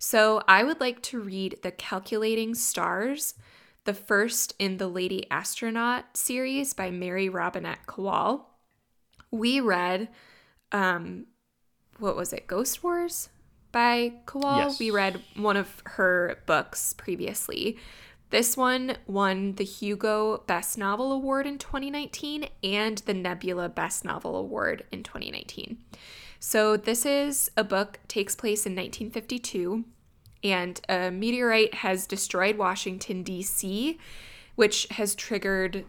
So 0.00 0.42
I 0.48 0.64
would 0.64 0.80
like 0.80 1.02
to 1.02 1.20
read 1.20 1.60
The 1.62 1.70
Calculating 1.70 2.56
Stars, 2.56 3.34
the 3.84 3.94
first 3.94 4.54
in 4.58 4.78
the 4.78 4.88
Lady 4.88 5.30
Astronaut 5.30 6.16
series 6.16 6.72
by 6.72 6.90
Mary 6.90 7.28
Robinette 7.28 7.86
Kowal. 7.86 8.40
We 9.30 9.60
read, 9.60 10.08
um, 10.72 11.26
what 12.00 12.16
was 12.16 12.32
it, 12.32 12.48
Ghost 12.48 12.82
Wars 12.82 13.28
by 13.70 14.14
Kowal? 14.26 14.70
Yes. 14.70 14.80
We 14.80 14.90
read 14.90 15.22
one 15.36 15.56
of 15.56 15.80
her 15.84 16.40
books 16.46 16.92
previously. 16.94 17.78
This 18.30 18.56
one 18.56 18.96
won 19.06 19.54
the 19.54 19.64
Hugo 19.64 20.42
Best 20.46 20.76
Novel 20.76 21.12
Award 21.12 21.46
in 21.46 21.56
2019 21.56 22.48
and 22.62 22.98
the 22.98 23.14
Nebula 23.14 23.70
Best 23.70 24.04
Novel 24.04 24.36
Award 24.36 24.84
in 24.92 25.02
2019. 25.02 25.78
So 26.38 26.76
this 26.76 27.06
is 27.06 27.50
a 27.56 27.64
book 27.64 27.98
takes 28.06 28.36
place 28.36 28.66
in 28.66 28.72
1952 28.72 29.84
and 30.44 30.80
a 30.88 31.10
meteorite 31.10 31.74
has 31.74 32.06
destroyed 32.06 32.58
Washington 32.58 33.22
D.C., 33.22 33.98
which 34.54 34.86
has 34.90 35.14
triggered 35.14 35.84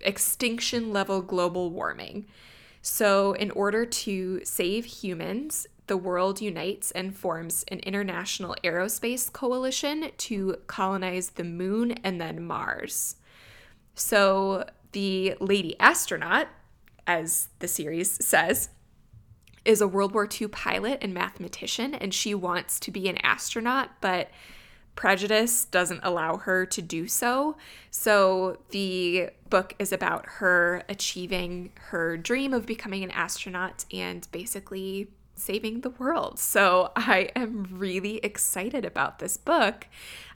extinction 0.00 0.92
level 0.92 1.22
global 1.22 1.70
warming. 1.70 2.26
So, 2.82 3.32
in 3.32 3.50
order 3.50 3.84
to 3.84 4.40
save 4.44 4.84
humans, 4.84 5.66
the 5.86 5.96
world 5.96 6.40
unites 6.40 6.90
and 6.90 7.16
forms 7.16 7.64
an 7.68 7.80
international 7.80 8.56
aerospace 8.64 9.32
coalition 9.32 10.10
to 10.16 10.56
colonize 10.66 11.30
the 11.30 11.44
moon 11.44 11.92
and 12.02 12.20
then 12.20 12.42
Mars. 12.42 13.16
So, 13.94 14.68
the 14.92 15.36
lady 15.40 15.78
astronaut, 15.78 16.48
as 17.06 17.48
the 17.58 17.68
series 17.68 18.24
says, 18.24 18.70
is 19.64 19.80
a 19.80 19.88
World 19.88 20.14
War 20.14 20.28
II 20.28 20.48
pilot 20.48 20.98
and 21.02 21.12
mathematician, 21.12 21.94
and 21.94 22.14
she 22.14 22.34
wants 22.34 22.78
to 22.80 22.90
be 22.90 23.08
an 23.08 23.18
astronaut, 23.18 23.90
but 24.00 24.30
prejudice 24.94 25.66
doesn't 25.66 26.00
allow 26.02 26.38
her 26.38 26.64
to 26.66 26.82
do 26.82 27.06
so. 27.06 27.56
So 27.90 28.58
the 28.70 29.30
book 29.50 29.74
is 29.78 29.92
about 29.92 30.24
her 30.26 30.82
achieving 30.88 31.72
her 31.90 32.16
dream 32.16 32.54
of 32.54 32.64
becoming 32.64 33.04
an 33.04 33.10
astronaut 33.10 33.84
and 33.92 34.26
basically 34.32 35.08
saving 35.36 35.82
the 35.82 35.90
world. 35.90 36.38
So 36.38 36.92
I 36.96 37.30
am 37.36 37.68
really 37.70 38.16
excited 38.18 38.84
about 38.84 39.18
this 39.18 39.36
book. 39.36 39.86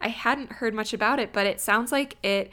I 0.00 0.08
hadn't 0.08 0.52
heard 0.52 0.74
much 0.74 0.92
about 0.92 1.18
it, 1.18 1.32
but 1.32 1.46
it 1.46 1.60
sounds 1.60 1.90
like 1.92 2.16
it 2.22 2.52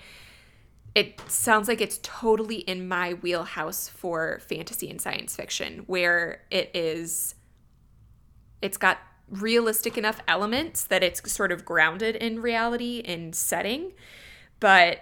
it 0.96 1.22
sounds 1.28 1.68
like 1.68 1.80
it's 1.80 2.00
totally 2.02 2.58
in 2.58 2.88
my 2.88 3.14
wheelhouse 3.14 3.88
for 3.88 4.40
fantasy 4.48 4.90
and 4.90 5.00
science 5.00 5.36
fiction 5.36 5.84
where 5.86 6.42
it 6.50 6.72
is 6.74 7.36
it's 8.62 8.78
got 8.78 8.98
realistic 9.30 9.98
enough 9.98 10.22
elements 10.28 10.84
that 10.86 11.04
it's 11.04 11.32
sort 11.32 11.52
of 11.52 11.66
grounded 11.66 12.16
in 12.16 12.42
reality 12.42 13.04
and 13.06 13.36
setting, 13.36 13.92
but 14.60 15.02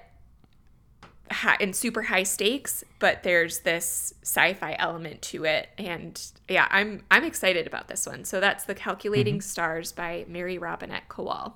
in 1.59 1.73
super 1.73 2.03
high 2.03 2.23
stakes, 2.23 2.83
but 2.99 3.23
there's 3.23 3.59
this 3.59 4.13
sci-fi 4.21 4.75
element 4.79 5.21
to 5.23 5.43
it, 5.45 5.69
and 5.77 6.21
yeah, 6.47 6.67
I'm 6.69 7.03
I'm 7.09 7.23
excited 7.23 7.67
about 7.67 7.87
this 7.87 8.05
one. 8.05 8.25
So 8.25 8.39
that's 8.39 8.65
the 8.65 8.75
Calculating 8.75 9.35
mm-hmm. 9.35 9.41
Stars 9.41 9.91
by 9.91 10.25
Mary 10.27 10.57
Robinette 10.57 11.09
Kowal. 11.09 11.53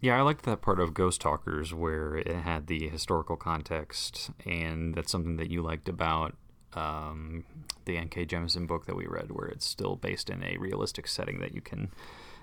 Yeah, 0.00 0.18
I 0.18 0.22
liked 0.22 0.44
that 0.46 0.62
part 0.62 0.80
of 0.80 0.94
Ghost 0.94 1.20
Talkers 1.20 1.72
where 1.72 2.16
it 2.16 2.34
had 2.34 2.66
the 2.66 2.88
historical 2.88 3.36
context, 3.36 4.30
and 4.44 4.94
that's 4.94 5.12
something 5.12 5.36
that 5.36 5.48
you 5.48 5.62
liked 5.62 5.88
about 5.88 6.34
um, 6.74 7.44
the 7.84 7.96
N.K. 7.96 8.26
Jemisin 8.26 8.66
book 8.66 8.86
that 8.86 8.96
we 8.96 9.06
read, 9.06 9.30
where 9.30 9.46
it's 9.46 9.64
still 9.66 9.94
based 9.94 10.28
in 10.28 10.42
a 10.42 10.56
realistic 10.56 11.06
setting 11.06 11.38
that 11.38 11.54
you 11.54 11.60
can, 11.60 11.92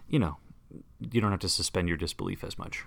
you 0.08 0.20
know, 0.20 0.38
you 1.12 1.20
don't 1.20 1.32
have 1.32 1.40
to 1.42 1.50
suspend 1.50 1.90
your 1.90 1.98
disbelief 1.98 2.44
as 2.44 2.58
much. 2.58 2.86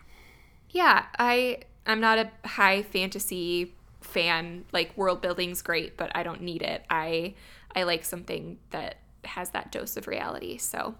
Yeah, 0.70 1.04
I 1.18 1.58
I'm 1.86 2.00
not 2.00 2.18
a 2.18 2.30
high 2.46 2.82
fantasy 2.82 3.74
fan. 4.00 4.64
Like 4.72 4.96
world 4.96 5.20
building's 5.20 5.62
great, 5.62 5.96
but 5.96 6.10
I 6.14 6.22
don't 6.22 6.42
need 6.42 6.62
it. 6.62 6.84
I 6.90 7.34
I 7.74 7.84
like 7.84 8.04
something 8.04 8.58
that 8.70 8.96
has 9.24 9.50
that 9.50 9.72
dose 9.72 9.96
of 9.96 10.06
reality. 10.06 10.58
So 10.58 10.94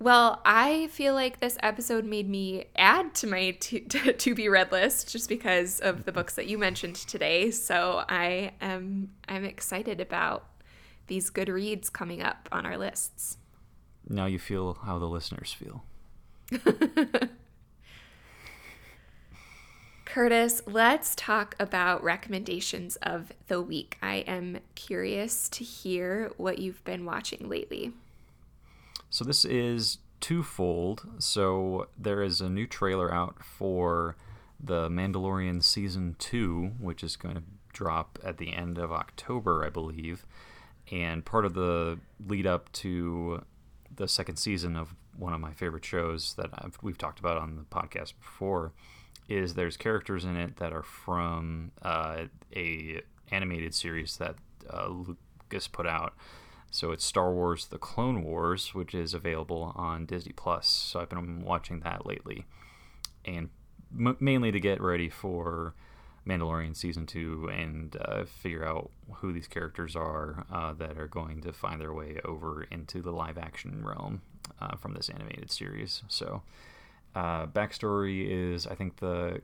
well, 0.00 0.40
I 0.46 0.86
feel 0.86 1.12
like 1.12 1.40
this 1.40 1.58
episode 1.62 2.06
made 2.06 2.26
me 2.26 2.64
add 2.74 3.14
to 3.16 3.26
my 3.26 3.50
to, 3.50 3.80
to, 3.88 4.12
to, 4.14 4.34
be 4.34 4.48
read 4.48 4.72
list 4.72 5.12
just 5.12 5.28
because 5.28 5.78
of 5.80 6.06
the 6.06 6.12
books 6.12 6.34
that 6.36 6.46
you 6.46 6.56
mentioned 6.56 6.96
today. 6.96 7.50
So 7.50 8.02
I 8.08 8.52
am 8.60 9.10
I'm 9.28 9.44
excited 9.44 10.00
about 10.00 10.46
these 11.06 11.28
good 11.28 11.48
reads 11.48 11.90
coming 11.90 12.22
up 12.22 12.48
on 12.50 12.64
our 12.64 12.78
lists. 12.78 13.36
Now 14.08 14.24
you 14.24 14.38
feel 14.38 14.78
how 14.84 14.98
the 14.98 15.06
listeners 15.06 15.52
feel. 15.52 15.84
Curtis, 20.12 20.60
let's 20.66 21.14
talk 21.14 21.54
about 21.60 22.02
recommendations 22.02 22.96
of 22.96 23.30
the 23.46 23.62
week. 23.62 23.96
I 24.02 24.16
am 24.26 24.58
curious 24.74 25.48
to 25.50 25.62
hear 25.62 26.32
what 26.36 26.58
you've 26.58 26.82
been 26.82 27.04
watching 27.04 27.48
lately. 27.48 27.92
So 29.08 29.24
this 29.24 29.44
is 29.44 29.98
twofold. 30.18 31.06
So 31.20 31.86
there 31.96 32.24
is 32.24 32.40
a 32.40 32.50
new 32.50 32.66
trailer 32.66 33.14
out 33.14 33.44
for 33.44 34.16
the 34.58 34.88
Mandalorian 34.88 35.62
season 35.62 36.16
2, 36.18 36.72
which 36.80 37.04
is 37.04 37.14
going 37.14 37.36
to 37.36 37.44
drop 37.72 38.18
at 38.24 38.38
the 38.38 38.52
end 38.52 38.78
of 38.78 38.90
October, 38.90 39.64
I 39.64 39.68
believe. 39.68 40.26
And 40.90 41.24
part 41.24 41.44
of 41.44 41.54
the 41.54 42.00
lead 42.26 42.48
up 42.48 42.72
to 42.72 43.44
the 43.94 44.08
second 44.08 44.38
season 44.38 44.74
of 44.74 44.92
one 45.16 45.34
of 45.34 45.40
my 45.40 45.52
favorite 45.52 45.84
shows 45.84 46.34
that 46.34 46.50
I've, 46.52 46.78
we've 46.82 46.98
talked 46.98 47.20
about 47.20 47.36
on 47.36 47.54
the 47.54 47.62
podcast 47.62 48.14
before 48.18 48.72
is 49.30 49.54
there's 49.54 49.76
characters 49.76 50.24
in 50.24 50.36
it 50.36 50.56
that 50.56 50.72
are 50.72 50.82
from 50.82 51.72
uh, 51.82 52.24
a 52.54 53.00
animated 53.30 53.74
series 53.74 54.16
that 54.16 54.36
uh, 54.72 54.88
Lucas 54.88 55.68
put 55.68 55.86
out 55.86 56.14
so 56.70 56.92
it's 56.92 57.04
Star 57.04 57.32
Wars: 57.32 57.66
The 57.66 57.78
Clone 57.78 58.22
Wars, 58.22 58.74
which 58.74 58.94
is 58.94 59.12
available 59.12 59.72
on 59.74 60.06
Disney 60.06 60.32
Plus. 60.32 60.68
So 60.68 61.00
I've 61.00 61.08
been 61.08 61.42
watching 61.42 61.80
that 61.80 62.06
lately, 62.06 62.46
and 63.24 63.50
m- 63.92 64.16
mainly 64.20 64.52
to 64.52 64.60
get 64.60 64.80
ready 64.80 65.08
for 65.08 65.74
Mandalorian 66.24 66.76
season 66.76 67.06
two 67.06 67.50
and 67.52 67.96
uh, 68.00 68.24
figure 68.24 68.64
out 68.64 68.90
who 69.14 69.32
these 69.32 69.48
characters 69.48 69.96
are 69.96 70.46
uh, 70.52 70.72
that 70.74 70.96
are 70.96 71.08
going 71.08 71.40
to 71.42 71.52
find 71.52 71.80
their 71.80 71.92
way 71.92 72.20
over 72.24 72.62
into 72.70 73.02
the 73.02 73.10
live 73.10 73.36
action 73.36 73.84
realm 73.84 74.22
uh, 74.60 74.76
from 74.76 74.94
this 74.94 75.08
animated 75.08 75.50
series. 75.50 76.02
So, 76.06 76.42
uh, 77.14 77.46
backstory 77.46 78.26
is 78.28 78.66
I 78.66 78.74
think 78.74 78.96
the 78.98 79.42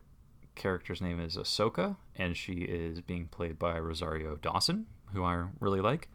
character's 0.55 1.01
name 1.01 1.21
is 1.21 1.37
Ahsoka, 1.37 1.97
and 2.17 2.37
she 2.37 2.53
is 2.53 3.01
being 3.01 3.29
played 3.29 3.59
by 3.59 3.79
Rosario 3.79 4.37
Dawson, 4.37 4.87
who 5.13 5.23
I 5.25 5.45
really 5.61 5.81
like. 5.81 6.09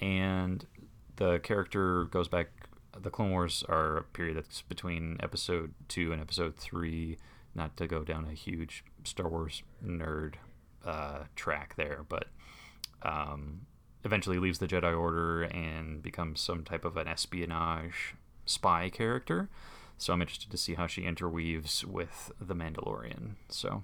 And 0.00 0.64
the 1.16 1.38
character 1.40 2.04
goes 2.04 2.28
back. 2.28 2.48
The 2.98 3.10
Clone 3.10 3.30
Wars 3.30 3.62
are 3.68 3.98
a 3.98 4.02
period 4.02 4.36
that's 4.38 4.62
between 4.62 5.18
Episode 5.22 5.74
two 5.88 6.12
and 6.12 6.20
Episode 6.20 6.56
three. 6.56 7.18
Not 7.54 7.76
to 7.78 7.86
go 7.86 8.04
down 8.04 8.26
a 8.26 8.34
huge 8.34 8.84
Star 9.04 9.28
Wars 9.28 9.62
nerd 9.84 10.34
uh, 10.84 11.24
track 11.34 11.74
there, 11.76 12.04
but 12.08 12.28
um, 13.02 13.62
eventually 14.04 14.38
leaves 14.38 14.58
the 14.58 14.66
Jedi 14.66 14.98
Order 14.98 15.44
and 15.44 16.02
becomes 16.02 16.40
some 16.40 16.64
type 16.64 16.84
of 16.84 16.96
an 16.96 17.08
espionage 17.08 18.14
spy 18.44 18.90
character. 18.90 19.48
So 19.98 20.12
I'm 20.12 20.20
interested 20.20 20.50
to 20.50 20.56
see 20.56 20.74
how 20.74 20.86
she 20.86 21.02
interweaves 21.02 21.84
with 21.84 22.30
the 22.40 22.54
Mandalorian. 22.54 23.36
So 23.48 23.82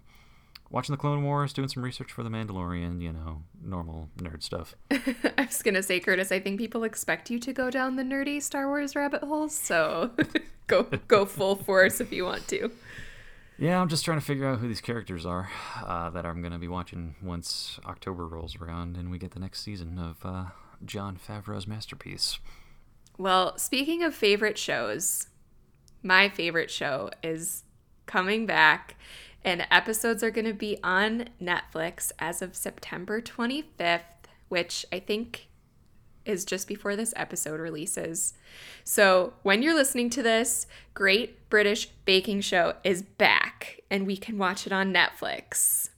watching 0.70 0.92
the 0.92 0.98
Clone 0.98 1.22
Wars, 1.22 1.52
doing 1.52 1.68
some 1.68 1.82
research 1.82 2.12
for 2.12 2.22
the 2.22 2.30
Mandalorian, 2.30 3.00
you 3.00 3.12
know, 3.12 3.42
normal 3.62 4.08
nerd 4.18 4.42
stuff. 4.42 4.74
I 4.90 5.44
was 5.46 5.62
gonna 5.62 5.82
say, 5.82 6.00
Curtis, 6.00 6.32
I 6.32 6.40
think 6.40 6.58
people 6.58 6.84
expect 6.84 7.30
you 7.30 7.38
to 7.40 7.52
go 7.52 7.70
down 7.70 7.96
the 7.96 8.02
nerdy 8.02 8.42
Star 8.42 8.68
Wars 8.68 8.96
rabbit 8.96 9.22
holes, 9.22 9.54
so 9.54 10.10
go 10.66 10.84
go 11.08 11.24
full 11.24 11.56
force 11.56 12.00
if 12.00 12.12
you 12.12 12.24
want 12.24 12.48
to. 12.48 12.70
Yeah, 13.58 13.80
I'm 13.80 13.88
just 13.88 14.04
trying 14.04 14.18
to 14.18 14.24
figure 14.24 14.48
out 14.48 14.58
who 14.58 14.66
these 14.66 14.80
characters 14.80 15.24
are 15.24 15.48
uh, 15.84 16.10
that 16.10 16.26
I'm 16.26 16.40
going 16.40 16.52
to 16.52 16.58
be 16.58 16.66
watching 16.66 17.14
once 17.22 17.78
October 17.86 18.26
rolls 18.26 18.56
around 18.56 18.96
and 18.96 19.08
we 19.08 19.18
get 19.18 19.32
the 19.32 19.38
next 19.38 19.60
season 19.60 19.98
of 19.98 20.16
uh, 20.24 20.46
Jon 20.84 21.16
Favreau's 21.16 21.68
masterpiece. 21.68 22.40
Well, 23.18 23.56
speaking 23.58 24.02
of 24.02 24.14
favorite 24.14 24.58
shows, 24.58 25.28
my 26.02 26.28
favorite 26.28 26.70
show 26.70 27.10
is 27.22 27.64
coming 28.06 28.46
back, 28.46 28.96
and 29.44 29.66
episodes 29.70 30.22
are 30.22 30.30
going 30.30 30.46
to 30.46 30.54
be 30.54 30.78
on 30.82 31.28
Netflix 31.40 32.12
as 32.18 32.42
of 32.42 32.54
September 32.54 33.20
25th, 33.20 34.02
which 34.48 34.86
I 34.92 35.00
think 35.00 35.48
is 36.24 36.44
just 36.44 36.68
before 36.68 36.94
this 36.94 37.12
episode 37.16 37.60
releases. 37.60 38.34
So, 38.84 39.34
when 39.42 39.62
you're 39.62 39.74
listening 39.74 40.10
to 40.10 40.22
this, 40.22 40.66
Great 40.94 41.48
British 41.48 41.88
Baking 42.04 42.40
Show 42.40 42.74
is 42.84 43.02
back 43.02 43.80
and 43.90 44.06
we 44.06 44.16
can 44.16 44.38
watch 44.38 44.66
it 44.66 44.72
on 44.72 44.92
Netflix. 44.92 45.90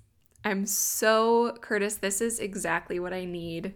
I'm 0.44 0.66
so, 0.66 1.56
Curtis, 1.60 1.96
this 1.96 2.20
is 2.20 2.38
exactly 2.38 2.98
what 2.98 3.12
I 3.12 3.24
need, 3.24 3.74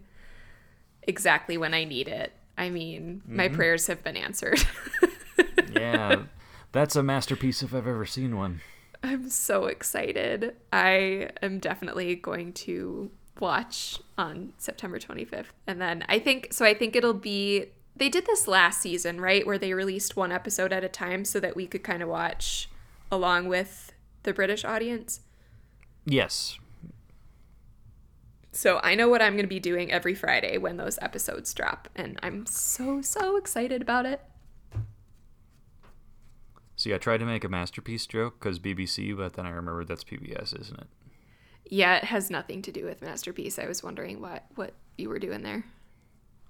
exactly 1.03 1.57
when 1.57 1.73
I 1.73 1.83
need 1.83 2.07
it. 2.07 2.33
I 2.57 2.69
mean, 2.69 3.21
mm-hmm. 3.23 3.37
my 3.37 3.47
prayers 3.47 3.87
have 3.87 4.03
been 4.03 4.17
answered. 4.17 4.59
yeah, 5.79 6.23
that's 6.71 6.95
a 6.95 7.03
masterpiece 7.03 7.63
if 7.63 7.73
I've 7.73 7.87
ever 7.87 8.05
seen 8.05 8.37
one. 8.37 8.61
I'm 9.03 9.29
so 9.29 9.65
excited. 9.65 10.55
I 10.73 11.29
am 11.41 11.59
definitely 11.59 12.15
going 12.15 12.53
to 12.53 13.11
watch 13.39 13.99
on 14.17 14.53
September 14.57 14.99
25th. 14.99 15.45
And 15.65 15.81
then 15.81 16.03
I 16.09 16.19
think 16.19 16.49
so 16.51 16.65
I 16.65 16.73
think 16.73 16.95
it'll 16.95 17.13
be 17.13 17.67
they 17.95 18.09
did 18.09 18.25
this 18.25 18.47
last 18.47 18.81
season, 18.81 19.19
right? 19.21 19.45
Where 19.45 19.57
they 19.57 19.73
released 19.73 20.15
one 20.15 20.31
episode 20.31 20.71
at 20.71 20.83
a 20.83 20.89
time 20.89 21.25
so 21.25 21.39
that 21.39 21.55
we 21.55 21.67
could 21.67 21.83
kind 21.83 22.03
of 22.03 22.09
watch 22.09 22.69
along 23.11 23.47
with 23.47 23.93
the 24.23 24.33
British 24.33 24.63
audience. 24.65 25.21
Yes. 26.05 26.57
So 28.51 28.79
I 28.83 28.95
know 28.95 29.07
what 29.07 29.21
I'm 29.21 29.33
going 29.33 29.43
to 29.43 29.47
be 29.47 29.59
doing 29.59 29.91
every 29.91 30.15
Friday 30.15 30.57
when 30.57 30.77
those 30.77 30.97
episodes 31.01 31.53
drop 31.53 31.87
and 31.95 32.19
I'm 32.21 32.45
so 32.45 33.01
so 33.01 33.37
excited 33.37 33.81
about 33.81 34.05
it. 34.05 34.21
See, 36.79 36.93
I 36.93 36.97
tried 36.97 37.17
to 37.17 37.25
make 37.25 37.43
a 37.43 37.49
masterpiece 37.49 38.07
joke 38.07 38.39
cuz 38.39 38.57
BBC, 38.57 39.15
but 39.15 39.33
then 39.33 39.45
I 39.45 39.49
remembered 39.49 39.89
that's 39.89 40.05
PBS, 40.05 40.57
isn't 40.57 40.79
it? 40.79 40.87
Yeah, 41.65 41.97
it 41.97 42.05
has 42.05 42.31
nothing 42.31 42.61
to 42.61 42.71
do 42.71 42.85
with 42.85 43.01
Masterpiece. 43.01 43.59
I 43.59 43.67
was 43.67 43.83
wondering 43.83 44.21
what 44.21 44.45
what 44.55 44.73
you 44.97 45.09
were 45.09 45.19
doing 45.19 45.41
there. 45.43 45.65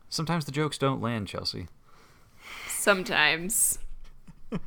Sometimes 0.07 0.45
the 0.45 0.51
jokes 0.51 0.77
don't 0.77 1.01
land, 1.01 1.27
Chelsea. 1.27 1.65
Sometimes. 2.67 3.79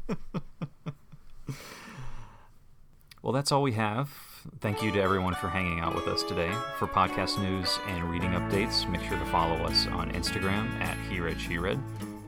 well, 3.22 3.32
that's 3.32 3.52
all 3.52 3.62
we 3.62 3.74
have. 3.74 4.10
Thank 4.58 4.82
you 4.82 4.90
to 4.90 5.00
everyone 5.00 5.36
for 5.36 5.48
hanging 5.48 5.78
out 5.78 5.94
with 5.94 6.08
us 6.08 6.24
today. 6.24 6.50
For 6.80 6.88
podcast 6.88 7.38
news 7.38 7.78
and 7.86 8.10
reading 8.10 8.32
updates, 8.32 8.90
make 8.90 9.02
sure 9.02 9.16
to 9.16 9.26
follow 9.26 9.54
us 9.58 9.86
on 9.86 10.10
Instagram 10.10 10.72
at 10.80 10.98
HeRead 11.08 11.38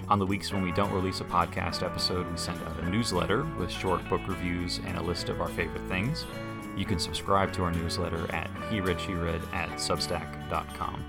On 0.09 0.19
the 0.19 0.27
weeks 0.27 0.53
when 0.53 0.63
we 0.63 0.73
don't 0.73 0.93
release 0.93 1.21
a 1.21 1.25
podcast 1.25 1.83
episode, 1.83 2.31
we 2.31 2.37
send 2.37 2.63
out 2.65 2.79
a 2.81 2.89
newsletter 2.91 3.45
with 3.59 3.71
short 3.71 4.07
book 4.09 4.21
reviews 4.29 4.81
and 4.87 4.99
a 4.99 5.03
list 5.03 5.31
of 5.31 5.41
our 5.41 5.49
favorite 5.49 5.87
things. 5.89 6.27
You 6.77 6.85
can 6.85 6.99
subscribe 6.99 7.53
to 7.55 7.63
our 7.63 7.73
newsletter 7.73 8.31
at 8.35 8.51
he 8.71 8.81
read 8.81 9.01
she 9.01 9.15
read 9.15 9.41
at 9.53 9.71
substack.com. 9.71 11.05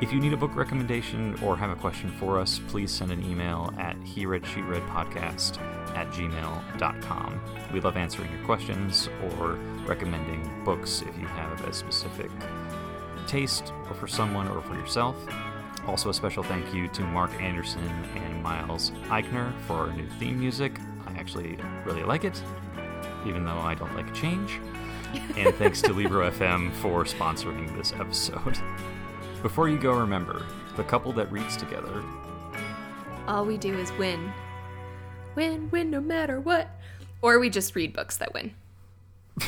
If 0.00 0.14
you 0.14 0.20
need 0.20 0.32
a 0.32 0.36
book 0.36 0.56
recommendation 0.56 1.38
or 1.42 1.58
have 1.58 1.68
a 1.68 1.76
question 1.76 2.10
for 2.12 2.38
us, 2.38 2.58
please 2.68 2.90
send 2.90 3.12
an 3.12 3.22
email 3.22 3.74
at 3.76 3.96
he 4.02 4.24
read 4.24 4.46
she 4.46 4.62
read 4.62 4.82
podcast 4.84 5.60
at 5.94 6.08
gmail.com. 6.10 7.40
We 7.70 7.80
love 7.80 7.98
answering 7.98 8.32
your 8.32 8.42
questions 8.44 9.10
or 9.38 9.58
recommending 9.84 10.64
books 10.64 11.02
if 11.02 11.18
you 11.18 11.26
have 11.26 11.64
a 11.66 11.72
specific 11.74 12.30
taste 13.26 13.74
or 13.88 13.94
for 13.94 14.08
someone 14.08 14.48
or 14.48 14.62
for 14.62 14.74
yourself. 14.74 15.16
Also, 15.86 16.10
a 16.10 16.14
special 16.14 16.42
thank 16.42 16.72
you 16.74 16.88
to 16.88 17.02
Mark 17.02 17.32
Anderson 17.40 17.82
and 18.14 18.42
Miles 18.42 18.90
Eichner 19.08 19.52
for 19.66 19.74
our 19.74 19.92
new 19.92 20.06
theme 20.18 20.38
music. 20.38 20.78
I 21.06 21.12
actually 21.18 21.58
really 21.84 22.04
like 22.04 22.24
it 22.24 22.40
even 23.26 23.44
though 23.44 23.58
I 23.58 23.74
don't 23.74 23.94
like 23.94 24.12
change. 24.14 24.60
and 25.36 25.54
thanks 25.56 25.82
to 25.82 25.92
Libro 25.92 26.30
FM 26.30 26.72
for 26.74 27.04
sponsoring 27.04 27.76
this 27.76 27.92
episode. 27.92 28.58
Before 29.42 29.68
you 29.68 29.78
go, 29.78 29.92
remember 29.98 30.44
the 30.76 30.84
couple 30.84 31.12
that 31.14 31.30
reads 31.32 31.56
together. 31.56 32.02
All 33.26 33.44
we 33.44 33.56
do 33.56 33.76
is 33.78 33.92
win. 33.92 34.32
Win, 35.34 35.70
win 35.70 35.90
no 35.90 36.00
matter 36.00 36.40
what. 36.40 36.68
Or 37.22 37.38
we 37.38 37.50
just 37.50 37.74
read 37.74 37.92
books 37.92 38.16
that 38.18 38.32
win. 38.34 38.54